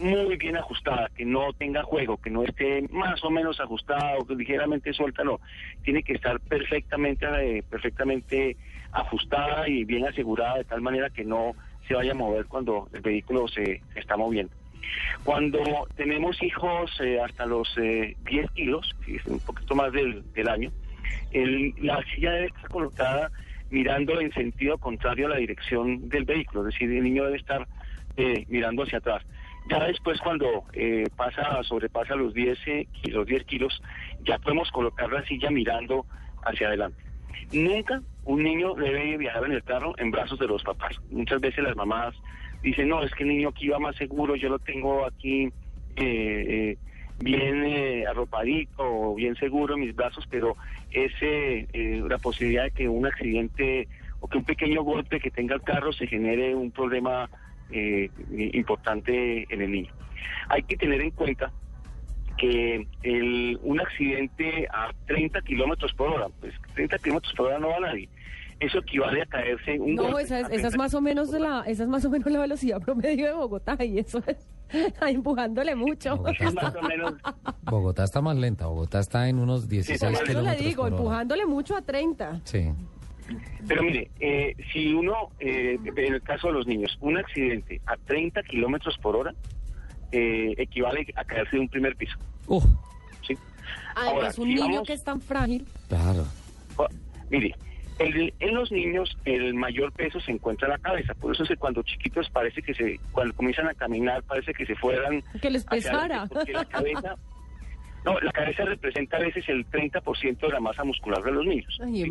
[0.00, 4.26] muy bien ajustada, que no tenga juego, que no esté más o menos ajustada o
[4.26, 5.40] que ligeramente suelta, no.
[5.82, 8.56] Tiene que estar perfectamente, eh, perfectamente
[8.92, 11.52] ajustada y bien asegurada de tal manera que no
[11.86, 14.52] se vaya a mover cuando el vehículo se está moviendo.
[15.24, 15.60] Cuando
[15.96, 18.90] tenemos hijos eh, hasta los eh, 10 kilos,
[19.26, 20.70] un poquito más del, año,
[21.32, 23.30] la silla debe estar colocada
[23.70, 27.66] mirando en sentido contrario a la dirección del vehículo, es decir, el niño debe estar
[28.16, 29.22] eh, mirando hacia atrás.
[29.68, 33.82] Ya después cuando eh, pasa, sobrepasa los 10 eh, kilos, 10 kilos,
[34.24, 36.04] ya podemos colocar la silla mirando
[36.44, 37.00] hacia adelante.
[37.52, 41.00] Nunca un niño debe viajar en el carro en brazos de los papás.
[41.10, 42.14] Muchas veces las mamás
[42.62, 45.52] dicen, no, es que el niño aquí va más seguro, yo lo tengo aquí eh,
[45.96, 46.78] eh,
[47.18, 50.56] bien eh, arropadito bien seguro en mis brazos, pero
[50.90, 53.88] es eh, eh, la posibilidad de que un accidente
[54.20, 57.28] o que un pequeño golpe que tenga el carro se genere un problema
[57.70, 58.10] eh,
[58.52, 59.92] importante en el niño.
[60.48, 61.52] Hay que tener en cuenta
[62.40, 67.68] que el, un accidente a 30 kilómetros por hora, pues 30 kilómetros por hora no
[67.68, 68.08] va a nadie.
[68.58, 71.00] Eso equivale a caerse un No, golpe esa es, a esa es 30 más o
[71.00, 74.22] menos de la, esa es más o menos la velocidad promedio de Bogotá y eso
[74.26, 74.46] es
[75.06, 76.16] empujándole mucho.
[76.18, 77.14] más o menos
[77.62, 78.66] Bogotá está más lenta.
[78.66, 80.96] Bogotá está en unos 16 Por eso le digo, por hora.
[80.96, 82.40] empujándole mucho a 30.
[82.44, 82.70] Sí.
[83.68, 87.96] Pero mire, eh, si uno, eh, en el caso de los niños, un accidente a
[87.96, 89.34] 30 kilómetros por hora
[90.12, 92.16] eh, equivale a caerse de un primer piso.
[92.46, 92.64] Uf.
[93.26, 93.36] ¿sí?
[93.96, 95.66] Además, Ahora, un si niño vamos- que es tan frágil.
[95.88, 96.24] Claro.
[96.76, 96.86] Oh,
[97.30, 97.54] Mire,
[97.98, 101.48] el- en los niños el mayor peso se encuentra en la cabeza, por eso es
[101.50, 105.50] que cuando chiquitos parece que se, cuando comienzan a caminar parece que se fueran Que
[105.50, 105.98] les hacia pesara.
[106.22, 107.14] adelante, porque la cabeza,
[108.04, 111.78] no, la cabeza representa a veces el 30% de la masa muscular de los niños.
[111.84, 112.10] Ay.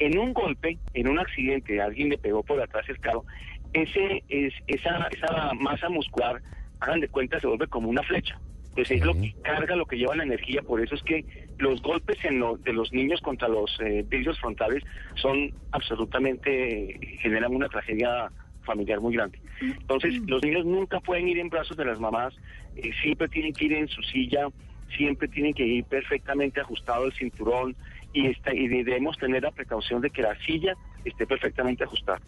[0.00, 3.24] En un golpe, en un accidente, alguien le pegó por atrás el carro,
[3.72, 6.42] ese es esa esa masa muscular,
[6.82, 8.38] hagan de cuenta, se vuelve como una flecha.
[8.74, 10.62] Pues es lo que carga, lo que lleva la energía.
[10.62, 11.24] Por eso es que
[11.58, 14.82] los golpes en lo- de los niños contra los eh, vidrios frontales
[15.16, 18.32] son absolutamente, eh, generan una tragedia
[18.62, 19.38] familiar muy grande.
[19.60, 22.34] Entonces, los niños nunca pueden ir en brazos de las mamás,
[22.76, 24.48] eh, siempre tienen que ir en su silla,
[24.96, 27.76] siempre tienen que ir perfectamente ajustado el cinturón
[28.12, 32.20] y, está, y debemos tener la precaución de que la silla esté perfectamente ajustada.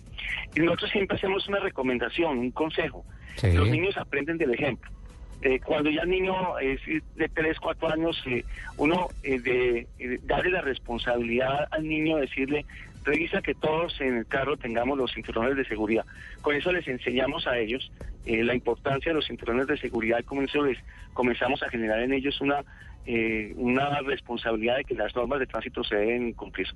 [0.54, 3.04] Y nosotros siempre hacemos una recomendación, un consejo.
[3.36, 3.52] Sí.
[3.52, 4.90] Los niños aprenden del ejemplo.
[5.42, 6.80] Eh, cuando ya el niño es
[7.16, 8.44] de 3, 4 años, eh,
[8.78, 12.64] uno eh, de eh, darle la responsabilidad al niño, decirle,
[13.04, 16.04] revisa que todos en el carro tengamos los cinturones de seguridad.
[16.40, 17.92] Con eso les enseñamos a ellos
[18.26, 20.78] eh, la importancia de los cinturones de seguridad y con eso les
[21.12, 22.64] comenzamos a generar en ellos una,
[23.06, 26.68] eh, una responsabilidad de que las normas de tránsito se deben cumplir.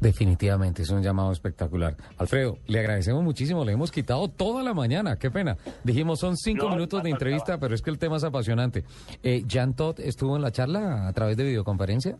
[0.00, 1.96] Definitivamente, es un llamado espectacular.
[2.18, 5.56] Alfredo, le agradecemos muchísimo, le hemos quitado toda la mañana, qué pena.
[5.84, 8.84] Dijimos son cinco No, minutos de entrevista, pero es que el tema es apasionante.
[9.22, 12.16] Eh, Jan Todd estuvo en la charla a través de videoconferencia.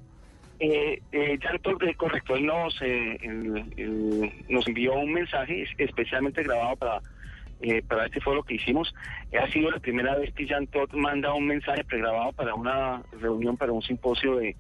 [0.59, 3.19] Eh, eh, ya todo eh, correcto, él nos, eh,
[4.49, 7.01] nos envió un mensaje es- especialmente grabado para,
[7.61, 8.95] eh, para este foro que hicimos.
[9.33, 13.03] Eh, ha sido la primera vez que Jan Todd manda un mensaje pregrabado para una
[13.21, 14.57] reunión, para un simposio de,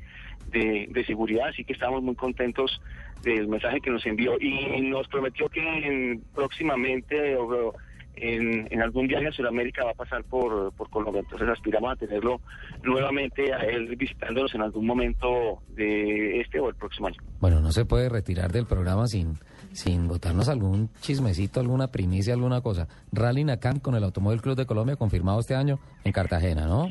[0.51, 2.81] de, de seguridad, así que estamos muy contentos
[3.23, 7.75] del mensaje que nos envió y nos prometió que en- próximamente o,
[8.19, 11.21] en, algún viaje a Sudamérica va a pasar por, por Colombia.
[11.21, 12.41] Entonces aspiramos a tenerlo
[12.83, 17.17] nuevamente a él visitándonos en algún momento de este o el próximo año.
[17.41, 19.35] Bueno, no se puede retirar del programa sin,
[19.73, 22.89] sin botarnos algún chismecito, alguna primicia, alguna cosa.
[23.13, 26.89] Rally Nacan con el Automóvil Club de Colombia confirmado este año en Cartagena, ¿no?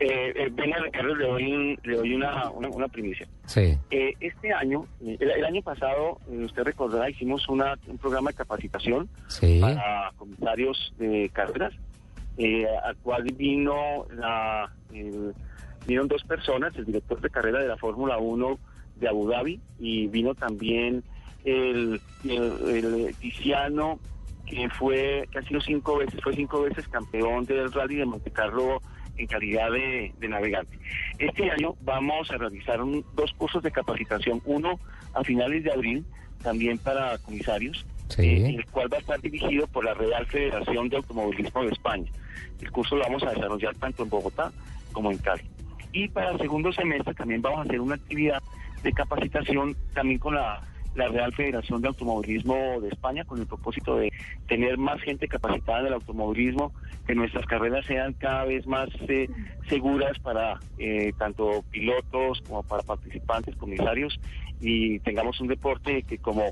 [0.00, 3.26] Eh, eh, ven a Ricardo, le doy, un- le doy una, una, una primicia.
[3.46, 3.76] Sí.
[3.90, 8.36] Eh, este año, el, el año pasado, eh, usted recordará, hicimos una, un programa de
[8.36, 9.58] capacitación Sí.
[9.60, 11.72] para comisarios de carreras,
[12.36, 14.70] eh, al cual vino la,
[15.86, 18.58] vinieron dos personas, el director de carrera de la Fórmula 1
[18.96, 21.02] de Abu Dhabi y vino también
[21.44, 23.98] el, el, el Tiziano,
[24.46, 28.30] que fue, que ha sido cinco veces, fue cinco veces campeón del rally de Monte
[28.30, 28.80] Carlo
[29.18, 30.78] en calidad de, de navegante.
[31.18, 34.78] Este año vamos a realizar un- dos cursos de capacitación, uno
[35.14, 36.04] a finales de abril,
[36.42, 37.84] también para comisarios,
[38.16, 42.10] eh, el cual va a estar dirigido por la Real Federación de Automovilismo de España.
[42.60, 44.52] El curso lo vamos a desarrollar tanto en Bogotá
[44.92, 45.42] como en Cali.
[45.92, 48.42] Y para el segundo semestre también vamos a hacer una actividad
[48.82, 50.62] de capacitación también con la,
[50.98, 54.12] la Real Federación de Automovilismo de España con el propósito de
[54.48, 56.72] tener más gente capacitada en el automovilismo,
[57.06, 59.28] que nuestras carreras sean cada vez más eh,
[59.68, 64.18] seguras para eh, tanto pilotos como para participantes, comisarios
[64.60, 66.50] y tengamos un deporte que como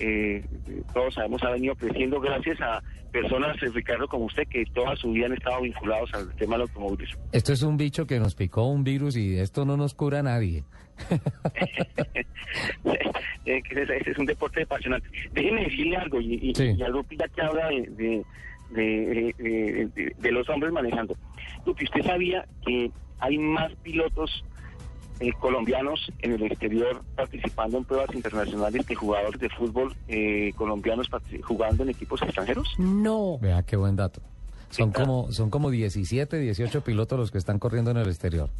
[0.00, 0.44] eh,
[0.92, 5.12] todos sabemos ha venido creciendo gracias a personas, eh, Ricardo, como usted, que toda su
[5.12, 7.22] vida han estado vinculados al tema del automovilismo.
[7.32, 10.64] Esto es un bicho que nos picó un virus y esto no nos cura nadie.
[13.46, 15.06] Eh, ese es un deporte apasionante.
[15.32, 16.72] Déjeme decirle algo, y, y, Sí.
[16.78, 18.24] y a Lupi ya que habla de, de,
[18.70, 21.14] de- de- de- de los hombres manejando.
[21.66, 24.44] ¿usted sabía que hay más pilotos
[25.20, 31.08] eh, colombianos en el exterior participando en pruebas internacionales que jugadores de fútbol eh, colombianos
[31.42, 32.74] jugando en equipos extranjeros?
[32.78, 33.38] No.
[33.38, 34.20] Vea qué buen dato.
[34.70, 38.50] Son como, son como 17, 18 pilotos los que están corriendo en el exterior.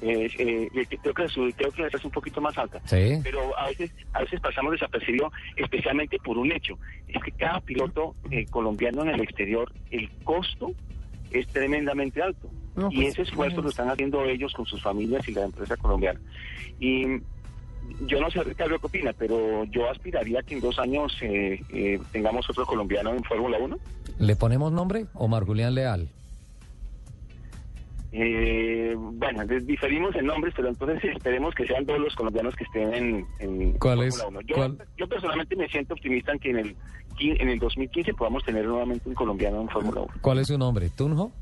[0.00, 2.80] Eh, eh, creo que su, creo que es un poquito más alta.
[2.84, 3.20] Sí.
[3.22, 6.78] Pero a veces, a veces pasamos desapercibido, especialmente por un hecho.
[7.08, 10.72] Es que cada piloto eh, colombiano en el exterior, el costo
[11.30, 12.48] es tremendamente alto.
[12.78, 15.76] No, y pues, ese esfuerzo lo están haciendo ellos con sus familias y la empresa
[15.76, 16.20] colombiana.
[16.78, 17.20] Y
[18.06, 21.98] yo no sé, Ricardo, qué opina, pero yo aspiraría que en dos años eh, eh,
[22.12, 23.78] tengamos otro colombiano en Fórmula 1.
[24.18, 25.06] ¿Le ponemos nombre?
[25.14, 26.08] Omar Julián Leal.
[28.12, 32.94] Eh, bueno, diferimos en nombres, pero entonces esperemos que sean todos los colombianos que estén
[32.94, 34.22] en, en ¿Cuál es?
[34.22, 34.48] Fórmula 1.
[34.48, 34.78] Yo, ¿Cuál?
[34.96, 36.76] yo personalmente me siento optimista en que en el,
[37.18, 40.14] en el 2015 podamos tener nuevamente un colombiano en Fórmula 1.
[40.20, 40.88] ¿Cuál es su nombre?
[40.90, 41.32] ¿Tunjo?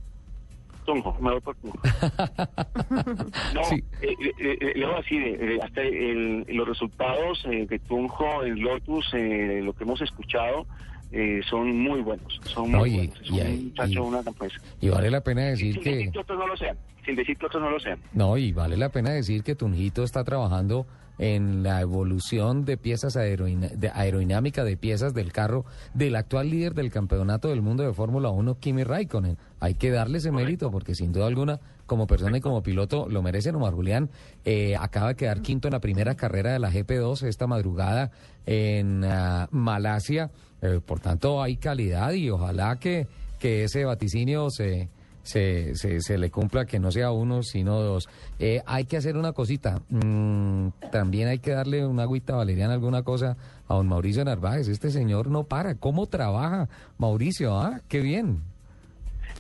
[0.87, 1.79] Tunjo, me voy por Tunjo.
[3.55, 8.45] No, eh, eh, eh, le voy a decir, hasta el- los resultados eh, de Tunjo
[8.45, 10.67] en Lotus, eh, lo que hemos escuchado,
[11.13, 12.41] eh, son muy buenos.
[12.45, 13.21] Son muy buenos.
[13.21, 14.61] Es y un muchacho, y- una empresa.
[14.81, 15.91] Y vale la pena decir Sin que...
[15.97, 16.77] decir que otros no lo sean.
[17.05, 17.99] Sin decir que otros no lo sean.
[18.13, 20.87] No, y vale la pena decir que Tunjito está trabajando
[21.19, 25.65] en la evolución de piezas de aerodinámica de piezas del carro
[25.95, 29.39] del actual líder del campeonato del mundo de Fórmula 1, Kimi Raikkonen.
[29.61, 33.23] Hay que darle ese mérito porque sin duda alguna, como persona y como piloto, lo
[33.23, 33.55] merecen.
[33.55, 34.11] Omar Julián
[34.45, 38.11] eh, acaba de quedar quinto en la primera carrera de la GP2 esta madrugada
[38.45, 40.31] en ah, Malasia.
[40.61, 43.07] Eh, por tanto, hay calidad y ojalá que,
[43.39, 44.89] que ese vaticinio se
[45.27, 48.09] se, se, se le cumpla que no sea uno, sino dos.
[48.39, 49.82] Eh, hay que hacer una cosita.
[49.90, 53.36] mm, también hay que darle una agüita valeriana, alguna cosa
[53.69, 54.69] a don Mauricio Narváez.
[54.69, 55.74] Este señor no para.
[55.74, 57.59] ¿Cómo trabaja Mauricio?
[57.59, 57.81] ¿Ah?
[57.89, 58.40] Qué bien.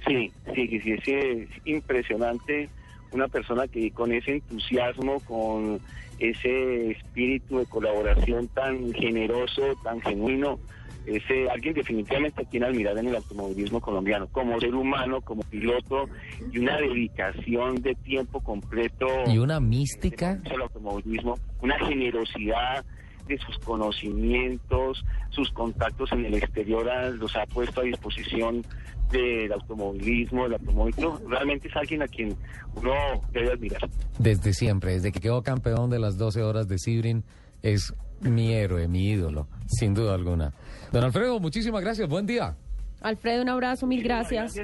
[0.06, 2.68] Sí, sí, sí, sí, es impresionante
[3.12, 5.80] una persona que con ese entusiasmo, con
[6.18, 10.58] ese espíritu de colaboración tan generoso, tan genuino,
[11.06, 15.42] es eh, alguien definitivamente a quien admirar en el automovilismo colombiano, como ser humano, como
[15.44, 16.08] piloto
[16.52, 20.40] y una dedicación de tiempo completo Y una mística.
[20.52, 22.84] al automovilismo, una generosidad
[23.28, 28.64] de sus conocimientos, sus contactos en el exterior a- los ha puesto a disposición
[29.10, 31.20] del automovilismo, del automovilismo.
[31.28, 32.36] Realmente es alguien a quien
[32.76, 32.92] uno
[33.32, 33.88] debe admirar.
[34.18, 37.24] Desde siempre, desde que quedó campeón de las 12 horas de Sibrin,
[37.62, 40.52] es mi héroe, mi ídolo, sin duda alguna.
[40.92, 42.56] Don Alfredo, muchísimas gracias, buen día.
[43.00, 44.56] Alfredo, un abrazo, mil gracias.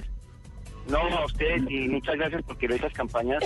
[0.89, 3.43] No, a ustedes y muchas gracias porque esas campañas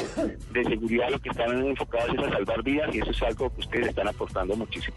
[0.53, 3.61] de seguridad lo que están enfocadas es a salvar vidas y eso es algo que
[3.61, 4.97] ustedes están aportando muchísimo.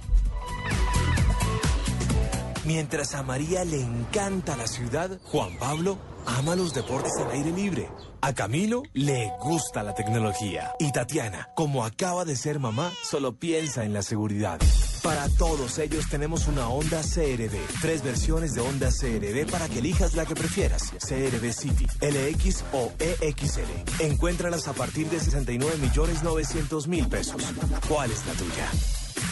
[2.66, 7.90] Mientras a María le encanta la ciudad, Juan Pablo ama los deportes al aire libre.
[8.22, 10.74] A Camilo le gusta la tecnología.
[10.78, 14.60] Y Tatiana, como acaba de ser mamá, solo piensa en la seguridad.
[15.04, 17.58] Para todos ellos tenemos una Honda CRV.
[17.82, 20.92] Tres versiones de Honda CRV para que elijas la que prefieras.
[20.92, 24.04] CRV City, LX o EXL.
[24.04, 27.42] Encuéntralas a partir de 69 millones 900 mil pesos.
[27.88, 28.70] ¿Cuál es la tuya?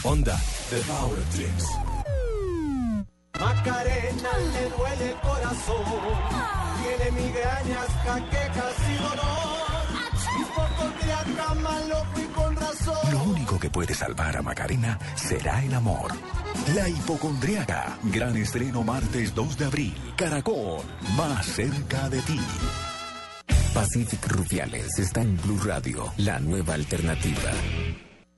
[0.03, 0.39] Honda,
[0.69, 1.65] The Power of Dreams.
[3.39, 5.85] Macarena le duele el corazón.
[6.83, 9.57] Tiene migrañas, jaquecas y dolor.
[10.39, 10.57] Y.
[11.89, 12.26] Lo
[13.55, 16.11] que puede salvar a Macarena será el amor.
[16.75, 17.97] La hipocondriaca.
[18.03, 19.95] Gran estreno martes 2 de abril.
[20.17, 20.81] Caracol.
[21.15, 22.39] Más cerca de ti.
[23.73, 27.51] Pacific Rufiales está en Blue Radio, la nueva alternativa.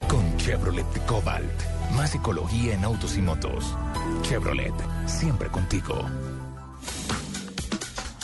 [0.07, 1.61] Con Chevrolet Cobalt,
[1.95, 3.76] más ecología en autos y motos.
[4.22, 4.73] Chevrolet,
[5.07, 5.95] siempre contigo.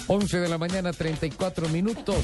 [0.08, 2.18] 11 de la mañana, 34 minutos.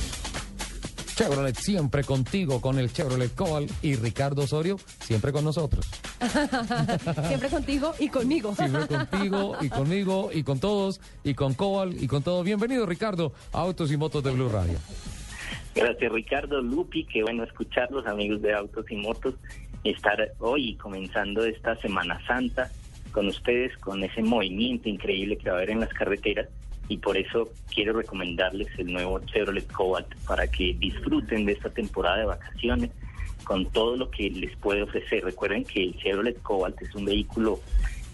[1.22, 5.88] Chevrolet siempre contigo con el Chevrolet Cobalt y Ricardo Osorio siempre con nosotros.
[7.28, 8.56] Siempre contigo y conmigo.
[8.56, 12.44] Siempre contigo y conmigo y con todos y con Cobalt y con todo.
[12.44, 14.80] Bienvenido Ricardo a Autos y Motos de Blue Radio.
[15.76, 19.36] Gracias Ricardo, Lupi, qué bueno escucharlos amigos de Autos y Motos,
[19.84, 22.72] estar hoy comenzando esta Semana Santa
[23.12, 26.48] con ustedes, con ese movimiento increíble que va a haber en las carreteras
[26.92, 32.18] y por eso quiero recomendarles el nuevo Chevrolet Cobalt para que disfruten de esta temporada
[32.18, 32.90] de vacaciones
[33.46, 35.24] con todo lo que les puede ofrecer.
[35.24, 37.62] Recuerden que el Chevrolet Cobalt es un vehículo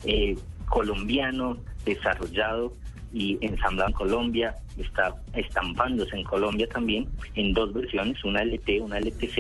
[0.06, 0.36] eh,
[0.70, 2.72] colombiano desarrollado
[3.12, 9.00] y ensamblado en Colombia, está estampándose en Colombia también en dos versiones, una LT, una
[9.00, 9.38] LTZ,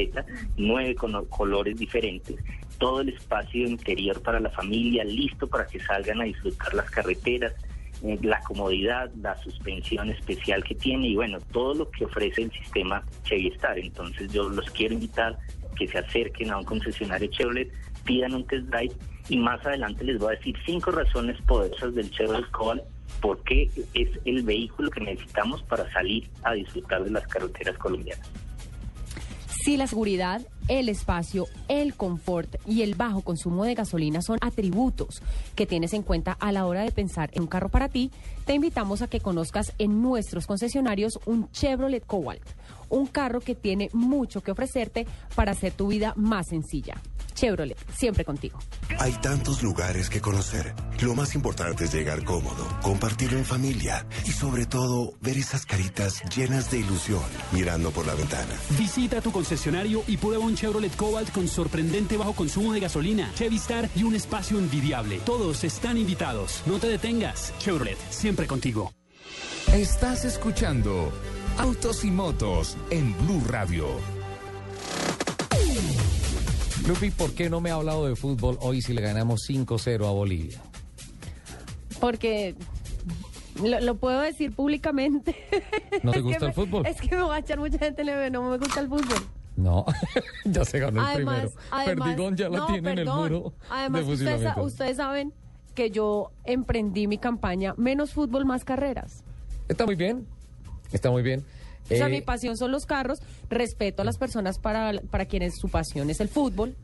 [0.57, 2.38] nueve cono- colores diferentes,
[2.80, 7.53] todo el espacio interior para la familia, listo para que salgan a disfrutar las carreteras,
[8.02, 13.03] la comodidad, la suspensión especial que tiene y bueno, todo lo que ofrece el sistema
[13.24, 13.78] Chevy Star.
[13.80, 15.38] Entonces yo los quiero invitar
[15.78, 17.72] que se acerquen a un concesionario Chevrolet,
[18.03, 18.94] pidan un test drive
[19.30, 22.84] y más adelante les voy a decir cinco razones poderosas del Chevrolet Cobalt
[23.22, 28.30] porque es el vehículo que necesitamos para salir a disfrutar de las carreteras colombianas.
[29.48, 35.22] Si la seguridad, el espacio, el confort y el bajo consumo de gasolina son atributos
[35.56, 38.11] que tienes en cuenta a la hora de pensar en un carro para ti,
[38.45, 42.48] te invitamos a que conozcas en nuestros concesionarios un Chevrolet Cobalt,
[42.89, 46.95] un carro que tiene mucho que ofrecerte para hacer tu vida más sencilla.
[47.38, 48.57] Chevrolet, siempre contigo.
[48.99, 50.73] Hay tantos lugares que conocer.
[51.01, 56.23] Lo más importante es llegar cómodo, compartirlo en familia y sobre todo ver esas caritas
[56.35, 58.55] llenas de ilusión mirando por la ventana.
[58.77, 63.57] Visita tu concesionario y prueba un Chevrolet Cobalt con sorprendente bajo consumo de gasolina, Chevy
[63.57, 65.19] Star y un espacio envidiable.
[65.19, 66.64] Todos están invitados.
[66.65, 67.53] No te detengas.
[67.59, 68.91] Chevrolet, siempre contigo.
[69.72, 71.11] Estás escuchando
[71.59, 74.16] Autos y Motos en Blue Radio.
[76.88, 80.11] Lupi, ¿por qué no me ha hablado de fútbol hoy si le ganamos 5-0 a
[80.11, 80.61] Bolivia?
[81.99, 82.55] Porque
[83.61, 85.35] lo, lo puedo decir públicamente.
[86.03, 86.85] ¿No te gusta el fútbol?
[86.85, 89.19] Es que me va a echar mucha gente en el no me gusta el fútbol.
[89.57, 89.85] No,
[90.45, 91.61] ya se ganó el Además, primero.
[91.72, 95.34] además, Perdigón ya la no, tiene en el muro Además, de ustedes saben
[95.76, 99.26] que yo emprendí mi campaña menos fútbol, más carreras.
[99.68, 100.26] Está muy bien,
[100.93, 101.43] está muy bien.
[101.89, 103.19] O sea, Eh, mi pasión son los carros,
[103.49, 106.76] respeto a las personas para, para quienes su pasión es el fútbol,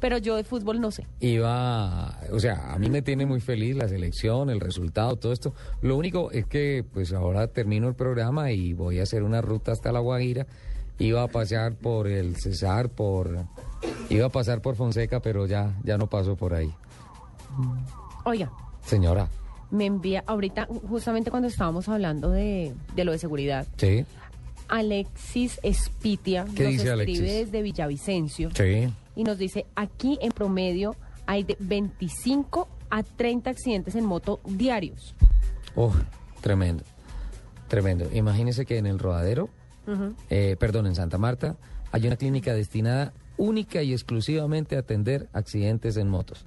[0.00, 1.06] pero yo de fútbol no sé.
[1.20, 5.54] Iba, o sea, a mí me tiene muy feliz la selección, el resultado, todo esto.
[5.82, 9.72] Lo único es que, pues ahora termino el programa y voy a hacer una ruta
[9.72, 10.46] hasta La Guajira.
[10.98, 13.46] Iba a pasear por el Cesar, por,
[14.10, 16.70] iba a pasar por Fonseca, pero ya, ya no paso por ahí.
[18.24, 18.50] Oiga,
[18.84, 19.28] Señora,
[19.70, 24.04] me envía, ahorita, justamente cuando estábamos hablando de, de lo de seguridad, sí,
[24.70, 27.20] Alexis Espitia ¿Qué nos dice escribe Alexis?
[27.20, 28.92] desde Villavicencio sí.
[29.16, 35.14] y nos dice, aquí en promedio hay de 25 a 30 accidentes en moto diarios.
[35.76, 35.92] Oh,
[36.40, 36.82] tremendo,
[37.68, 38.08] tremendo.
[38.12, 39.48] Imagínese que en el Rodadero,
[40.28, 41.56] eh, perdón, en Santa Marta,
[41.92, 46.46] hay una clínica destinada única y exclusivamente a atender accidentes en motos.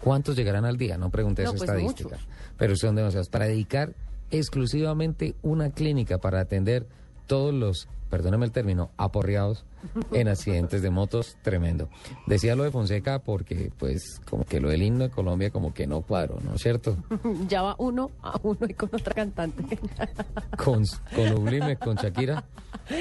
[0.00, 0.98] ¿Cuántos llegarán al día?
[0.98, 2.28] No pregunté No, esa pues estadística, muchos.
[2.58, 3.28] pero son demasiados.
[3.28, 3.94] Para dedicar
[4.30, 6.86] exclusivamente una clínica para atender
[7.26, 9.64] todos los, perdóname el término, aporreados
[10.12, 11.88] en accidentes de motos, tremendo.
[12.26, 15.86] Decía lo de Fonseca porque, pues, como que lo del himno de Colombia como que
[15.86, 16.96] no cuadro, ¿no es cierto?
[17.48, 19.78] ya va uno a uno y con otra cantante.
[20.56, 20.84] con,
[21.14, 22.44] con Sublime, con Shakira.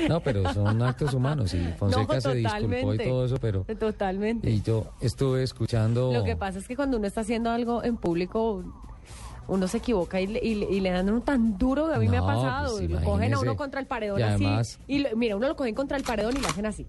[0.10, 3.66] No, pero son actos humanos y Fonseca No, se disculpó y todo eso, pero...
[3.80, 4.50] Totalmente.
[4.50, 6.12] Y yo estuve escuchando...
[6.12, 8.64] Lo que pasa es que cuando uno está haciendo algo en público,
[9.48, 12.08] uno se equivoca y le, y y le dan uno tan duro que a mí
[12.08, 12.72] me ha No, pasado.
[12.78, 14.46] pues, y lo cogen a uno contra el paredón Y así.
[14.46, 16.88] además- Y lo- mira, uno lo cogen contra el paredón y le hacen así.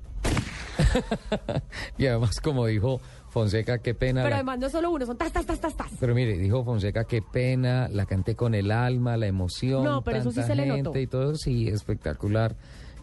[1.99, 3.01] Y además, como dijo
[3.31, 4.23] Fonseca, qué pena...
[4.23, 5.91] Pero la- además no es solo uno, son tas, tas, tas, tas, tas.
[5.99, 10.19] Pero mire, dijo Fonseca, qué pena, la canté con el alma, la emoción, No, pero
[10.19, 10.99] eso sí se le notó.
[10.99, 12.57] y todo, sí, espectacular.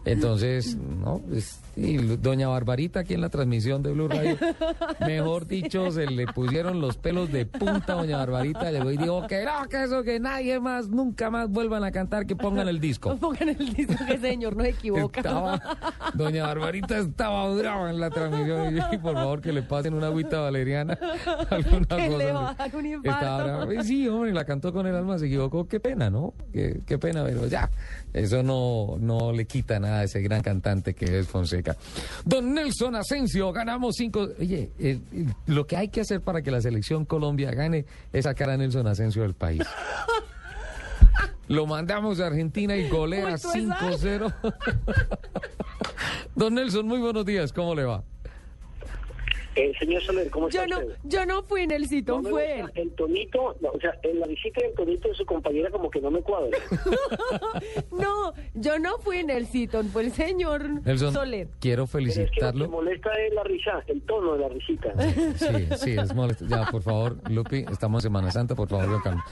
[0.04, 4.36] Entonces, no, pues, y doña Barbarita aquí en la transmisión de Blue Radio,
[5.00, 9.26] mejor dicho, se le pusieron los pelos de punta a doña Barbarita, llegó y dijo
[9.26, 12.80] que no, que eso, que nadie más, nunca más vuelvan a cantar, que pongan el
[12.80, 13.16] disco.
[13.24, 15.20] Pongan el disco que señor no se equivoca.
[15.20, 15.60] Estaba,
[16.14, 20.40] doña Barbarita estaba brava en la transmisión y por favor que le pasen una agüita
[20.40, 20.98] valeriana,
[21.50, 22.18] alguna que cosa.
[22.18, 23.10] le va a dar un infarto.
[23.10, 23.82] Estaba brava.
[23.82, 25.66] Sí, hombre, la cantó con el alma, se equivocó.
[25.66, 26.34] Qué pena, ¿no?
[26.52, 27.70] Qué, qué pena, pero ya.
[28.12, 31.63] Eso no, no le quita nada a ese gran cantante que es Fonseca.
[32.24, 34.28] Don Nelson Asensio, ganamos cinco.
[34.38, 38.24] Oye, eh, eh, lo que hay que hacer para que la selección Colombia gane es
[38.24, 39.62] sacar a Nelson Asensio del país.
[41.48, 44.34] Lo mandamos a Argentina y golea Uy, tú estás- 5-0.
[46.34, 47.52] Don Nelson, muy buenos días.
[47.52, 48.02] ¿Cómo le va?
[49.56, 50.98] Eh, señor Soler, ¿cómo está Yo no, usted?
[51.04, 52.70] yo no fui en el sitio, No fue él.
[52.74, 56.00] El tonito, no, o sea, en la visita del tonito de su compañera como que
[56.00, 56.56] no me cuadra.
[57.90, 61.48] No, yo no fui en el sitio, fue el señor Nelson, Soler.
[61.60, 62.68] quiero Pero es que lo que felicitarlo.
[62.68, 64.92] molesta es la risa, el tono de la risita.
[65.36, 66.46] Sí, sí, es molesto.
[66.46, 69.24] Ya, por favor, Lupi, estamos en Semana Santa, por favor, con calma.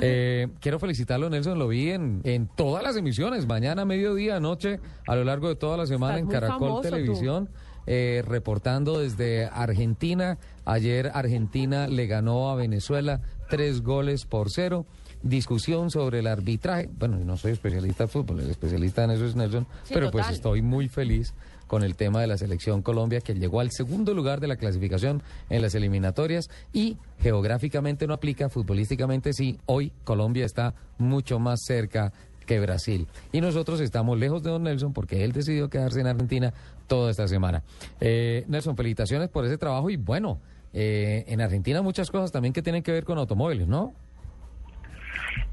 [0.00, 1.58] Eh, quiero felicitarlo, Nelson.
[1.58, 5.76] Lo vi en, en todas las emisiones, mañana, mediodía, anoche, a lo largo de toda
[5.76, 7.48] la semana Estás en Caracol tú.
[7.86, 10.38] Eh, reportando desde Argentina.
[10.64, 13.20] Ayer Argentina le ganó a Venezuela
[13.50, 14.86] tres goles por cero.
[15.22, 16.88] Discusión sobre el arbitraje.
[16.98, 20.10] Bueno, yo no soy especialista en fútbol, el especialista en eso es Nelson, Sí, pero
[20.10, 21.34] pues estoy muy feliz
[21.66, 25.22] con el tema de la selección Colombia que llegó al segundo lugar de la clasificación
[25.48, 32.12] en las eliminatorias y geográficamente no aplica, futbolísticamente sí, hoy Colombia está mucho más cerca
[32.44, 33.06] que Brasil.
[33.32, 36.52] Y nosotros estamos lejos de Don Nelson porque él decidió quedarse en Argentina
[36.86, 37.62] toda esta semana.
[38.00, 40.38] Eh, Nelson, felicitaciones por ese trabajo y bueno,
[40.72, 43.94] eh, en Argentina muchas cosas también que tienen que ver con automóviles, ¿no?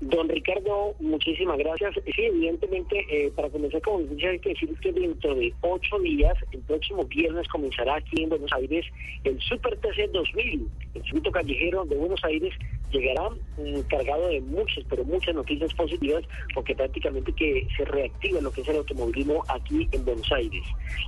[0.02, 1.94] Don Ricardo, muchísimas gracias.
[2.16, 6.34] Sí, evidentemente, eh, para comenzar con noticia hay que decir que dentro de ocho días,
[6.52, 8.86] el próximo viernes comenzará aquí en Buenos Aires
[9.24, 12.53] el Super TC 2000, el circuito callejero de Buenos Aires
[12.91, 18.52] llegará mm, cargado de muchas, pero muchas noticias positivas, porque prácticamente que se reactiva lo
[18.52, 20.64] que es el automovilismo aquí en Buenos Aires.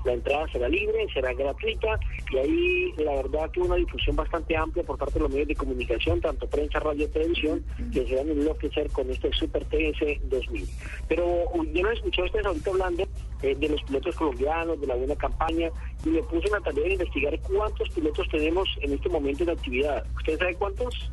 [0.06, 2.00] La entrada será libre, será gratuita
[2.32, 5.56] y ahí la verdad que una difusión bastante amplia por parte de los medios de
[5.56, 8.34] comunicación, tanto prensa, radio televisión, que se van a
[8.64, 10.68] enloquecer con este Super TS 2000.
[11.08, 13.04] Pero uy, yo no escuché a ustedes ahorita hablando
[13.42, 15.70] eh, de los pilotos colombianos, de la buena campaña,
[16.06, 19.50] y me puse en la tarea de investigar cuántos pilotos tenemos en este momento en
[19.52, 20.06] actividad.
[20.16, 21.12] ¿Usted sabe cuántos?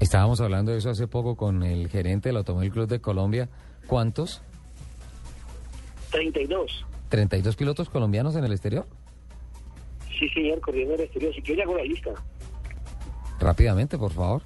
[0.00, 3.48] Estábamos hablando de eso hace poco con el gerente del Automóvil Club de Colombia.
[3.86, 4.42] ¿Cuántos?
[6.10, 6.84] 32.
[7.10, 8.86] ¿32 pilotos colombianos en el exterior?
[10.18, 11.34] Sí, señor, corriendo el exterior.
[11.34, 12.10] Si quiere, hago la lista.
[13.38, 14.42] Rápidamente, por favor.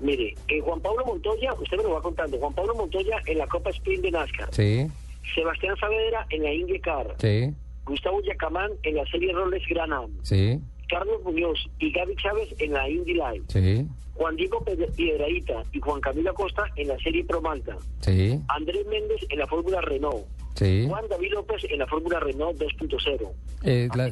[0.00, 2.38] Mire, eh, Juan Pablo Montoya, usted me lo va contando.
[2.38, 4.48] Juan Pablo Montoya en la Copa Sprint de NASCAR.
[4.54, 4.86] Sí,
[5.34, 7.14] Sebastián Saavedra en la IndyCar.
[7.18, 7.52] sí,
[7.84, 10.10] Gustavo Yacamán en la serie Rolex Gran Am.
[10.22, 10.58] sí,
[10.88, 13.44] Carlos Muñoz y Gaby Chávez en la Indy Live.
[13.48, 14.64] sí, Juan Diego
[14.96, 17.76] Piedrahíta y Juan Camilo Acosta en la serie Pro Malta.
[18.00, 20.24] sí, Andrés Méndez en la Fórmula Renault.
[20.54, 20.86] sí.
[20.88, 23.30] Juan David López en la Fórmula Renault 2.0.
[23.64, 24.10] Eh, la,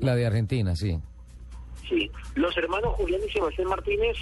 [0.00, 0.98] la de Argentina, sí.
[1.88, 2.10] Sí.
[2.34, 4.16] Los hermanos Julián y Sebastián Martínez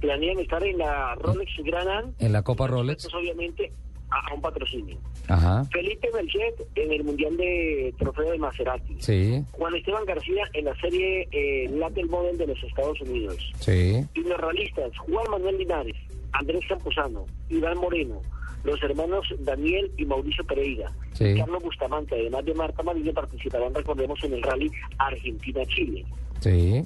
[0.00, 2.12] planean estar en la Rolex Gran Am.
[2.18, 3.04] En la Copa Rolex.
[3.04, 3.72] Pues, obviamente
[4.10, 4.96] a, a un patrocinio.
[5.28, 8.96] Ajá, Felipe Melchet en el Mundial de Trofeo de Maserati.
[8.98, 13.36] sí, Juan Esteban García en la serie eh, Latin Model de los Estados Unidos.
[13.60, 15.94] sí, Y los realistas, Juan Manuel Linares,
[16.32, 18.20] Andrés Campuzano, Iván Moreno,
[18.64, 21.26] los hermanos Daniel y Mauricio Pereira, Sí.
[21.26, 26.04] y Carlos Bustamante, además de Marta Marillo, participarán, recordemos, en el rally Argentina-Chile.
[26.40, 26.82] sí.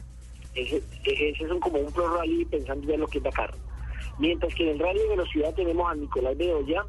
[0.55, 3.55] Ese, ese es un, como un pro rally pensando ya en lo que es Dakar.
[4.19, 6.85] Mientras que en el rally de velocidad tenemos a Nicolás Bedoya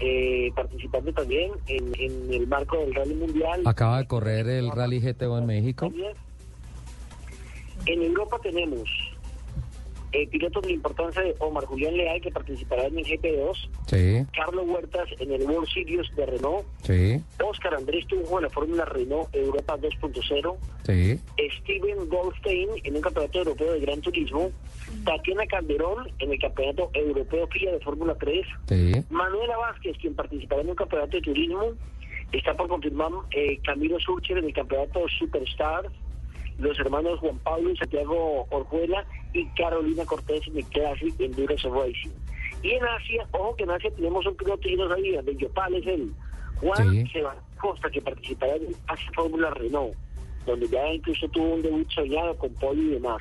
[0.00, 3.62] eh, participando también en, en el marco del rally mundial.
[3.64, 5.92] Acaba de correr el Rally GTO en México.
[7.86, 8.88] En Europa tenemos
[10.22, 14.64] eh, pilotos de importancia de Omar Julián Leal, que participará en el GP2, Sí, Carlos
[14.66, 19.34] Huertas en el World Series de Renault, sí, Oscar Andrés Tunjo en la Fórmula Renault
[19.34, 21.20] Europa 2.0, sí.
[21.60, 24.50] Steven Goldstein en un campeonato europeo de Gran Turismo,
[25.04, 28.92] Tatiana Calderón en el campeonato europeo FIA de Fórmula 3, Sí.
[29.10, 31.62] Manuela Vázquez, quien participará en un campeonato de turismo,
[32.32, 35.88] está por confirmar eh, Camilo Surcher en el campeonato Superstar,
[36.58, 42.10] los hermanos Juan Pablo y Santiago Orjuela y Carolina Cortés en el Classic Endurance Racing.
[42.62, 45.74] Y en Asia, ojo que en Asia tenemos un piloto y nos ayuda, de Yopal
[45.76, 46.12] es el
[46.60, 47.06] Juan Sí.
[47.12, 49.94] Sebastián Costa, que participará en Asia Fórmula Renault,
[50.46, 53.18] donde ya incluso tuvo un debut soñado con poli y demás.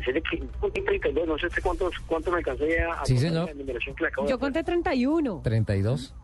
[0.00, 3.46] Así de que, un 32, no sé cuántos, cuánto me alcancé a, Sí, señor.
[3.48, 5.40] la numeración que le acabo Yo conté 31.
[5.44, 6.14] 32.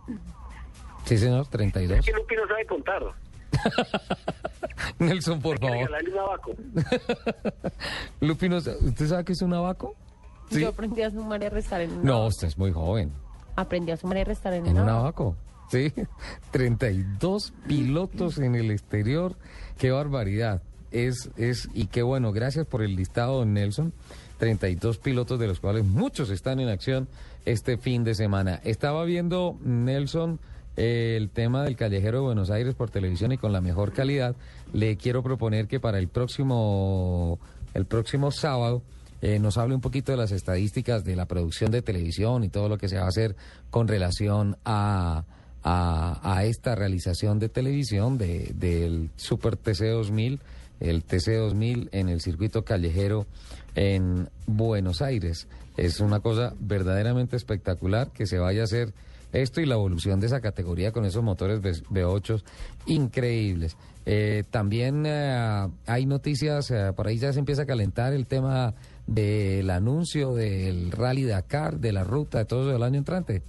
[1.05, 1.99] Sí, señor, 32.
[1.99, 3.03] Es que Lupi no sabe contar.
[4.99, 5.89] Nelson, por favor.
[6.13, 6.55] un abaco.
[8.21, 9.95] Lupi, ¿no sa- ¿usted sabe qué es un abaco?
[10.51, 10.61] Sí.
[10.61, 13.13] Yo aprendí a sumar y a restar en un No, usted es muy joven.
[13.57, 15.35] Aprendí a sumar y a restar en, En un abaco.
[15.35, 15.37] abaco.
[15.71, 15.93] Sí,
[16.53, 19.35] 32 pilotos en el exterior.
[19.79, 20.63] Qué barbaridad.
[20.93, 23.93] Es, es, y qué bueno, gracias por el listado, don Nelson.
[24.39, 27.09] 32 pilotos, de los cuales muchos están en acción
[27.47, 28.61] este fin de semana.
[28.65, 30.39] Estaba viendo, Nelson,
[30.77, 34.37] el tema del callejero de Buenos Aires por televisión y con la mejor calidad.
[34.73, 37.39] Le quiero proponer que para el próximo,
[37.75, 38.83] el próximo sábado
[39.23, 42.69] eh, nos hable un poquito de las estadísticas de la producción de televisión y todo
[42.69, 43.35] lo que se va a hacer
[43.71, 45.25] con relación a,
[45.63, 50.41] a, a esta realización de televisión de, del Super TC 2000,
[50.81, 53.27] el TC 2000 en el circuito callejero
[53.75, 55.49] en Buenos Aires.
[55.79, 58.93] Es una cosa verdaderamente espectacular que se vaya a hacer
[59.33, 62.43] esto y la evolución de esa categoría con esos motores V8
[62.87, 63.77] increíbles.
[64.05, 68.75] Eh, también eh, hay noticias, eh, por ahí ya se empieza a calentar el tema
[69.07, 73.43] del anuncio del Rally Dakar, de la ruta, de todo eso del año entrante.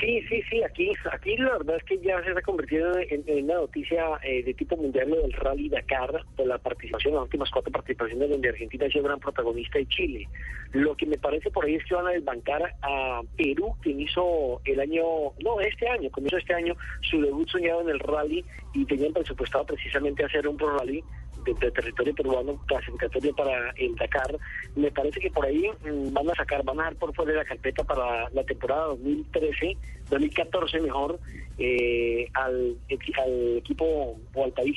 [0.00, 3.54] Sí, sí, sí, aquí, aquí la verdad es que ya se está convirtiendo en, una
[3.54, 7.70] noticia eh, de tipo mundial lo del Rally Dakar, por la participación, las últimas cuatro
[7.70, 10.28] participaciones donde Argentina ha sido gran protagonista y Chile.
[10.72, 14.60] Lo que me parece por ahí es que van a desbancar a Perú, quien hizo
[14.64, 15.02] el año,
[15.44, 18.44] no, este año, comenzó este año su debut soñado en el rally
[18.74, 21.04] y tenían presupuestado precisamente hacer un pro rally
[21.44, 24.38] de, territorio peruano clasificatorio para el Dakar.
[24.74, 27.38] Me parece que por ahí mm, van a sacar, van a dar por fuera de
[27.38, 29.76] la carpeta para la temporada 2013,
[30.10, 31.18] 2014 mejor,
[31.58, 34.76] eh, al, equi- al equipo o al país.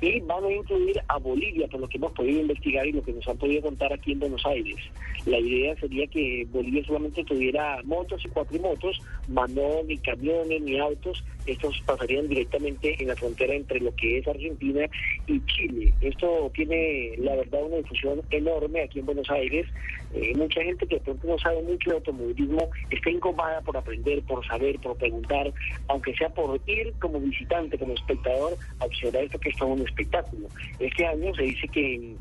[0.00, 3.12] Y van a incluir a Bolivia, por lo que hemos podido investigar y lo que
[3.12, 4.76] nos han podido contar aquí en Buenos Aires.
[5.24, 10.78] La idea sería que Bolivia solamente tuviera motos y cuatrimotos, más no ni camiones ni
[10.78, 11.24] autos.
[11.46, 14.86] Estos pasarían directamente en la frontera entre lo que es Argentina
[15.26, 15.94] y Chile.
[16.02, 19.66] Esto tiene, la verdad, una difusión enorme aquí en Buenos Aires.
[20.14, 24.22] Eh, mucha gente que de pronto no sabe mucho de automovilismo está incómoda por aprender,
[24.22, 25.52] por saber, por preguntar,
[25.88, 29.82] aunque sea por ir como visitante, como espectador, a observar esto que es todo un
[29.82, 30.48] espectáculo.
[30.78, 32.16] Este año se dice que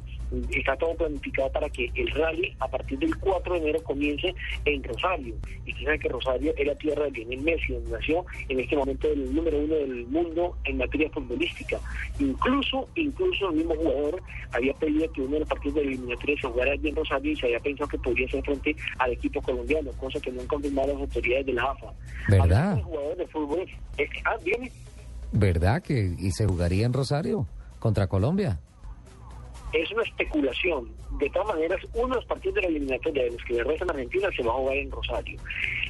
[0.51, 4.33] está todo planificado para que el rally a partir del 4 de enero comience
[4.65, 5.35] en Rosario.
[5.65, 9.07] Y sabe que Rosario es la tierra de Lionel Messi, donde nació en este momento
[9.07, 11.79] el número uno del mundo en materia futbolística.
[12.19, 16.47] Incluso, incluso el mismo jugador había pedido que uno de los partidos de eliminatoria se
[16.47, 19.91] jugara allí en Rosario y se había pensado que podría ser frente al equipo colombiano,
[19.93, 21.93] cosa que no han confirmado las autoridades de la AFA.
[22.29, 22.81] ¿Verdad?
[23.17, 23.65] De fútbol,
[23.97, 24.35] eh, ah,
[25.31, 27.47] ¿Verdad que y se jugaría en Rosario
[27.79, 28.59] contra Colombia?
[29.73, 30.89] Es una especulación.
[31.19, 33.93] De todas maneras, uno de los partidos de la eliminatoria de los que restan a
[33.93, 35.39] Argentina se va a jugar en Rosario.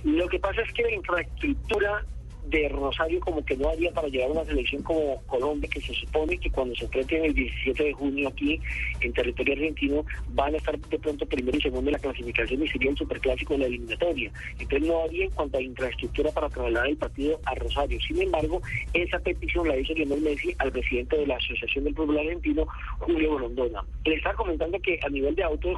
[0.04, 2.06] Lo que pasa es que la infraestructura
[2.46, 6.38] de Rosario como que no haría para llevar una selección como Colombia, que se supone
[6.38, 8.60] que cuando se enfrenten el 17 de junio aquí
[9.02, 12.68] en territorio argentino, van a estar de pronto primero y segundo en la clasificación y
[12.68, 14.32] sería el superclásico de la eliminatoria.
[14.60, 18.00] Entonces no habría en cuanto a infraestructura para trasladar el partido a Rosario.
[18.02, 18.62] Sin embargo,
[18.94, 22.68] esa petición la hizo Lionel Messi al presidente de la Asociación del Fútbol Argentino,
[23.00, 23.84] Julio Borondona.
[24.06, 25.76] Le estaba comentando que a nivel de autos,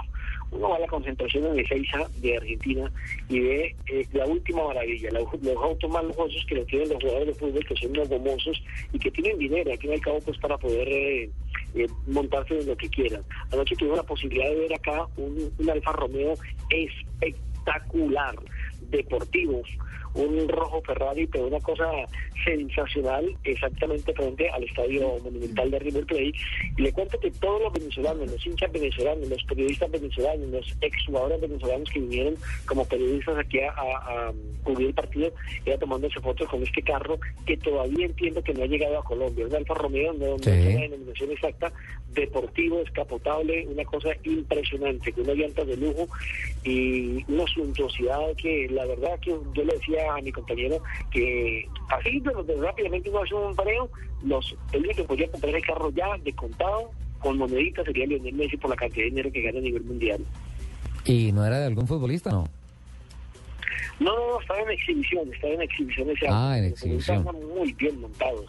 [0.56, 2.92] uno va a la concentración en Ezeiza de Argentina
[3.30, 7.02] y ve eh, la última maravilla, la- los autos más lujosos que lo tienen los
[7.04, 8.64] jugadores de fútbol, que son los gomosos
[8.94, 11.30] y que tienen dinero, fin y al cabo, pues para poder eh,
[11.76, 13.22] eh, montarse en lo que quieran.
[13.52, 16.34] Anoche tuve la posibilidad de ver acá un, un Alfa Romeo
[16.70, 18.36] espectacular,
[18.90, 19.68] deportivos,
[20.16, 21.86] un rojo Ferrari, pero una cosa
[22.44, 26.34] sensacional, exactamente frente al estadio monumental de River Plate.
[26.78, 31.42] Y le cuento que todos los venezolanos, los hinchas venezolanos, los periodistas venezolanos, los exjugadores
[31.42, 32.36] venezolanos que vinieron
[32.68, 34.34] como periodistas aquí a, a- a
[34.64, 35.32] cubrir el partido,
[35.66, 39.46] iban tomándose fotos con este carro que todavía entiendo que no ha llegado a Colombia.
[39.46, 40.44] Un Alfa Romeo, no, no Sí.
[40.52, 41.72] sé la denominación exacta,
[42.14, 46.08] deportivo, descapotable, una cosa impresionante, con unas llantas de lujo
[46.64, 52.20] y una suntuosidad que la verdad que yo le decía a mi compañero que así
[52.20, 53.90] de, rápidamente uno hace un pareo,
[54.24, 58.34] los, el único que podía comprar el carro ya de contado con moneditas sería Lionel
[58.36, 60.24] Messi por la cantidad de dinero que gana a nivel mundial.
[61.06, 62.32] ¿Y no era de algún futbolista?
[62.32, 62.48] No.
[64.00, 66.56] No, no, no, estaba en exhibición, estaba en exhibición ese Ah, auto.
[66.58, 67.24] en Los exhibición.
[67.24, 68.46] futbolistas Andan muy bien montados.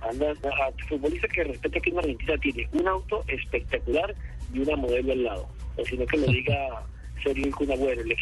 [0.00, 4.14] Andan, a, futbolista que respete aquí en Argentina tiene un auto espectacular
[4.52, 5.48] y una modelo al lado.
[5.76, 6.82] O si no que lo diga
[7.22, 8.20] Sergio El Kun Agüero, el ex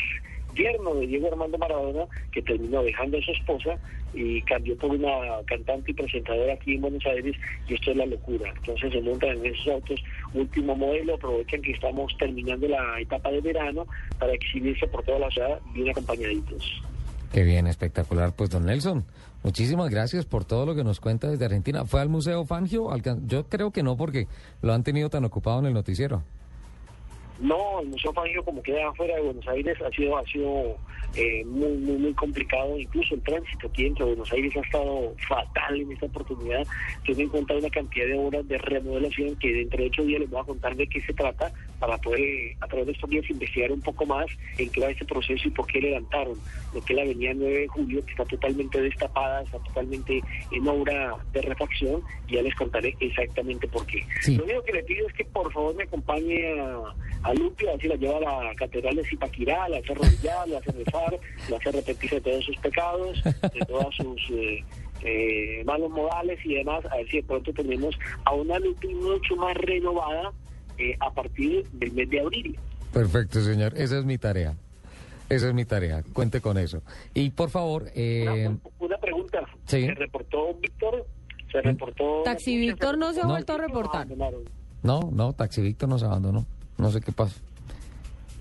[0.56, 3.78] yerno de Diego Armando Maradona, que terminó dejando a su esposa
[4.14, 5.08] y cambió por una
[5.46, 7.36] cantante y presentadora aquí en Buenos Aires,
[7.68, 8.52] y esto es la locura.
[8.56, 10.00] Entonces se montan en esos autos
[10.34, 13.86] último modelo, aprovechan que estamos terminando la etapa de verano
[14.18, 16.82] para exhibirse por toda la ciudad bien acompañaditos.
[17.32, 18.32] Qué bien, espectacular.
[18.34, 19.04] Pues, don Nelson,
[19.42, 21.84] muchísimas gracias por todo lo que nos cuenta desde Argentina.
[21.84, 22.88] ¿Fue al Museo Fangio?
[23.26, 24.26] Yo creo que no, porque
[24.62, 26.22] lo han tenido tan ocupado en el noticiero.
[27.38, 30.78] No, el Museo Fangio como queda afuera de Buenos Aires ha sido ha sido
[31.14, 35.14] eh, muy muy muy complicado, incluso el tránsito aquí dentro de Buenos Aires ha estado
[35.28, 36.66] fatal en esta oportunidad,
[37.04, 40.30] teniendo en cuenta una cantidad de horas de remodelación que dentro de ocho días les
[40.30, 43.72] voy a contar de qué se trata para poder a través de estos días investigar
[43.72, 44.26] un poco más
[44.58, 46.38] en qué va este proceso y por qué levantaron
[46.74, 50.20] lo que es la avenida 9 de julio, que está totalmente destapada, está totalmente
[50.52, 54.04] en obra de refacción, y ya les contaré exactamente por qué.
[54.28, 57.72] Lo único que le pido es que por favor me acompañe a, a Lupi, a
[57.72, 61.18] ver si la lleva a la Catedral de Zipaquirá, la hace arrodillar, la hace rezar,
[61.48, 64.64] la hace arrepentirse de todos sus pecados, de todas sus eh,
[65.02, 69.36] eh, malos modales y demás, a ver si de pronto tenemos a una Lupi mucho
[69.36, 70.32] más renovada
[70.78, 72.58] eh, a partir del mes de abril.
[72.92, 73.72] Perfecto, señor.
[73.76, 74.54] Esa es mi tarea.
[75.28, 76.02] Esa es mi tarea.
[76.12, 76.82] Cuente con eso.
[77.12, 78.48] Y por favor, eh,
[78.78, 79.84] Una pregunta, Sí.
[79.86, 81.06] se reportó Víctor,
[81.50, 82.22] se reportó...
[82.24, 83.30] Taxi Víctor no se ha No.
[83.30, 84.06] vuelto a reportar.
[84.82, 86.46] no, no, Taxi Víctor nos abandonó.
[86.78, 87.40] No sé qué pasó.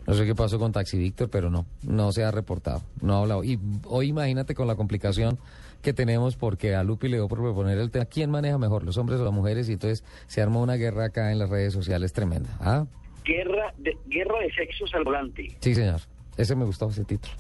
[0.05, 3.19] No sé qué pasó con Taxi Víctor, pero no, no se ha reportado, no ha
[3.21, 3.43] hablado.
[3.43, 5.39] Y hoy imagínate con la complicación
[5.85, 8.97] que tenemos porque a Lupi le dio por proponer el tema, ¿quién maneja mejor, los
[8.97, 9.69] hombres o las mujeres?
[9.69, 12.49] Y entonces se armó una guerra acá en las redes sociales tremenda.
[12.59, 12.85] ¿Ah?
[13.23, 15.55] Guerra de, guerra de sexos al volante.
[15.61, 16.01] Sí, señor.
[16.37, 17.33] Ese me gustó, ese título.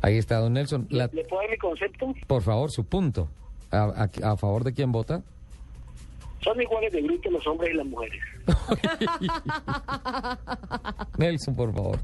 [0.00, 0.86] Ahí está, don Nelson.
[0.90, 2.14] La- ¿Le puedo dar mi concepto?
[2.28, 3.28] por favor, su punto.
[3.72, 5.22] ¿A, a- a favor de quién vota?
[6.40, 8.20] Son iguales de brutos los hombres y las mujeres.
[11.18, 11.98] Nelson, por favor.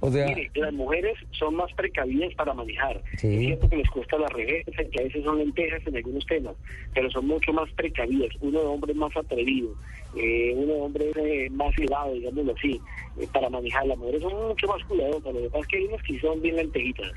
[0.00, 3.00] O sea, Mire, las mujeres son más precavidas para manejar.
[3.18, 3.34] Sí.
[3.34, 6.56] Es cierto que les cuesta la reversa, que a veces son lentejas en algunos temas,
[6.92, 8.30] pero son mucho más precavidas.
[8.40, 9.74] Uno de hombre es más atrevido,
[10.16, 12.80] eh, uno de hombre es eh, más elevado, digámoslo así,
[13.20, 13.86] eh, para manejar.
[13.86, 15.34] Las mujeres son mucho más cuidadosas.
[15.34, 17.12] Lo que pasa es que hay unas que son bien lentejitas,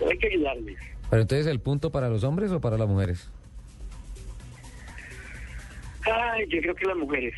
[0.00, 0.78] pero hay que ayudarles.
[1.10, 3.30] pero entonces el punto para los hombres o para las mujeres?
[6.04, 7.34] Ay, yo creo que las mujeres.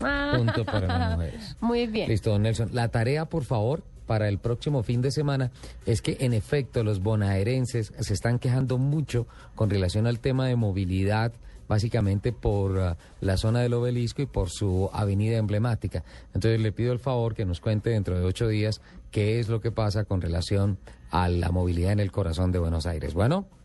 [0.00, 1.56] Punto para las mujeres.
[1.60, 2.08] Muy bien.
[2.08, 2.70] Listo, don Nelson.
[2.72, 5.52] La tarea, por favor, para el próximo fin de semana
[5.86, 10.56] es que, en efecto, los bonaerenses se están quejando mucho con relación al tema de
[10.56, 11.32] movilidad,
[11.68, 16.02] básicamente por ah, la zona del obelisco y por su avenida emblemática.
[16.34, 19.60] Entonces, le pido el favor que nos cuente dentro de ocho días qué es lo
[19.60, 20.78] que pasa con relación
[21.10, 23.14] a la movilidad en el corazón de Buenos Aires.
[23.14, 23.59] Bueno.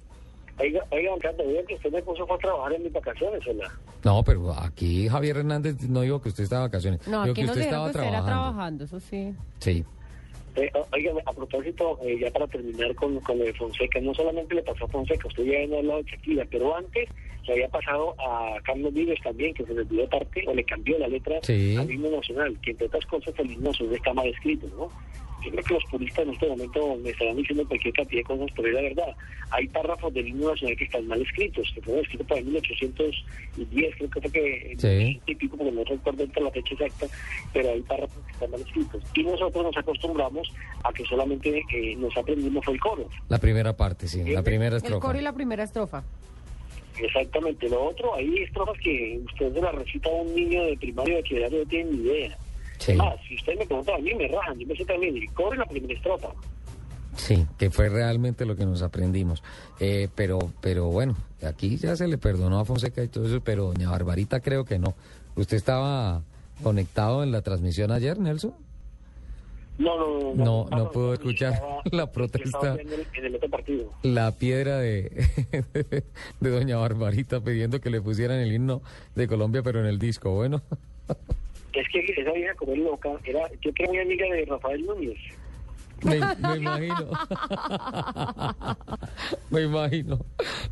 [0.57, 3.44] Oiga, oiga, don Carlos, veo que usted me puso fue a trabajar en mis vacaciones,
[3.45, 3.72] ¿verdad?
[4.03, 7.07] No, pero aquí Javier Hernández no dijo que usted estaba de vacaciones.
[7.07, 8.52] No, dijo aquí que usted estaba que usted era trabajando.
[8.52, 9.34] trabajando, eso sí.
[9.60, 9.84] Sí.
[10.56, 14.56] Eh, oiga, a propósito, eh, ya para terminar con, con lo de Fonseca, no solamente
[14.56, 17.10] le pasó a Fonseca, usted ya no ha hablado de Shakira, pero antes
[17.45, 20.98] le había pasado a Carlos Vives también, que se le dio parte o le cambió
[20.98, 21.76] la letra Sí.
[21.76, 24.90] al himno nacional, que entre otras cosas el himno nacional está mal escrito, ¿no?
[25.45, 28.47] Yo creo que los puristas en este momento me estarán diciendo cualquier cantidad de cosas,
[28.55, 29.15] pero es la verdad.
[29.51, 34.09] Hay párrafos del himno nacional que están mal escritos, que fueron escritos para 1810, creo
[34.09, 35.22] que fue que Sí.
[35.26, 37.07] y pico, porque no recuerdo la fecha exacta,
[37.53, 39.03] pero hay párrafos que están mal escritos.
[39.15, 40.51] Y nosotros nos acostumbramos
[40.84, 43.07] a que solamente eh, nos aprendimos fue el coro.
[43.30, 45.05] La primera parte, sí, la primera El estrofa.
[45.07, 46.03] coro y la primera estrofa.
[46.97, 47.67] Exactamente.
[47.69, 51.22] Lo otro, hay estrofas que usted se la recita a un niño de primario de
[51.22, 52.38] bachillerato no tiene ni idea.
[52.80, 52.93] Sí.
[52.93, 54.57] Más, si usted me pregunta a mí, me rajan.
[54.60, 55.27] Yo me sé también el y
[55.57, 56.27] la primera estrofa.
[57.15, 59.41] Sí, que fue realmente lo que nos aprendimos.
[59.80, 61.15] Eh, pero, pero bueno,
[61.47, 64.80] aquí ya se le perdonó a Fonseca y todo eso, pero doña Barbarita creo que
[64.80, 64.93] no.
[65.35, 66.23] ¿Usted estaba
[66.61, 68.53] conectado en la transmisión ayer, Nelson?
[69.77, 70.45] No, no, no.
[70.45, 73.91] No, Ah, no pudo escuchar estaba- la protesta, en el, en el otro partido.
[74.03, 75.11] la piedra de,
[76.39, 78.81] de doña Barbarita pidiendo que le pusieran el himno
[79.15, 80.31] de Colombia, pero en el disco.
[80.34, 80.61] Bueno,
[81.76, 84.85] Es que esa vieja como es loca, era, yo que era muy amiga de Rafael
[84.85, 85.18] Núñez.
[86.03, 87.10] me, me imagino.
[89.49, 90.19] me imagino.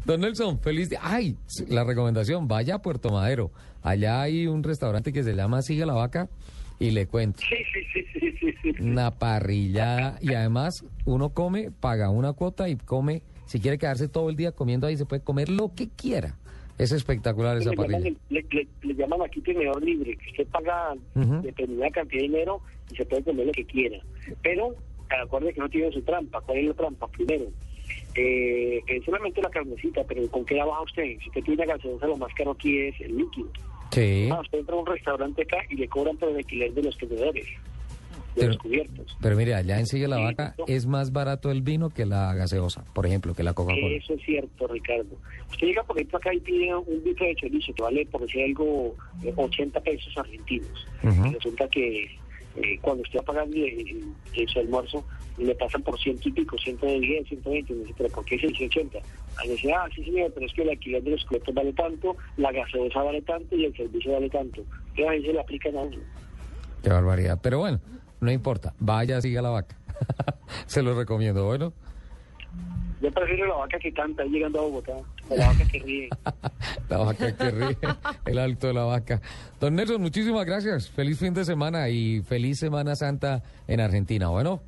[0.06, 1.00] Don Nelson, feliz día.
[1.02, 1.36] Ay,
[1.68, 3.52] la recomendación, vaya a Puerto Madero.
[3.82, 6.30] Allá hay un restaurante que se llama Sigue la Vaca
[6.80, 7.42] y le cuento.
[7.42, 8.82] Sí, sí, sí, sí, sí, sí.
[8.82, 14.30] Una parrillada y además uno come, paga una cuota y come, si quiere quedarse todo
[14.30, 16.38] el día comiendo ahí, se puede comer lo que quiera.
[16.78, 18.10] Es espectacular esa le, llaman, parrilla.
[18.10, 22.62] el- le, le- le llaman aquí tenedor libre, que usted paga determinada cantidad de dinero
[22.92, 24.00] y se puede comer lo que quiera.
[24.42, 24.76] Pero
[25.24, 26.42] acuerde que no tiene su trampa.
[26.42, 27.08] ¿Cuál es la trampa?
[27.10, 27.46] Primero,
[28.16, 31.04] eh, es solamente la carnecita, pero ¿con qué la baja usted?
[31.20, 33.50] Si usted tiene una gaseosa, lo más caro aquí es el líquido.
[33.92, 36.82] Sí, Ah, usted entra a un restaurante acá y le cobran por el alquiler de
[36.84, 37.46] los tenedores,
[38.36, 39.18] Pero- los cubiertos.
[39.22, 42.84] pero mire, allá en Sigue la Vaca es más barato el vino que la gaseosa,
[42.94, 43.88] por ejemplo, que la Coca-Cola.
[43.96, 45.16] Eso es cierto, Ricardo.
[45.52, 48.44] Usted llega, por ejemplo, acá y pide un bife de chorizo que vale, por decir
[48.44, 50.88] algo, eh, 80 pesos argentinos.
[51.04, 51.28] Ujú.
[51.28, 52.04] Y resulta que
[52.56, 54.04] eh, cuando usted va a eh,
[54.36, 55.04] eh, su almuerzo,
[55.38, 59.00] le pasan por ciento y pico, 110, 120, y dice, pero ¿por qué 680?
[59.38, 62.16] Ahí dice, ah, sí señor, pero es que el alquiler de los cubiertos vale tanto,
[62.38, 64.64] la gaseosa vale tanto y el servicio vale tanto.
[64.96, 65.98] Y ahí se le aplican a uno.
[66.84, 67.40] Qué barbaridad.
[67.42, 67.80] Pero bueno,
[68.24, 69.76] no importa, vaya, siga la vaca.
[70.66, 71.74] Se lo recomiendo, bueno.
[73.02, 74.94] Yo prefiero la vaca que canta llegando a Bogotá,
[75.30, 76.10] o la vaca que ríe.
[76.90, 77.78] La vaca que ríe,
[78.26, 79.22] el alto de la vaca.
[79.60, 80.90] Don Nelson, muchísimas gracias.
[80.90, 84.28] Feliz fin de semana y feliz Semana Santa en Argentina.
[84.28, 84.62] Bueno,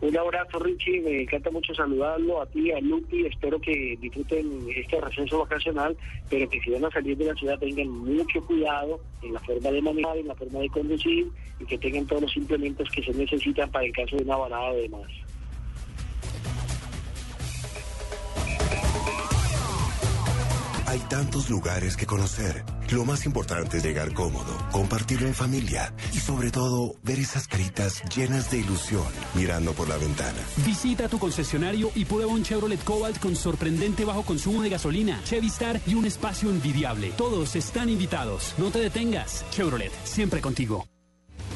[0.00, 1.00] Un abrazo, Richie.
[1.00, 3.26] Me encanta mucho saludarlo a ti, a Lupi.
[3.26, 5.96] Espero que disfruten este receso vacacional,
[6.30, 9.70] pero que si van a salir de la ciudad tengan mucho cuidado en la forma
[9.70, 11.26] de manejar, en la forma de conducir
[11.58, 14.72] y que tengan todos los implementos que se necesitan para el caso de una varada
[14.74, 15.27] de más.
[20.88, 22.64] Hay tantos lugares que conocer.
[22.88, 28.02] Lo más importante es llegar cómodo, compartirlo en familia y sobre todo ver esas caritas
[28.08, 29.04] llenas de ilusión
[29.34, 30.38] mirando por la ventana.
[30.64, 35.48] Visita tu concesionario y prueba un Chevrolet Cobalt con sorprendente bajo consumo de gasolina, Chevy
[35.48, 37.10] Star y un espacio envidiable.
[37.18, 38.54] Todos están invitados.
[38.56, 39.44] No te detengas.
[39.50, 40.88] Chevrolet, siempre contigo.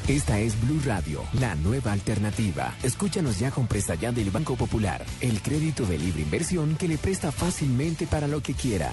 [0.09, 2.75] Esta es Blue Radio, la nueva alternativa.
[2.83, 6.99] Escúchanos ya con presta ya del Banco Popular, el crédito de libre inversión que le
[6.99, 8.93] presta fácilmente para lo que quiera.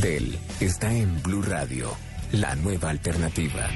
[0.00, 1.90] Del está en Blue Radio,
[2.32, 3.68] la nueva alternativa.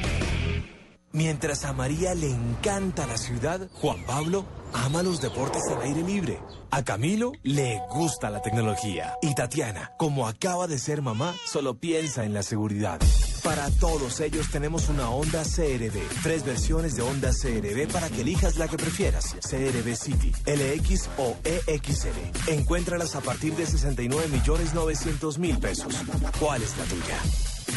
[1.13, 6.39] Mientras a María le encanta la ciudad, Juan Pablo ama los deportes al aire libre.
[6.71, 9.15] A Camilo le gusta la tecnología.
[9.21, 13.01] Y Tatiana, como acaba de ser mamá, solo piensa en la seguridad.
[13.43, 16.01] Para todos ellos tenemos una Honda CRV.
[16.23, 19.35] Tres versiones de Honda CRV para que elijas la que prefieras.
[19.41, 22.53] CRV City, LX o EXL.
[22.53, 25.95] Encuéntralas a partir de 69 millones 900 mil pesos.
[26.39, 27.19] ¿Cuál es la tuya?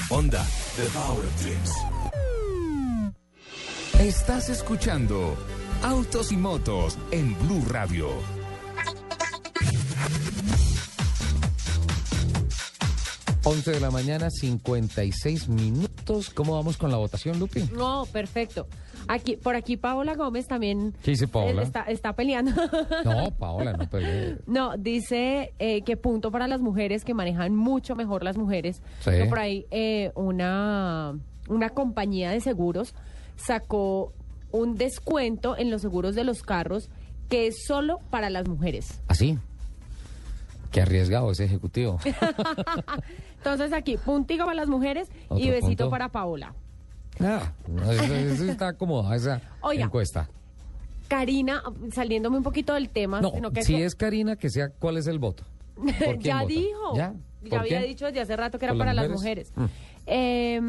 [0.10, 1.72] Honda, The Power of Dreams.
[4.00, 5.36] Estás escuchando
[5.82, 8.10] Autos y Motos en Blue Radio.
[13.48, 16.32] Once de la mañana, 56 minutos.
[16.32, 17.62] ¿Cómo vamos con la votación, Lupi?
[17.76, 18.68] No, perfecto.
[19.08, 21.62] Aquí, por aquí Paola Gómez también ¿Qué dice Paola?
[21.62, 22.52] eh, está, está peleando.
[23.04, 24.38] No, Paola, no peleé.
[24.48, 28.82] No, dice eh, que punto para las mujeres, que manejan mucho mejor las mujeres.
[29.02, 29.12] Sí.
[29.30, 31.14] Por ahí eh, una,
[31.48, 32.96] una compañía de seguros
[33.36, 34.12] sacó
[34.52, 36.90] un descuento en los seguros de los carros
[37.30, 39.02] que es solo para las mujeres.
[39.08, 39.38] ¿Así?
[40.72, 42.00] Qué arriesgado ese ejecutivo.
[43.46, 45.90] Entonces aquí, puntico para las mujeres y besito punto.
[45.92, 46.54] para Paola.
[47.20, 47.54] Ah,
[47.92, 49.86] eso, eso está acomodada esa Oiga.
[49.86, 50.28] encuesta.
[51.08, 51.62] Karina,
[51.94, 55.06] saliéndome un poquito del tema, No, sino que si es Karina, que sea cuál es
[55.08, 55.44] el voto.
[55.76, 55.86] ¿Por
[56.18, 56.48] quién ya vota?
[56.54, 56.96] dijo.
[56.98, 57.14] ¿Ya?
[57.44, 57.90] Ya ¿Por había quién?
[57.92, 59.52] dicho desde hace rato que era ¿Por para las las mujeres?
[59.56, 59.78] mujeres.
[60.08, 60.60] Eh,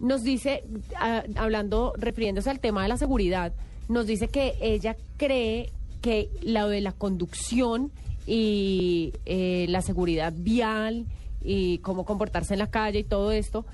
[0.00, 0.64] nos dice,
[0.98, 3.52] ah, hablando, refiriéndose al tema de la seguridad,
[3.88, 5.70] nos dice que ella cree
[6.00, 7.92] que la de la conducción
[8.26, 11.04] y eh, la seguridad vial
[11.44, 13.64] y cómo comportarse en la calle y todo esto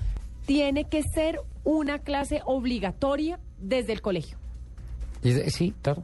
[0.45, 4.37] tiene que ser una clase obligatoria desde el colegio.
[5.23, 6.03] De- Sí, claro.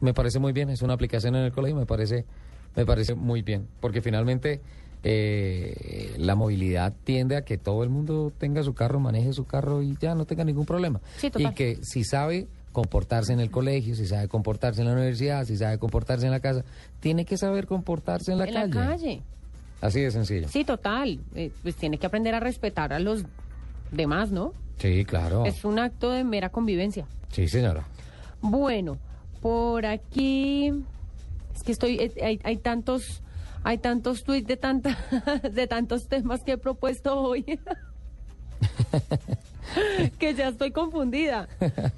[0.00, 0.70] Me parece muy bien.
[0.70, 1.76] Es una aplicación en el colegio.
[1.76, 2.24] Me parece,
[2.76, 3.66] me parece muy bien.
[3.80, 4.60] Porque finalmente
[5.02, 9.82] eh, la movilidad tiende a que todo el mundo tenga su carro, maneje su carro
[9.82, 11.00] y ya no tenga ningún problema.
[11.16, 11.50] Sí, total.
[11.50, 15.56] y que si sabe comportarse en el colegio, si sabe comportarse en la universidad, si
[15.56, 16.64] sabe comportarse en la casa,
[17.00, 18.74] tiene que saber comportarse en la en calle.
[18.74, 19.22] la calle.
[19.80, 20.48] Así de sencillo.
[20.48, 21.20] Sí, total.
[21.34, 23.24] Eh, pues tiene que aprender a respetar a los
[23.90, 24.52] demás, ¿no?
[24.78, 25.44] Sí, claro.
[25.44, 27.06] Es un acto de mera convivencia.
[27.30, 27.84] Sí, señora.
[28.40, 28.98] Bueno,
[29.40, 30.72] por aquí
[31.54, 33.22] es que estoy eh, hay, hay tantos
[33.64, 34.96] hay tantos tweets de tanta
[35.52, 37.44] de tantos temas que he propuesto hoy
[40.18, 41.48] que ya estoy confundida.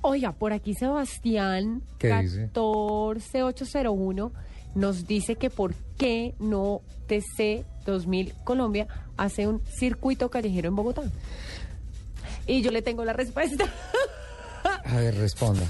[0.00, 2.50] Oiga, por aquí Sebastián ¿Qué dice?
[2.52, 4.32] 14801
[4.74, 8.86] nos dice que por qué no TC 2000 Colombia
[9.16, 11.02] hace un circuito callejero en Bogotá.
[12.46, 13.64] Y yo le tengo la respuesta.
[14.84, 15.66] A ver, responda.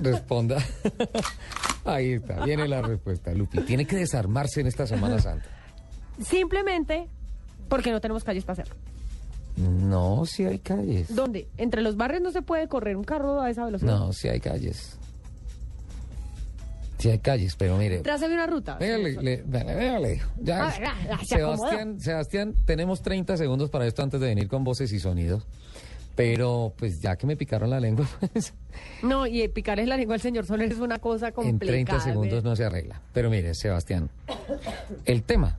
[0.00, 0.58] Responda.
[1.84, 3.60] Ahí está, viene la respuesta, Lupi.
[3.60, 5.46] Tiene que desarmarse en esta Semana Santa.
[6.22, 7.08] Simplemente
[7.68, 8.76] porque no tenemos calles para hacerlo.
[9.56, 11.14] No, si hay calles.
[11.14, 11.48] ¿Dónde?
[11.56, 13.98] Entre los barrios no se puede correr un carro a esa velocidad.
[13.98, 14.98] No, si hay calles.
[17.00, 17.98] Si hay calles, pero mire.
[18.00, 18.76] Trázame una ruta.
[18.78, 20.20] Véale, le- véale, véale.
[20.40, 24.92] Ya, Ah, se Sebastián, Sebastián, tenemos 30 segundos para esto antes de venir con voces
[24.92, 25.46] y sonidos.
[26.16, 28.52] Pero, pues ya que me picaron la lengua, pues,
[29.02, 31.72] No, y picarle la lengua al señor Soler es una cosa en complicada.
[31.72, 33.00] 30 segundos no se arregla.
[33.14, 34.10] Pero mire, Sebastián,
[35.06, 35.58] el tema,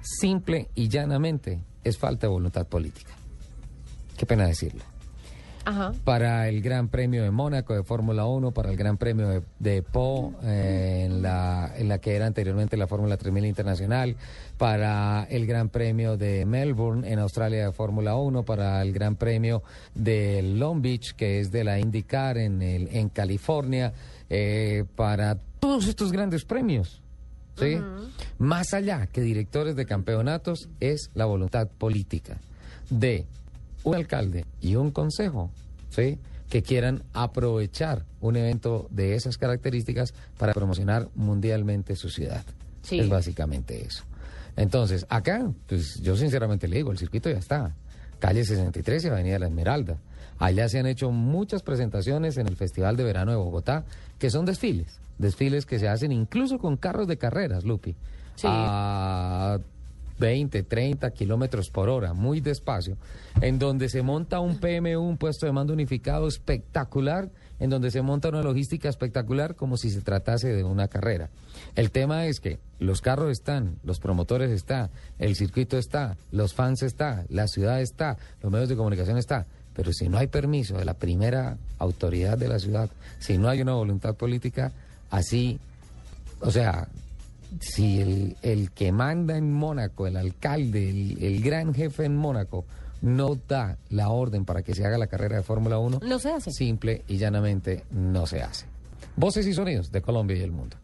[0.00, 3.12] simple y llanamente, es falta de voluntad política.
[4.16, 4.82] Qué pena decirlo.
[5.64, 5.92] Ajá.
[6.04, 9.82] para el Gran Premio de Mónaco de Fórmula 1, para el Gran Premio de, de
[9.82, 14.16] Po, eh, en, la, en la que era anteriormente la Fórmula 3000 Internacional,
[14.58, 19.62] para el Gran Premio de Melbourne en Australia de Fórmula 1, para el Gran Premio
[19.94, 23.92] de Long Beach, que es de la IndyCar en, el, en California,
[24.30, 27.02] eh, para todos estos grandes premios.
[27.56, 27.78] ¿sí?
[28.38, 32.38] Más allá que directores de campeonatos es la voluntad política
[32.90, 33.26] de
[33.84, 35.50] un alcalde y un consejo,
[35.90, 36.18] ¿sí?
[36.52, 42.44] que quieran aprovechar un evento de esas características para promocionar mundialmente su ciudad.
[42.82, 42.98] Sí.
[42.98, 44.04] Es básicamente eso.
[44.56, 47.74] Entonces, acá, pues yo sinceramente le digo, el circuito ya está.
[48.18, 49.96] Calle 63 y Avenida La Esmeralda.
[50.38, 53.86] Allá se han hecho muchas presentaciones en el Festival de Verano de Bogotá,
[54.18, 55.00] que son desfiles.
[55.16, 57.96] Desfiles que se hacen incluso con carros de carreras, Lupi.
[58.34, 58.46] Sí.
[58.50, 59.58] A
[60.22, 62.96] 20, 30 kilómetros por hora, muy despacio,
[63.40, 67.28] en donde se monta un PMU, un puesto de mando unificado espectacular,
[67.58, 71.28] en donde se monta una logística espectacular como si se tratase de una carrera.
[71.74, 76.84] El tema es que los carros están, los promotores están, el circuito está, los fans
[76.84, 80.84] está, la ciudad está, los medios de comunicación está, pero si no hay permiso de
[80.84, 84.70] la primera autoridad de la ciudad, si no hay una voluntad política,
[85.10, 85.58] así,
[86.40, 86.86] o sea,
[87.60, 92.64] si el, el que manda en Mónaco, el alcalde, el, el gran jefe en Mónaco,
[93.00, 96.30] no da la orden para que se haga la carrera de Fórmula 1, No se
[96.30, 96.50] hace.
[96.52, 98.66] simple y llanamente no se hace.
[99.16, 100.76] Voces y sonidos de Colombia y el mundo.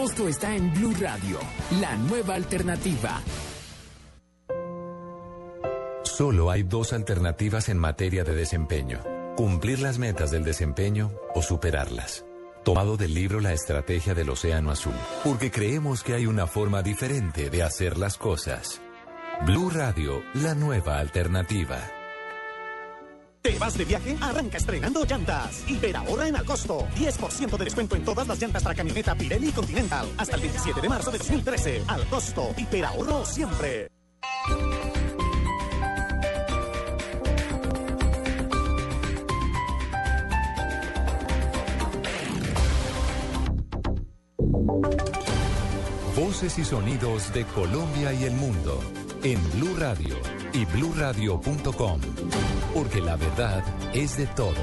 [0.00, 1.38] Costo está en Blue Radio,
[1.78, 3.20] la nueva alternativa.
[6.04, 9.02] Solo hay dos alternativas en materia de desempeño.
[9.36, 12.24] Cumplir las metas del desempeño o superarlas.
[12.64, 14.94] Tomado del libro La Estrategia del Océano Azul.
[15.22, 18.80] Porque creemos que hay una forma diferente de hacer las cosas.
[19.44, 21.99] Blue Radio, la nueva alternativa.
[23.42, 24.16] ¿Te vas de viaje?
[24.20, 25.64] Arranca estrenando llantas.
[25.66, 26.86] Hiperahorra en Alcosto.
[26.96, 30.06] 10% de descuento en todas las llantas para camioneta Pirelli Continental.
[30.18, 31.84] Hasta el 27 de marzo de 2013.
[31.88, 32.54] Alcosto.
[32.58, 33.88] Hiperahorro siempre.
[46.14, 48.78] Voces y sonidos de Colombia y el mundo
[49.22, 50.16] en Blue Radio
[50.52, 52.00] y bluradio.com.
[52.74, 54.54] Porque la verdad es de todos.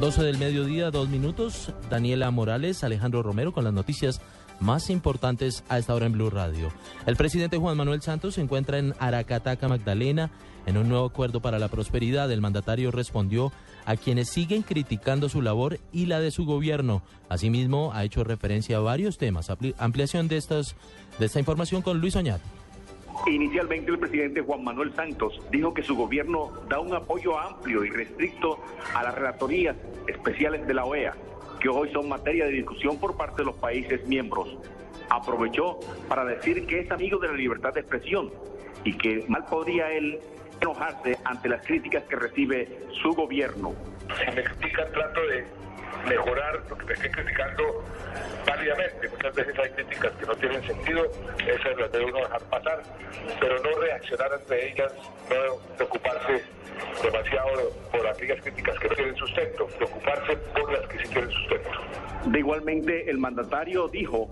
[0.00, 1.72] 12 del mediodía, dos minutos.
[1.90, 4.20] Daniela Morales, Alejandro Romero con las noticias
[4.60, 6.72] más importantes a esta hora en Blue Radio.
[7.06, 10.30] El presidente Juan Manuel Santos se encuentra en Aracataca, Magdalena,
[10.66, 12.30] en un nuevo acuerdo para la prosperidad.
[12.30, 13.52] El mandatario respondió
[13.86, 17.02] a quienes siguen criticando su labor y la de su gobierno.
[17.28, 19.50] Asimismo, ha hecho referencia a varios temas.
[19.78, 20.76] Ampliación de, estas,
[21.18, 22.44] de esta información con Luis Oñate.
[23.26, 27.90] Inicialmente el presidente Juan Manuel Santos dijo que su gobierno da un apoyo amplio y
[27.90, 28.58] restricto
[28.94, 29.76] a las relatorías
[30.06, 31.14] especiales de la OEA,
[31.60, 34.56] que hoy son materia de discusión por parte de los países miembros.
[35.10, 35.78] Aprovechó
[36.08, 38.30] para decir que es amigo de la libertad de expresión
[38.84, 40.20] y que mal podría él
[40.60, 43.74] enojarse ante las críticas que recibe su gobierno.
[44.18, 45.44] Si me critican, trato de
[46.08, 47.84] mejorar lo que me estoy criticando
[48.46, 49.08] válidamente.
[49.08, 51.10] Muchas veces hay críticas que no tienen sentido,
[51.46, 52.82] esas las debe uno dejar pasar,
[53.40, 54.92] pero no reaccionar ante ellas,
[55.28, 56.44] no preocuparse
[57.02, 61.70] demasiado por aquellas críticas que no tienen sustento, preocuparse por las que sí tienen sustento.
[62.26, 64.28] De igualmente, el mandatario dijo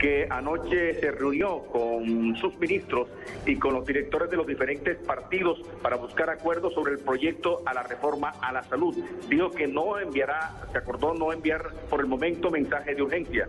[0.00, 3.08] que anoche se reunió con sus ministros
[3.44, 7.74] y con los directores de los diferentes partidos para buscar acuerdos sobre el proyecto a
[7.74, 8.96] la reforma a la salud.
[9.28, 13.46] Dijo que no enviará, se acordó no enviar por el momento mensaje de urgencia.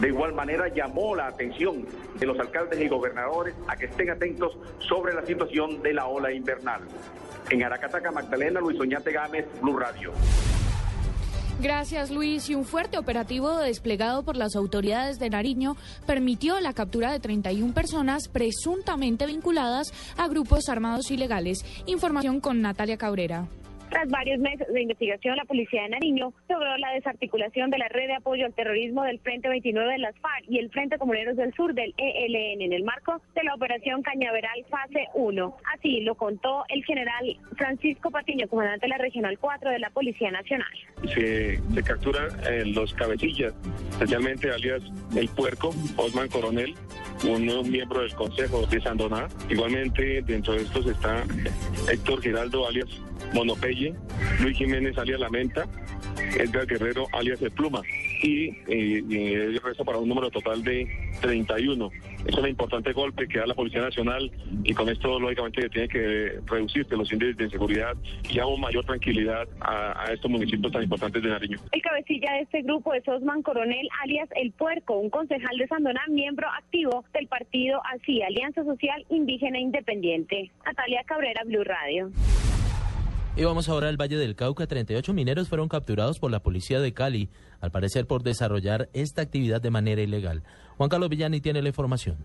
[0.00, 1.86] De igual manera llamó la atención
[2.18, 6.32] de los alcaldes y gobernadores a que estén atentos sobre la situación de la ola
[6.32, 6.80] invernal.
[7.48, 10.12] En Aracataca, Magdalena, Luis Oñate Gámez, Blue Radio.
[11.60, 12.50] Gracias, Luis.
[12.50, 15.76] Y un fuerte operativo desplegado por las autoridades de Nariño
[16.06, 21.64] permitió la captura de 31 personas presuntamente vinculadas a grupos armados ilegales.
[21.86, 23.48] Información con Natalia Cabrera.
[23.90, 28.08] Tras varios meses de investigación, la policía de Nariño logró la desarticulación de la red
[28.08, 31.54] de apoyo al terrorismo del Frente 29 de las FARC y el Frente Comuneros del
[31.54, 35.56] Sur del ELN en el marco de la operación Cañaveral Fase 1.
[35.74, 40.30] Así lo contó el general Francisco Patiño, comandante de la Regional 4 de la Policía
[40.30, 40.68] Nacional.
[41.14, 43.54] Se, se capturan eh, los cabecillas,
[43.90, 44.82] especialmente alias
[45.16, 46.74] El Puerco, Osman Coronel,
[47.24, 49.28] un, miembro del Consejo de Sandoná.
[49.48, 51.24] Igualmente dentro de estos está
[51.90, 52.88] Héctor Giraldo alias
[53.34, 53.94] Monopelle,
[54.40, 55.66] Luis Jiménez alias La Menta,
[56.38, 57.82] Edgar Guerrero alias El Pluma
[58.22, 60.88] y, eh, el resto para un número total de
[61.20, 61.90] 31.
[62.26, 64.30] Es un importante golpe que da la Policía Nacional
[64.64, 67.94] y con esto lógicamente tiene que reducirse los índices de inseguridad
[68.28, 71.58] y damos mayor tranquilidad a, a estos municipios tan importantes de Nariño.
[71.72, 76.02] El cabecilla de este grupo es Osman Coronel, alias El Puerco, un concejal de Sandoná,
[76.08, 80.50] miembro activo del partido ASI, Alianza Social Indígena Independiente.
[80.64, 82.10] Natalia Cabrera, Blue Radio.
[83.38, 84.66] Y vamos ahora al Valle del Cauca.
[84.66, 87.28] 38 mineros fueron capturados por la policía de Cali,
[87.60, 90.42] al parecer por desarrollar esta actividad de manera ilegal.
[90.78, 92.16] Juan Carlos Villani tiene la información.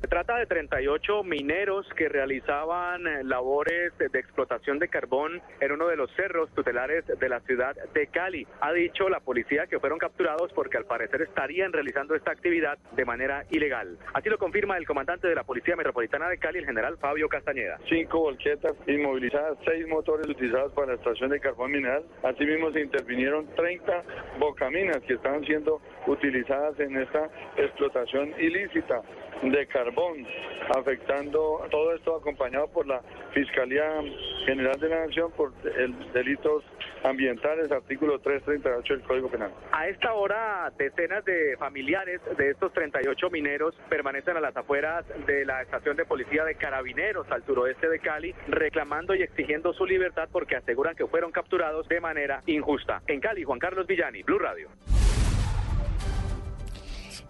[0.00, 5.88] Se trata de 38 mineros que realizaban eh, labores de explotación de carbón en uno
[5.88, 8.46] de los cerros tutelares de la ciudad de Cali.
[8.60, 13.04] Ha dicho la policía que fueron capturados porque al parecer estarían realizando esta actividad de
[13.04, 13.98] manera ilegal.
[14.14, 17.80] Así lo confirma el comandante de la Policía Metropolitana de Cali, el general Fabio Castañeda.
[17.88, 22.04] Cinco volquetas inmovilizadas, seis motores utilizados para la extracción de carbón mineral.
[22.22, 24.04] Asimismo se intervinieron 30
[24.38, 29.02] bocaminas que estaban siendo utilizadas en esta explotación ilícita
[29.42, 30.26] de carbón,
[30.74, 33.00] afectando todo esto acompañado por la
[33.32, 34.02] Fiscalía
[34.46, 36.64] General de la Nación por el delitos
[37.04, 39.52] ambientales, artículo 338 del Código Penal.
[39.72, 45.44] A esta hora, decenas de familiares de estos 38 mineros permanecen a las afueras de
[45.44, 50.28] la estación de policía de Carabineros al suroeste de Cali, reclamando y exigiendo su libertad
[50.32, 53.02] porque aseguran que fueron capturados de manera injusta.
[53.06, 54.68] En Cali, Juan Carlos Villani, Blue Radio.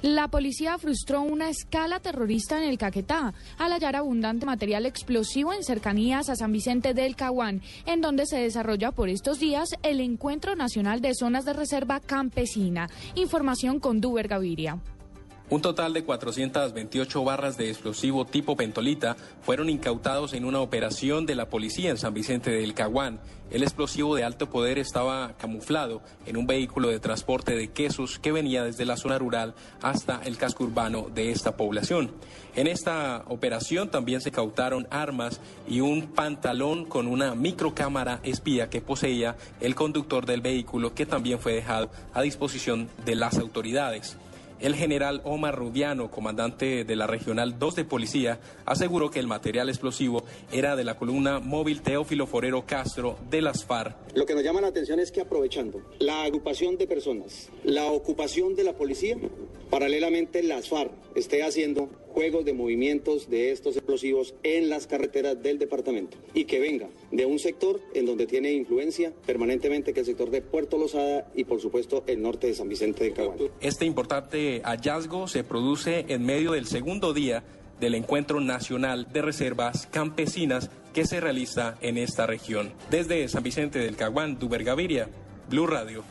[0.02, 5.64] La policía frustró una escala terrorista en el Caquetá al hallar abundante material explosivo en
[5.64, 10.54] cercanías a San Vicente del Caguán, en donde se desarrolla por estos días el Encuentro
[10.54, 12.88] Nacional de Zonas de Reserva Campesina.
[13.16, 14.78] Información con Duber Gaviria.
[15.50, 21.34] Un total de 428 barras de explosivo tipo pentolita fueron incautados en una operación de
[21.34, 23.18] la policía en San Vicente del Caguán.
[23.50, 28.30] El explosivo de alto poder estaba camuflado en un vehículo de transporte de quesos que
[28.30, 32.10] venía desde la zona rural hasta el casco urbano de esta población.
[32.54, 38.82] En esta operación también se cautaron armas y un pantalón con una microcámara espía que
[38.82, 44.18] poseía el conductor del vehículo que también fue dejado a disposición de las autoridades.
[44.60, 49.68] El general Omar Rubiano, comandante de la Regional 2 de Policía, aseguró que el material
[49.68, 53.96] explosivo era de la columna móvil Teófilo Forero Castro de las FARC.
[54.14, 58.56] Lo que nos llama la atención es que aprovechando la agrupación de personas, la ocupación
[58.56, 59.16] de la policía,
[59.70, 61.88] paralelamente las FARC esté haciendo
[62.18, 67.26] juegos de movimientos de estos explosivos en las carreteras del departamento y que venga de
[67.26, 71.60] un sector en donde tiene influencia permanentemente que el sector de Puerto Lozada y por
[71.60, 73.38] supuesto el norte de San Vicente de Caguán.
[73.60, 77.44] Este importante hallazgo se produce en medio del segundo día
[77.78, 82.72] del Encuentro Nacional de Reservas Campesinas que se realiza en esta región.
[82.90, 85.08] Desde San Vicente del Caguán, Duber Gaviria,
[85.48, 86.02] Blue Radio.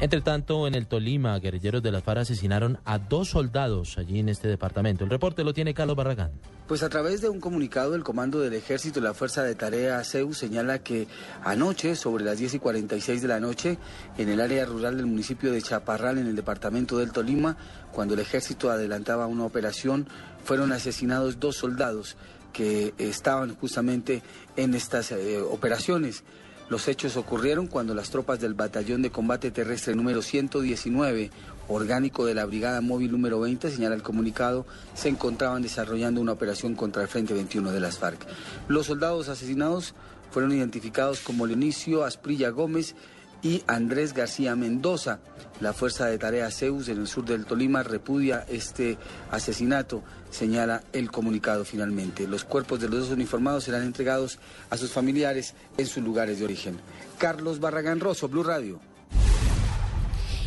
[0.00, 4.28] Entre tanto, en el Tolima, guerrilleros de las FARC asesinaron a dos soldados allí en
[4.28, 5.02] este departamento.
[5.02, 6.30] El reporte lo tiene Carlos Barragán.
[6.68, 10.04] Pues a través de un comunicado, el Comando del Ejército y la Fuerza de Tarea
[10.04, 11.08] CEU señala que
[11.42, 13.76] anoche, sobre las 10 y 46 de la noche,
[14.16, 17.56] en el área rural del municipio de Chaparral, en el departamento del Tolima,
[17.90, 20.06] cuando el ejército adelantaba una operación,
[20.44, 22.16] fueron asesinados dos soldados
[22.52, 24.22] que estaban justamente
[24.56, 26.22] en estas eh, operaciones.
[26.68, 31.30] Los hechos ocurrieron cuando las tropas del Batallón de Combate Terrestre número 119,
[31.66, 36.74] orgánico de la Brigada Móvil número 20, señala el comunicado, se encontraban desarrollando una operación
[36.74, 38.20] contra el Frente 21 de las FARC.
[38.68, 39.94] Los soldados asesinados
[40.30, 42.94] fueron identificados como Leonicio Asprilla Gómez
[43.42, 45.20] y Andrés García Mendoza.
[45.60, 48.98] La Fuerza de Tarea Zeus en el sur del Tolima repudia este
[49.30, 52.26] asesinato, señala el comunicado finalmente.
[52.26, 54.38] Los cuerpos de los dos uniformados serán entregados
[54.70, 56.78] a sus familiares en sus lugares de origen.
[57.18, 58.80] Carlos Barragán Rosso, Blue Radio.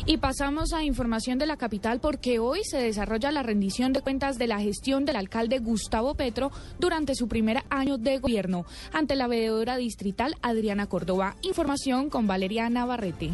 [0.06, 4.38] Y pasamos a información de la capital porque hoy se desarrolla la rendición de cuentas
[4.40, 9.28] de la gestión del alcalde Gustavo Petro durante su primer año de gobierno ante la
[9.28, 11.36] veedora distrital Adriana Córdoba.
[11.44, 13.30] Información con Valeria Navarrete.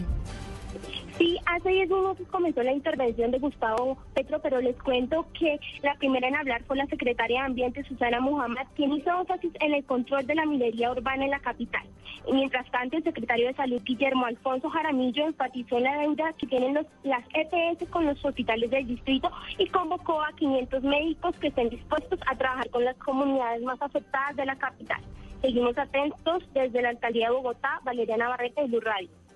[1.18, 5.95] Sí, hace 10 minutos comenzó la intervención de Gustavo Petro, pero les cuento que la
[5.95, 9.84] primera en hablar fue la secretaria de Ambiente, Susana Muhammad, quien hizo énfasis en el
[9.84, 11.81] control de la minería urbana en la capital.
[12.27, 16.76] Y mientras tanto, el secretario de Salud, Guillermo Alfonso Jaramillo, enfatizó la deuda que tienen
[16.76, 21.69] los, las EPS con los hospitales del distrito y convocó a 500 médicos que estén
[21.69, 25.02] dispuestos a trabajar con las comunidades más afectadas de la capital.
[25.41, 29.27] Seguimos atentos desde la alcaldía de Bogotá, Valeria Navarrete de Blue.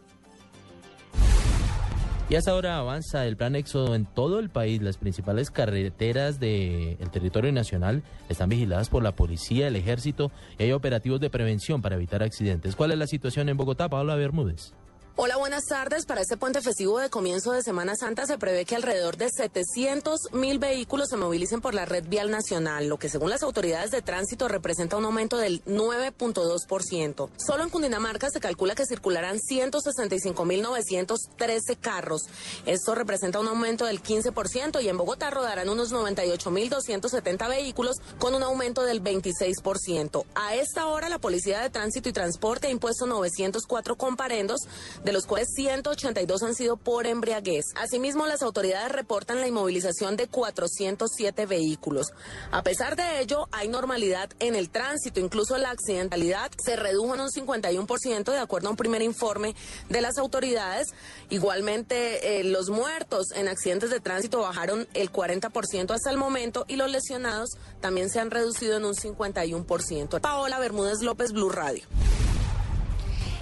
[2.31, 4.81] Y hasta ahora avanza el plan Éxodo en todo el país.
[4.81, 10.71] Las principales carreteras del territorio nacional están vigiladas por la policía, el ejército y hay
[10.71, 12.77] operativos de prevención para evitar accidentes.
[12.77, 14.71] ¿Cuál es la situación en Bogotá, Paola Bermúdez?
[15.17, 16.05] Hola, buenas tardes.
[16.05, 20.31] Para este puente festivo de comienzo de Semana Santa se prevé que alrededor de 700
[20.31, 24.01] mil vehículos se movilicen por la red vial nacional, lo que según las autoridades de
[24.01, 27.29] tránsito representa un aumento del 9.2%.
[27.35, 32.21] Solo en Cundinamarca se calcula que circularán 165 mil 913 carros.
[32.65, 37.97] Esto representa un aumento del 15% y en Bogotá rodarán unos 98 mil 270 vehículos
[38.17, 40.23] con un aumento del 26%.
[40.35, 44.61] A esta hora la Policía de Tránsito y Transporte ha impuesto 904 comparendos
[45.03, 47.65] de los cuales 182 han sido por embriaguez.
[47.75, 52.13] Asimismo, las autoridades reportan la inmovilización de 407 vehículos.
[52.51, 57.21] A pesar de ello, hay normalidad en el tránsito, incluso la accidentalidad se redujo en
[57.21, 59.55] un 51% de acuerdo a un primer informe
[59.89, 60.93] de las autoridades.
[61.29, 66.75] Igualmente, eh, los muertos en accidentes de tránsito bajaron el 40% hasta el momento y
[66.75, 70.21] los lesionados también se han reducido en un 51%.
[70.21, 71.83] Paola Bermúdez López, Blue Radio.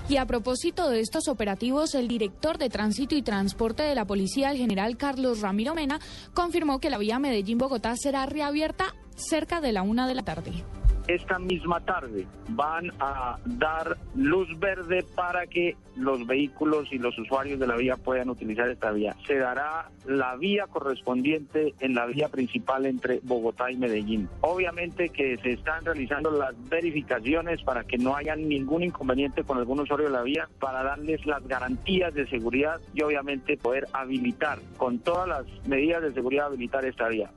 [0.10, 4.50] Y a propósito de estos operativos, el director de Tránsito y Transporte de la Policía,
[4.50, 6.00] el general Carlos Ramiro Mena,
[6.34, 10.64] confirmó que la vía Medellín-Bogotá será reabierta cerca de la una de la tarde
[11.10, 17.60] esta misma tarde van a dar luz verde para que los vehículos y los usuarios
[17.60, 19.16] de la vía puedan utilizar esta vía.
[19.26, 24.30] Se dará la vía correspondiente en la vía principal entre Bogotá y Medellín.
[24.42, 29.80] Obviamente que se están realizando las verificaciones para que no haya ningún inconveniente con algún
[29.80, 35.00] usuario de la vía, para darles las garantías de seguridad y obviamente poder habilitar con
[35.00, 37.32] todas las medidas de seguridad habilitar esta vía.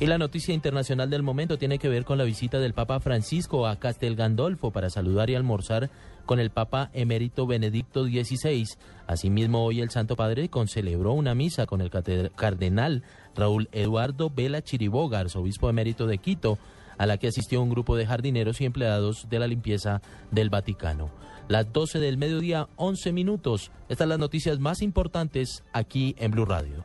[0.00, 3.66] Y la noticia internacional del momento tiene que ver con la visita del Papa Francisco
[3.66, 5.88] a Castel Gandolfo para saludar y almorzar
[6.26, 8.66] con el Papa emérito Benedicto XVI.
[9.06, 11.90] Asimismo, hoy el Santo Padre concelebró una misa con el
[12.34, 13.04] cardenal
[13.36, 16.58] Raúl Eduardo Vela Chiriboga, arzobispo emérito de Quito,
[16.98, 20.02] a la que asistió un grupo de jardineros y empleados de la limpieza
[20.32, 21.10] del Vaticano.
[21.46, 23.70] Las 12 del mediodía, 11 minutos.
[23.82, 26.84] Estas son las noticias más importantes aquí en Blue Radio.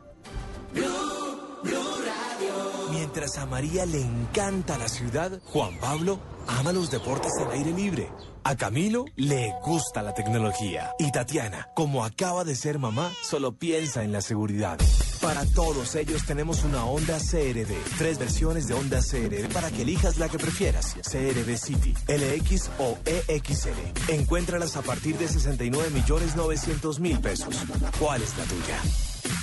[2.90, 8.10] Mientras a María le encanta la ciudad, Juan Pablo ama los deportes al aire libre.
[8.42, 10.92] A Camilo le gusta la tecnología.
[10.98, 14.78] Y Tatiana, como acaba de ser mamá, solo piensa en la seguridad.
[15.20, 17.76] Para todos ellos tenemos una Honda CRD.
[17.98, 20.96] Tres versiones de Honda CRD para que elijas la que prefieras.
[21.02, 24.08] CRD City, LX o EXL.
[24.08, 27.54] Encuéntralas a partir de 69 millones 900 mil pesos.
[27.98, 28.80] ¿Cuál es la tuya?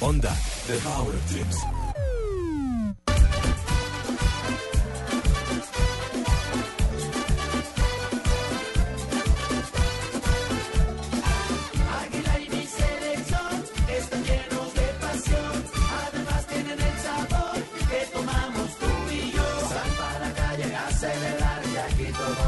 [0.01, 0.35] Honda,
[0.67, 2.16] The Power of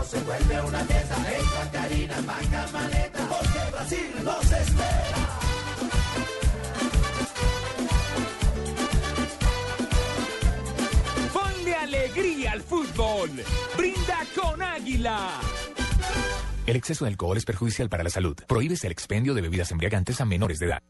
[0.09, 1.15] se vuelve una fiesta.
[1.15, 5.17] Entra Karina, marca maleta, porque Brasil nos espera.
[11.31, 13.29] Ponle alegría al fútbol.
[13.77, 15.29] Brinda con Águila.
[16.65, 18.35] El exceso de alcohol es perjudicial para la salud.
[18.47, 20.83] Prohíbes el expendio de bebidas embriagantes a menores de edad.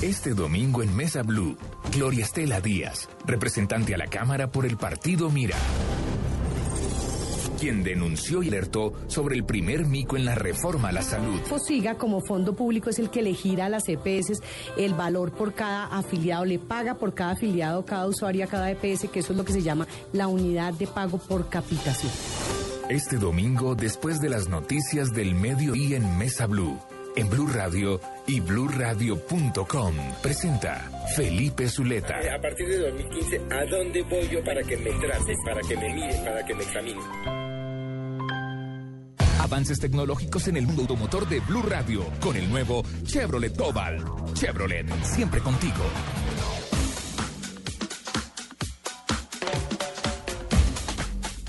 [0.00, 1.58] Este domingo en Mesa Blue,
[1.92, 5.56] Gloria Estela Díaz, representante a la Cámara por el partido Mira,
[7.58, 11.40] quien denunció y alertó sobre el primer mico en la reforma a la salud.
[11.44, 14.40] Fosiga como fondo público es el que le gira a las EPS
[14.76, 19.08] el valor por cada afiliado, le paga por cada afiliado, cada usuario a cada EPS,
[19.10, 22.12] que eso es lo que se llama la unidad de pago por capitación.
[22.88, 26.78] Este domingo, después de las noticias del mediodía en Mesa Blue,
[27.16, 32.14] en Blue Radio y bluradio.com, presenta Felipe Zuleta.
[32.34, 35.94] A partir de 2015, ¿a dónde voy yo para que me traten, para que me
[35.94, 37.47] miren, para que me examinen?
[39.40, 44.34] Avances tecnológicos en el mundo automotor de Blue Radio con el nuevo Chevrolet Cobalt.
[44.34, 45.84] Chevrolet, siempre contigo.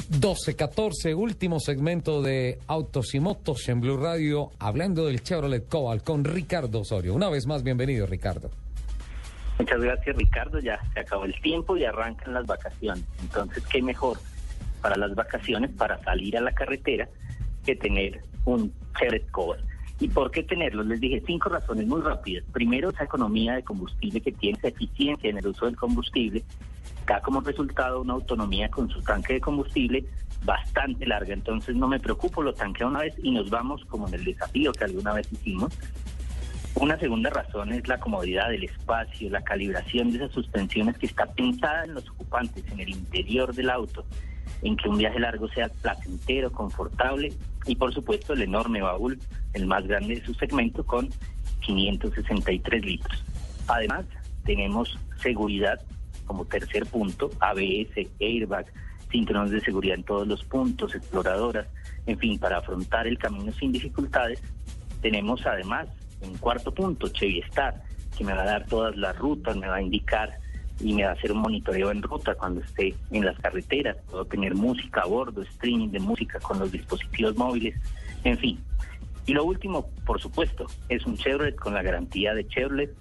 [0.07, 6.03] Doce, 14, último segmento de Autos y Motos en Blue Radio, hablando del Chevrolet Cobalt
[6.03, 7.13] con Ricardo Osorio.
[7.15, 8.51] Una vez más, bienvenido, Ricardo.
[9.57, 10.59] Muchas gracias, Ricardo.
[10.59, 13.03] Ya se acabó el tiempo y arrancan las vacaciones.
[13.21, 14.17] Entonces, ¿qué mejor
[14.81, 17.07] para las vacaciones, para salir a la carretera,
[17.65, 19.63] que tener un Chevrolet Cobalt?
[19.99, 20.83] ¿Y por qué tenerlo?
[20.83, 22.45] Les dije cinco razones muy rápidas.
[22.53, 26.43] Primero, esa economía de combustible que tiene, esa eficiencia en el uso del combustible,
[27.05, 30.05] da como resultado una autonomía con su tanque de combustible
[30.45, 31.33] bastante larga.
[31.33, 34.71] Entonces, no me preocupo, lo tanqueo una vez y nos vamos como en el desafío
[34.71, 35.77] que alguna vez hicimos.
[36.75, 41.25] Una segunda razón es la comodidad del espacio, la calibración de esas suspensiones que está
[41.25, 44.05] pensada en los ocupantes, en el interior del auto,
[44.61, 47.33] en que un viaje largo sea placentero, confortable
[47.65, 49.19] y por supuesto el enorme baúl,
[49.53, 51.09] el más grande de su segmento con
[51.61, 53.23] 563 litros.
[53.67, 54.05] Además,
[54.45, 55.79] tenemos seguridad
[56.25, 58.65] como tercer punto, ABS, airbag,
[59.11, 61.67] cinturones de seguridad en todos los puntos, exploradoras,
[62.05, 64.41] en fin, para afrontar el camino sin dificultades.
[65.01, 65.87] Tenemos además
[66.21, 67.81] en cuarto punto, Chevy Star,
[68.17, 70.37] que me va a dar todas las rutas, me va a indicar
[70.79, 73.97] y me va a hacer un monitoreo en ruta cuando esté en las carreteras.
[74.09, 77.75] Puedo tener música a bordo, streaming de música con los dispositivos móviles,
[78.23, 78.59] en fin.
[79.25, 82.93] Y lo último, por supuesto, es un Chevrolet con la garantía de Chevrolet,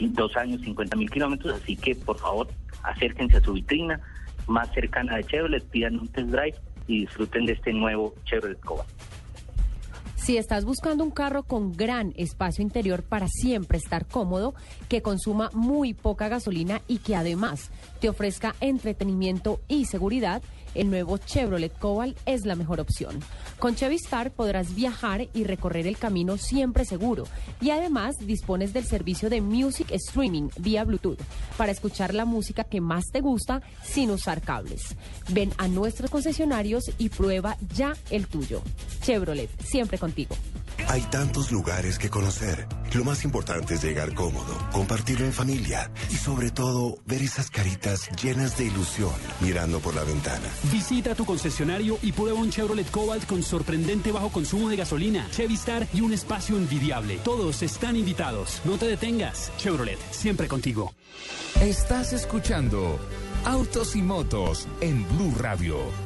[0.00, 2.48] dos años, 50 mil kilómetros, así que por favor
[2.82, 4.00] acérquense a su vitrina
[4.46, 6.56] más cercana de Chevrolet, pidan un test drive
[6.86, 8.88] y disfruten de este nuevo Chevrolet Cobalt.
[10.26, 14.56] Si estás buscando un carro con gran espacio interior para siempre estar cómodo,
[14.88, 17.70] que consuma muy poca gasolina y que además
[18.00, 20.42] te ofrezca entretenimiento y seguridad,
[20.76, 23.20] el nuevo Chevrolet Cobalt es la mejor opción.
[23.58, 27.24] Con Chevy Star podrás viajar y recorrer el camino siempre seguro
[27.60, 31.20] y además dispones del servicio de Music Streaming vía Bluetooth
[31.56, 34.96] para escuchar la música que más te gusta sin usar cables.
[35.30, 38.62] Ven a nuestros concesionarios y prueba ya el tuyo.
[39.02, 40.36] Chevrolet, siempre contigo.
[40.88, 42.68] Hay tantos lugares que conocer.
[42.94, 48.08] Lo más importante es llegar cómodo, compartirlo en familia y sobre todo ver esas caritas
[48.22, 50.48] llenas de ilusión mirando por la ventana.
[50.70, 55.54] Visita tu concesionario y prueba un Chevrolet Cobalt con sorprendente bajo consumo de gasolina, Chevy
[55.54, 57.18] Star y un espacio envidiable.
[57.24, 58.60] Todos están invitados.
[58.64, 59.50] No te detengas.
[59.58, 60.94] Chevrolet, siempre contigo.
[61.60, 63.00] Estás escuchando
[63.44, 66.05] Autos y Motos en Blue Radio.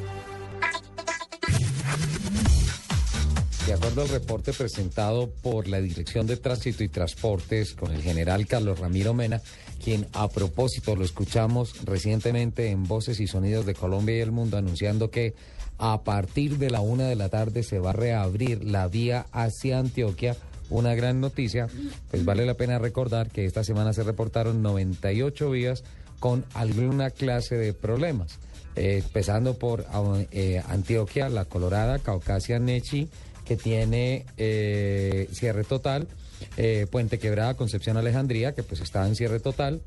[3.71, 8.45] De acuerdo al reporte presentado por la Dirección de Tránsito y Transportes con el general
[8.45, 9.41] Carlos Ramiro Mena,
[9.81, 14.57] quien a propósito lo escuchamos recientemente en Voces y Sonidos de Colombia y el Mundo
[14.57, 15.35] anunciando que
[15.77, 19.79] a partir de la una de la tarde se va a reabrir la vía hacia
[19.79, 20.35] Antioquia.
[20.69, 21.69] Una gran noticia,
[22.09, 25.85] pues vale la pena recordar que esta semana se reportaron 98 vías
[26.19, 28.37] con alguna clase de problemas,
[28.75, 29.85] eh, empezando por
[30.31, 33.09] eh, Antioquia, La Colorada, Caucasia, Nechi,
[33.45, 36.07] que tiene eh, cierre total,
[36.57, 39.81] eh, Puente Quebrada, Concepción Alejandría, que pues está en cierre total,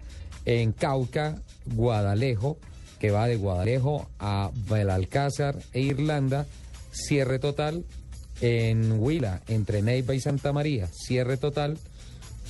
[0.45, 1.37] en Cauca,
[1.67, 2.59] Guadalejo,
[3.01, 6.47] que va de Guadalejo a Belalcázar e Irlanda,
[6.93, 7.85] cierre total,
[8.41, 11.79] en Huila, entre Neiva y Santa María, cierre total,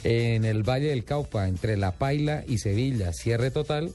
[0.03, 3.93] en el Valle del Caupa, entre La Paila y Sevilla, cierre total,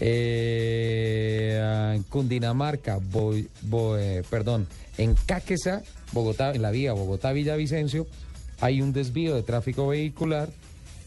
[0.00, 4.66] eh, en Cundinamarca, Bo- Bo- eh, perdón,
[4.96, 5.82] en Cáqueza,
[6.12, 8.06] Bogotá, en la vía Bogotá-Villavicencio,
[8.60, 10.48] hay un desvío de tráfico vehicular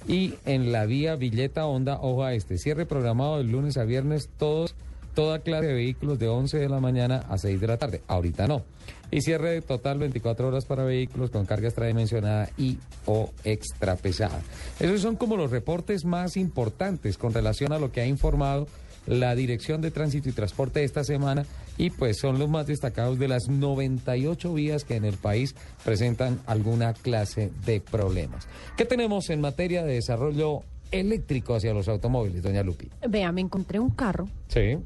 [0.08, 4.30] y en la vía Villeta Honda, ojo a este, cierre programado de lunes a viernes,
[4.38, 4.76] todos
[5.14, 8.02] toda clase de vehículos de 11 de la mañana a 6 de la tarde.
[8.08, 8.64] Ahorita no.
[9.10, 14.40] Y cierre total 24 horas para vehículos con carga extradimensionada y o extra pesada.
[14.80, 18.68] Esos son como los reportes más importantes con relación a lo que ha informado
[19.08, 21.46] la Dirección de Tránsito y Transporte esta semana
[21.78, 26.40] y pues son los más destacados de las 98 vías que en el país presentan
[26.46, 28.48] alguna clase de problemas.
[28.78, 30.62] ¿Qué tenemos en materia de desarrollo
[30.92, 32.90] eléctrico hacia los automóviles, doña Lupi?
[33.08, 34.78] Vea, me encontré un carro Sí,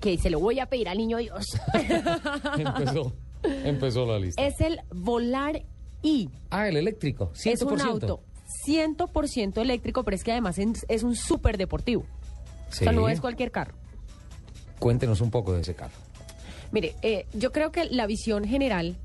[0.00, 1.46] que se lo voy a pedir al niño Dios.
[2.58, 3.12] empezó,
[3.42, 4.44] empezó la lista.
[4.46, 5.62] es el Volar
[6.02, 6.28] I.
[6.50, 7.52] Ah, el eléctrico, 100%.
[7.52, 8.22] Es un auto
[8.66, 12.06] 100% eléctrico, pero es que además es, es un súper deportivo.
[12.70, 13.74] O sea, no es cualquier carro.
[14.78, 15.94] Cuéntenos un poco de ese carro.
[16.70, 18.96] Mire, eh, yo creo que la visión general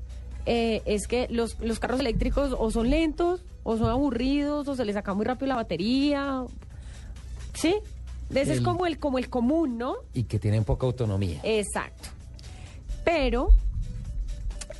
[0.46, 4.84] eh, es que los, los carros eléctricos o son lentos, o son aburridos, o se
[4.84, 6.44] les saca muy rápido la batería.
[7.54, 7.76] ¿Sí?
[8.34, 9.96] Ese es como el, como el común, ¿no?
[10.12, 11.40] Y que tienen poca autonomía.
[11.42, 12.08] Exacto.
[13.04, 13.50] Pero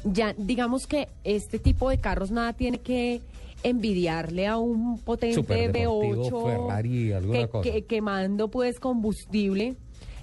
[0.04, 3.22] ya digamos que este tipo de carros nada tiene que
[3.64, 7.62] envidiarle a un potente Superdeportivo, V8 Ferrari, que- cosa.
[7.70, 9.74] que- quemando pues combustible.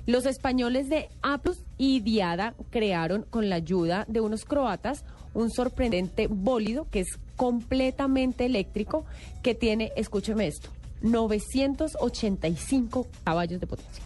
[0.08, 5.04] Los españoles de Aplus y Diada crearon con la ayuda de unos croatas
[5.34, 9.06] un sorprendente bólido que es completamente eléctrico
[9.44, 10.70] que tiene, escúcheme esto,
[11.02, 14.04] 985 caballos de potencia.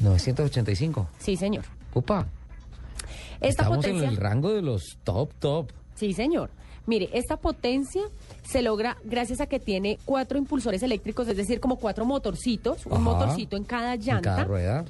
[0.00, 1.08] 985.
[1.18, 1.64] Sí, señor.
[1.94, 2.26] Upa.
[3.40, 5.70] Esta Estamos potencia en el rango de los top, top.
[5.94, 6.50] Sí, señor.
[6.90, 8.02] Mire, esta potencia
[8.42, 13.04] se logra gracias a que tiene cuatro impulsores eléctricos, es decir, como cuatro motorcitos, un
[13.04, 14.14] motorcito en cada llanta.
[14.16, 14.84] En cada rueda.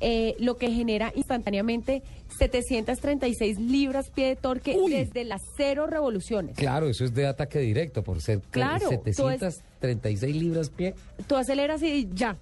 [0.00, 2.02] eh, lo que genera instantáneamente
[2.38, 6.54] 736 libras pie de torque desde las cero revoluciones.
[6.56, 10.94] Claro, eso es de ataque directo por ser Claro, tú es- 736 libras pie.
[11.26, 12.36] Tú aceleras y ya.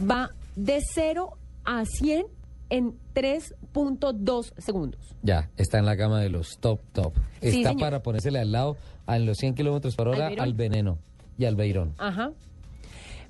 [0.00, 1.36] Va de 0
[1.66, 2.24] a 100
[2.70, 5.00] en 3.2 segundos.
[5.22, 7.14] Ya, está en la gama de los top, top.
[7.40, 7.80] Sí, está señor.
[7.80, 8.76] para ponérsele al lado
[9.06, 10.98] a los 100 kilómetros por hora Al veneno
[11.38, 11.94] y al beirón.
[11.98, 12.32] Ajá.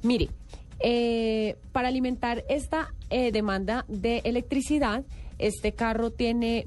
[0.02, 0.28] Mire,
[0.80, 5.04] eh, para alimentar esta eh, demanda de electricidad,
[5.38, 6.64] este carro tiene,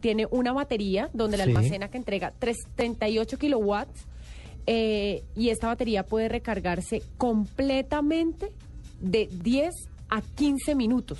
[0.00, 1.50] tiene una batería donde la Sí.
[1.50, 4.06] almacena que entrega tres- 38 kilowatts
[4.66, 8.52] eh, y esta batería puede recargarse completamente
[9.00, 9.74] de 10
[10.08, 11.18] a 15 minutos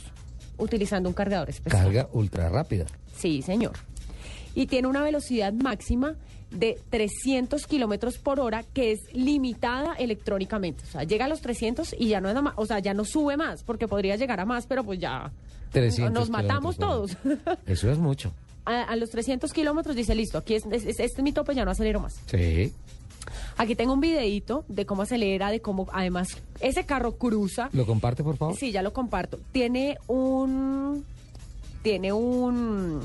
[0.61, 1.83] utilizando un cargador especial.
[1.85, 2.87] Carga ultra rápida.
[3.17, 3.73] Sí, señor.
[4.55, 6.15] Y tiene una velocidad máxima
[6.51, 10.83] de 300 kilómetros por hora que es limitada electrónicamente.
[10.85, 12.93] O sea, llega a los 300 y ya no es nada más, o sea, ya
[12.93, 15.31] no sube más, porque podría llegar a más, pero pues ya
[15.71, 17.17] 300 nos matamos todos.
[17.67, 18.33] Eso es mucho.
[18.65, 21.55] a, a los 300 kilómetros dice, listo, aquí es, es- es- este es mi tope,
[21.55, 22.17] ya no acelero más.
[22.27, 22.73] Sí.
[23.61, 26.29] Aquí tengo un videíto de cómo acelera, de cómo además
[26.61, 27.69] ese carro cruza.
[27.75, 28.57] ¿Lo comparte, por favor?
[28.57, 29.39] Sí, ya lo comparto.
[29.53, 31.05] Tiene un.
[31.83, 33.01] Tiene un.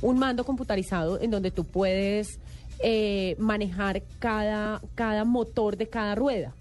[0.00, 2.38] Un mando computarizado en donde tú puedes
[2.82, 6.54] eh, manejar cada, cada motor de cada rueda.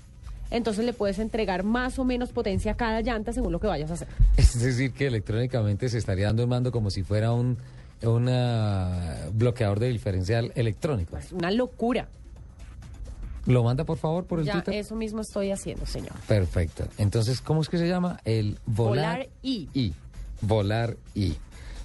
[0.51, 3.91] Entonces le puedes entregar más o menos potencia a cada llanta según lo que vayas
[3.91, 4.09] a hacer.
[4.35, 7.57] Es decir, que electrónicamente se estaría dando un mando como si fuera un
[8.01, 11.17] una bloqueador de diferencial electrónico.
[11.31, 12.07] Una locura.
[13.49, 14.75] ¿Lo manda, por favor, por el Ya, Twitter?
[14.75, 16.13] eso mismo estoy haciendo, señor.
[16.27, 16.85] Perfecto.
[16.99, 18.19] Entonces, ¿cómo es que se llama?
[18.23, 19.69] El Volar, Volar I.
[19.73, 19.93] I.
[20.41, 21.35] Volar I.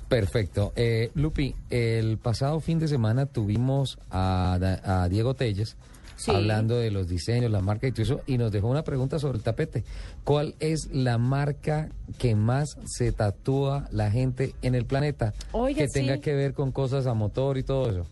[0.08, 0.72] Perfecto.
[0.76, 5.76] Eh, Lupi, el pasado fin de semana tuvimos a, Diego Telles
[6.16, 6.30] Sí.
[6.30, 9.38] hablando de los diseños, la marca y todo eso, y nos dejó una pregunta sobre
[9.38, 9.82] el tapete.
[10.22, 11.88] ¿Cuál es la marca
[12.18, 16.20] que más se tatúa la gente en el planeta Oiga, que tenga sí.
[16.20, 18.06] que ver con cosas a motor y todo eso?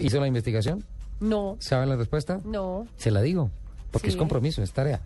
[0.00, 0.84] ¿Hizo la investigación?
[1.22, 2.40] No, ¿Saben la respuesta?
[2.44, 2.86] no.
[2.96, 3.50] Se la digo,
[3.90, 4.14] porque Sí.
[4.14, 5.00] es compromiso, es tarea.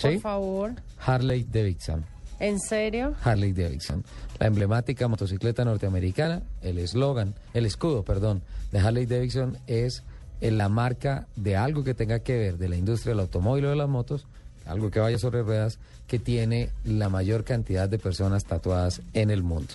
[0.00, 0.18] Por ¿Sí?
[0.18, 0.72] favor.
[1.04, 2.04] Harley Davidson.
[2.40, 3.14] ¿En serio?
[3.22, 4.04] Harley Davidson.
[4.38, 8.42] La emblemática motocicleta norteamericana, el eslogan, el escudo, perdón,
[8.72, 10.02] de Harley Davidson es
[10.40, 13.70] eh, la marca de algo que tenga que ver de la industria del automóvil o
[13.70, 14.26] de las motos,
[14.66, 19.42] algo que vaya sobre ruedas, que tiene la mayor cantidad de personas tatuadas en el
[19.42, 19.74] mundo.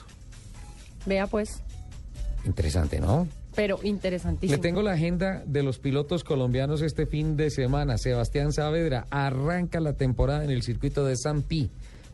[1.06, 1.62] Vea pues.
[2.46, 3.28] Interesante, ¿no?
[3.56, 4.56] Pero interesantísimo.
[4.56, 7.98] Le tengo la agenda de los pilotos colombianos este fin de semana.
[7.98, 11.70] Sebastián Saavedra arranca la temporada en el circuito de San Pi,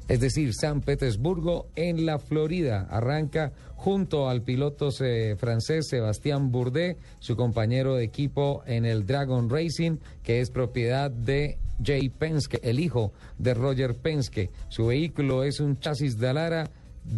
[0.07, 2.87] es decir, San Petersburgo en la Florida.
[2.89, 9.49] Arranca junto al piloto eh, francés Sebastián Bourdais, su compañero de equipo en el Dragon
[9.49, 14.49] Racing, que es propiedad de Jay Penske, el hijo de Roger Penske.
[14.69, 16.71] Su vehículo es un chasis de Alara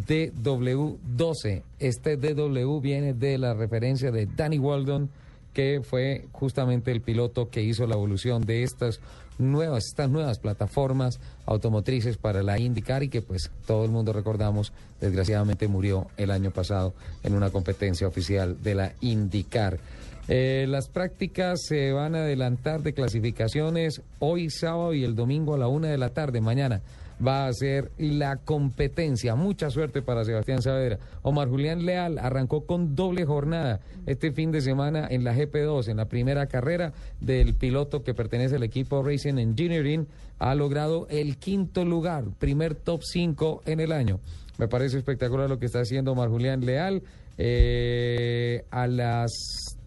[0.07, 1.63] DW12.
[1.79, 5.09] Este DW viene de la referencia de Danny Waldon,
[5.53, 8.99] que fue justamente el piloto que hizo la evolución de estas
[9.39, 14.73] nuevas, estas nuevas plataformas automotrices para la IndyCar y que pues todo el mundo recordamos,
[14.99, 16.93] desgraciadamente murió el año pasado
[17.23, 19.79] en una competencia oficial de la IndyCar.
[20.27, 25.57] Eh, las prácticas se van a adelantar de clasificaciones hoy sábado y el domingo a
[25.57, 26.81] la una de la tarde, mañana
[27.25, 29.35] va a ser la competencia.
[29.35, 30.99] Mucha suerte para Sebastián Saavedra.
[31.21, 35.97] Omar Julián Leal arrancó con doble jornada este fin de semana en la GP2, en
[35.97, 40.07] la primera carrera del piloto que pertenece al equipo Racing Engineering.
[40.39, 44.19] Ha logrado el quinto lugar, primer top 5 en el año.
[44.57, 47.03] Me parece espectacular lo que está haciendo Omar Julián Leal.
[47.37, 49.77] Eh, a las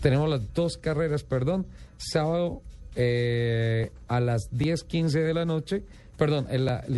[0.00, 1.66] tenemos las dos carreras, perdón,
[1.96, 2.62] sábado
[3.00, 5.84] eh, a las 10.15 de la noche,
[6.16, 6.48] perdón,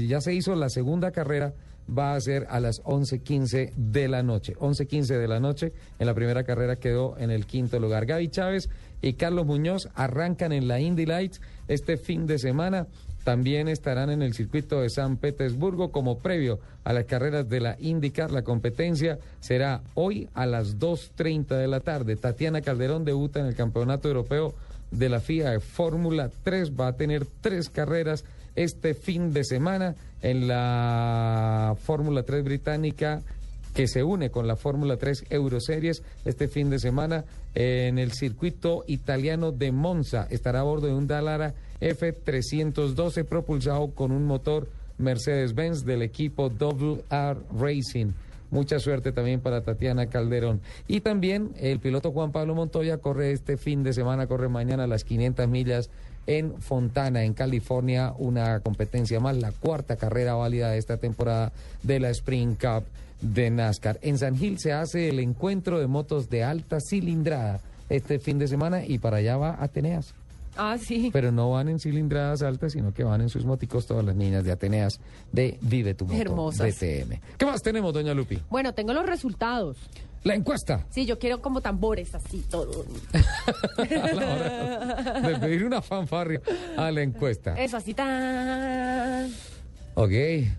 [0.08, 1.52] ya se hizo la segunda carrera,
[1.86, 4.54] va a ser a las 11.15 de la noche.
[4.56, 8.06] 11.15 de la noche, en la primera carrera quedó en el quinto lugar.
[8.06, 8.70] Gaby Chávez
[9.02, 12.86] y Carlos Muñoz arrancan en la Indy Lights este fin de semana.
[13.22, 17.76] También estarán en el circuito de San Petersburgo como previo a las carreras de la
[17.78, 18.30] IndyCar.
[18.30, 22.16] La competencia será hoy a las 2.30 de la tarde.
[22.16, 24.54] Tatiana Calderón debuta en el Campeonato Europeo
[24.90, 26.72] de la FIA Fórmula 3.
[26.78, 28.24] Va a tener tres carreras
[28.56, 33.22] este fin de semana en la Fórmula 3 británica
[33.74, 38.84] que se une con la Fórmula 3 Euroseries este fin de semana en el circuito
[38.86, 40.26] italiano de Monza.
[40.30, 44.68] Estará a bordo de un Dallara F312 propulsado con un motor
[44.98, 48.12] Mercedes-Benz del equipo WR Racing.
[48.50, 50.60] Mucha suerte también para Tatiana Calderón.
[50.88, 55.04] Y también el piloto Juan Pablo Montoya corre este fin de semana, corre mañana las
[55.04, 55.90] 500 millas
[56.26, 61.52] en Fontana, en California, una competencia más, la cuarta carrera válida de esta temporada
[61.82, 62.84] de la Spring Cup
[63.20, 63.98] de NASCAR.
[64.02, 68.48] En San Gil se hace el encuentro de motos de alta cilindrada este fin de
[68.48, 70.14] semana y para allá va Ateneas.
[70.62, 71.08] Ah, sí.
[71.10, 74.44] Pero no van en cilindradas altas, sino que van en sus moticos todas las niñas
[74.44, 75.00] de Ateneas
[75.32, 76.78] de Vive tu Moto Hermosas.
[76.78, 77.18] DTM.
[77.38, 78.38] ¿Qué más tenemos, doña Lupi?
[78.50, 79.78] Bueno, tengo los resultados.
[80.22, 80.84] La encuesta.
[80.90, 82.84] Sí, yo quiero como tambores así, todo.
[83.78, 86.42] A la hora de pedir una fanfarria
[86.76, 87.54] a la encuesta.
[87.58, 89.30] Eso, así tan.
[89.94, 90.10] Ok,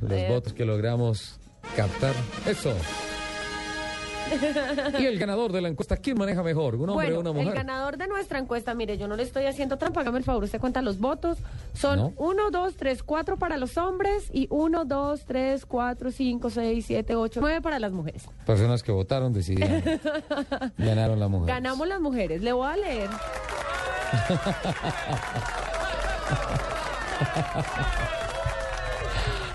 [0.01, 0.25] los Eh.
[0.29, 1.39] votos que logramos
[1.75, 2.15] captar.
[2.47, 2.73] Eso.
[4.99, 6.75] Y el ganador de la encuesta, ¿quién maneja mejor?
[6.75, 7.53] ¿Un hombre bueno, o una el mujer?
[7.55, 10.59] ganador de nuestra encuesta, mire, yo no le estoy haciendo trampa, hágame el favor, usted
[10.59, 11.37] cuenta los votos.
[11.73, 12.13] Son No.
[12.17, 17.15] 1, 2, 3, 4 para los hombres y 1, 2, 3, 4, 5, 6, 7,
[17.15, 18.23] 8, 9 para las mujeres.
[18.45, 19.81] Personas que votaron decidieron.
[20.77, 21.47] Ganaron la mujer.
[21.47, 22.41] Ganamos las mujeres.
[22.41, 23.09] Le voy a leer.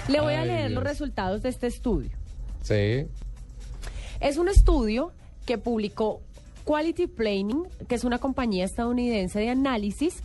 [0.09, 2.11] Le voy a leer los resultados de este estudio.
[2.62, 3.07] Sí.
[4.21, 5.13] Es un estudio
[5.45, 6.21] que publicó
[6.65, 10.23] Quality Planning, que es una compañía estadounidense de análisis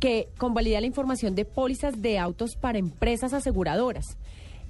[0.00, 4.16] que convalida la información de pólizas de autos para empresas aseguradoras.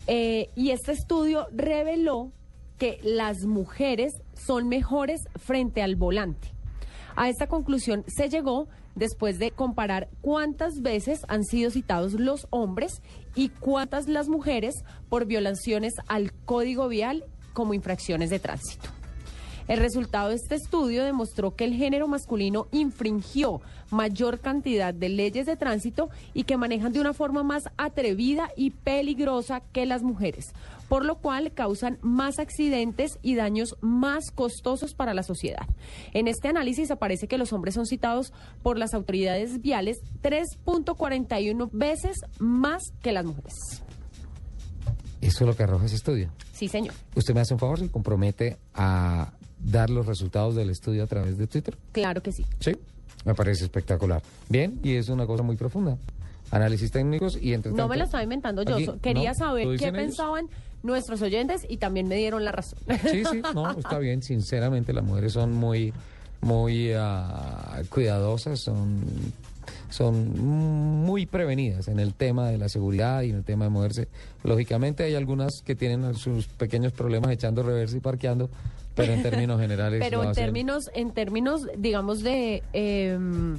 [0.06, 2.30] Eh, y este estudio reveló
[2.78, 6.48] que las mujeres son mejores frente al volante.
[7.16, 13.02] A esta conclusión se llegó después de comparar cuántas veces han sido citados los hombres
[13.34, 17.24] y cuántas las mujeres por violaciones al código vial
[17.58, 18.88] como infracciones de tránsito.
[19.66, 25.44] El resultado de este estudio demostró que el género masculino infringió mayor cantidad de leyes
[25.44, 30.52] de tránsito y que manejan de una forma más atrevida y peligrosa que las mujeres,
[30.88, 35.66] por lo cual causan más accidentes y daños más costosos para la sociedad.
[36.14, 42.20] En este análisis aparece que los hombres son citados por las autoridades viales 3.41 veces
[42.38, 43.82] más que las mujeres.
[45.20, 46.30] Eso es lo que arroja ese estudio.
[46.52, 46.94] Sí, señor.
[47.14, 47.78] ¿Usted me hace un favor?
[47.78, 51.76] ¿Se compromete a dar los resultados del estudio a través de Twitter?
[51.92, 52.44] Claro que sí.
[52.60, 52.76] Sí.
[53.24, 54.22] Me parece espectacular.
[54.48, 55.98] Bien, y es una cosa muy profunda.
[56.50, 58.76] Análisis técnicos y entre No me lo estaba inventando yo.
[58.76, 59.90] Aquí, Quería no, saber qué ellos.
[59.90, 60.48] pensaban
[60.82, 62.78] nuestros oyentes y también me dieron la razón.
[63.10, 64.22] Sí, sí, no, está bien.
[64.22, 65.92] Sinceramente, las mujeres son muy,
[66.40, 69.00] muy ah, cuidadosas, son,
[69.90, 74.08] son muy prevenidas en el tema de la seguridad y en el tema de moverse.
[74.44, 78.50] Lógicamente, hay algunas que tienen sus pequeños problemas echando reversa y parqueando,
[78.94, 80.00] pero en términos generales.
[80.04, 83.58] Pero en términos, en términos, digamos, de, em,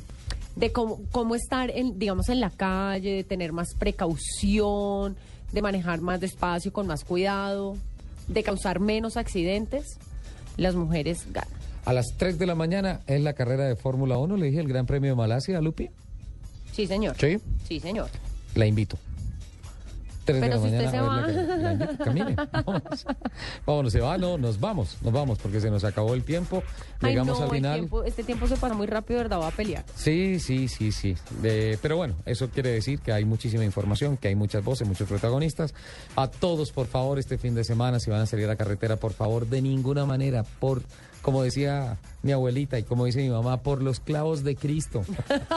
[0.56, 5.16] de cómo, cómo estar, en, digamos, en la calle, de tener más precaución,
[5.52, 7.78] de manejar más despacio, con más cuidado,
[8.28, 9.98] de causar menos accidentes,
[10.58, 11.60] las mujeres ganan.
[11.86, 14.68] A las 3 de la mañana es la carrera de Fórmula 1, le dije el
[14.68, 15.90] Gran Premio de Malasia, Lupi.
[16.80, 17.16] Sí, señor.
[17.20, 17.38] Sí.
[17.68, 18.08] Sí, señor.
[18.56, 18.98] La invito.
[20.24, 21.28] Tres de Pero la si usted se la- va.
[21.28, 22.36] la camine.
[22.54, 23.06] Vámonos.
[23.66, 26.64] Vámonos, se va, no, nos vamos, nos vamos porque se nos acabó el tiempo.
[27.02, 27.80] Ay, Llegamos no, al final.
[27.80, 29.40] tiempo- este tiempo se pasa muy rápido, ¿verdad?
[29.40, 29.84] Va a pelear.
[29.96, 31.16] Sí, sí, sí, sí.
[31.44, 35.10] Eh, pero bueno, eso quiere decir que hay muchísima información, que hay muchas voces, muchos
[35.10, 35.74] protagonistas.
[36.16, 38.96] A todos, por favor, este fin de semana, si van a salir a la carretera,
[38.98, 40.84] por favor, de ninguna manera, por,
[41.22, 45.04] como decía mi abuelita y como dice mi mamá, por los clavos de Cristo.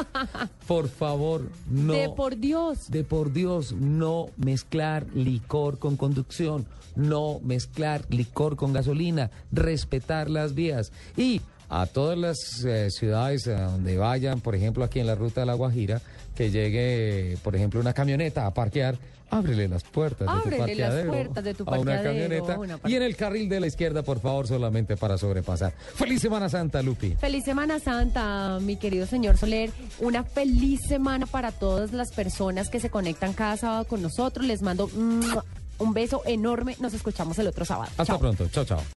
[0.67, 1.93] por favor, no.
[1.93, 2.91] De por Dios.
[2.91, 6.67] De por Dios, no mezclar licor con conducción,
[6.97, 10.93] no mezclar licor con gasolina, respetar las vías.
[11.17, 15.41] Y a todas las eh, ciudades a donde vayan, por ejemplo, aquí en la ruta
[15.41, 16.03] de la Guajira,
[16.35, 18.99] que llegue, por ejemplo, una camioneta a parquear,
[19.33, 22.79] ábrele las puertas de tu Ábrele las puertas de tu a una camioneta a una
[22.87, 25.73] y en el carril de la izquierda, por favor, solamente para sobrepasar.
[25.95, 27.17] ¡Feliz Semana Santa, Lupi!
[27.17, 29.71] Feliz Semana Santa, mi querido señor Soler.
[30.01, 34.47] Una feliz semana para todas las personas que se conectan cada sábado con nosotros.
[34.47, 35.45] Les mando ¡mua!
[35.79, 36.77] un beso enorme.
[36.81, 37.91] Nos escuchamos el otro sábado.
[37.91, 38.19] Hasta Chao.
[38.19, 38.49] pronto.
[38.49, 38.83] Chao, chao.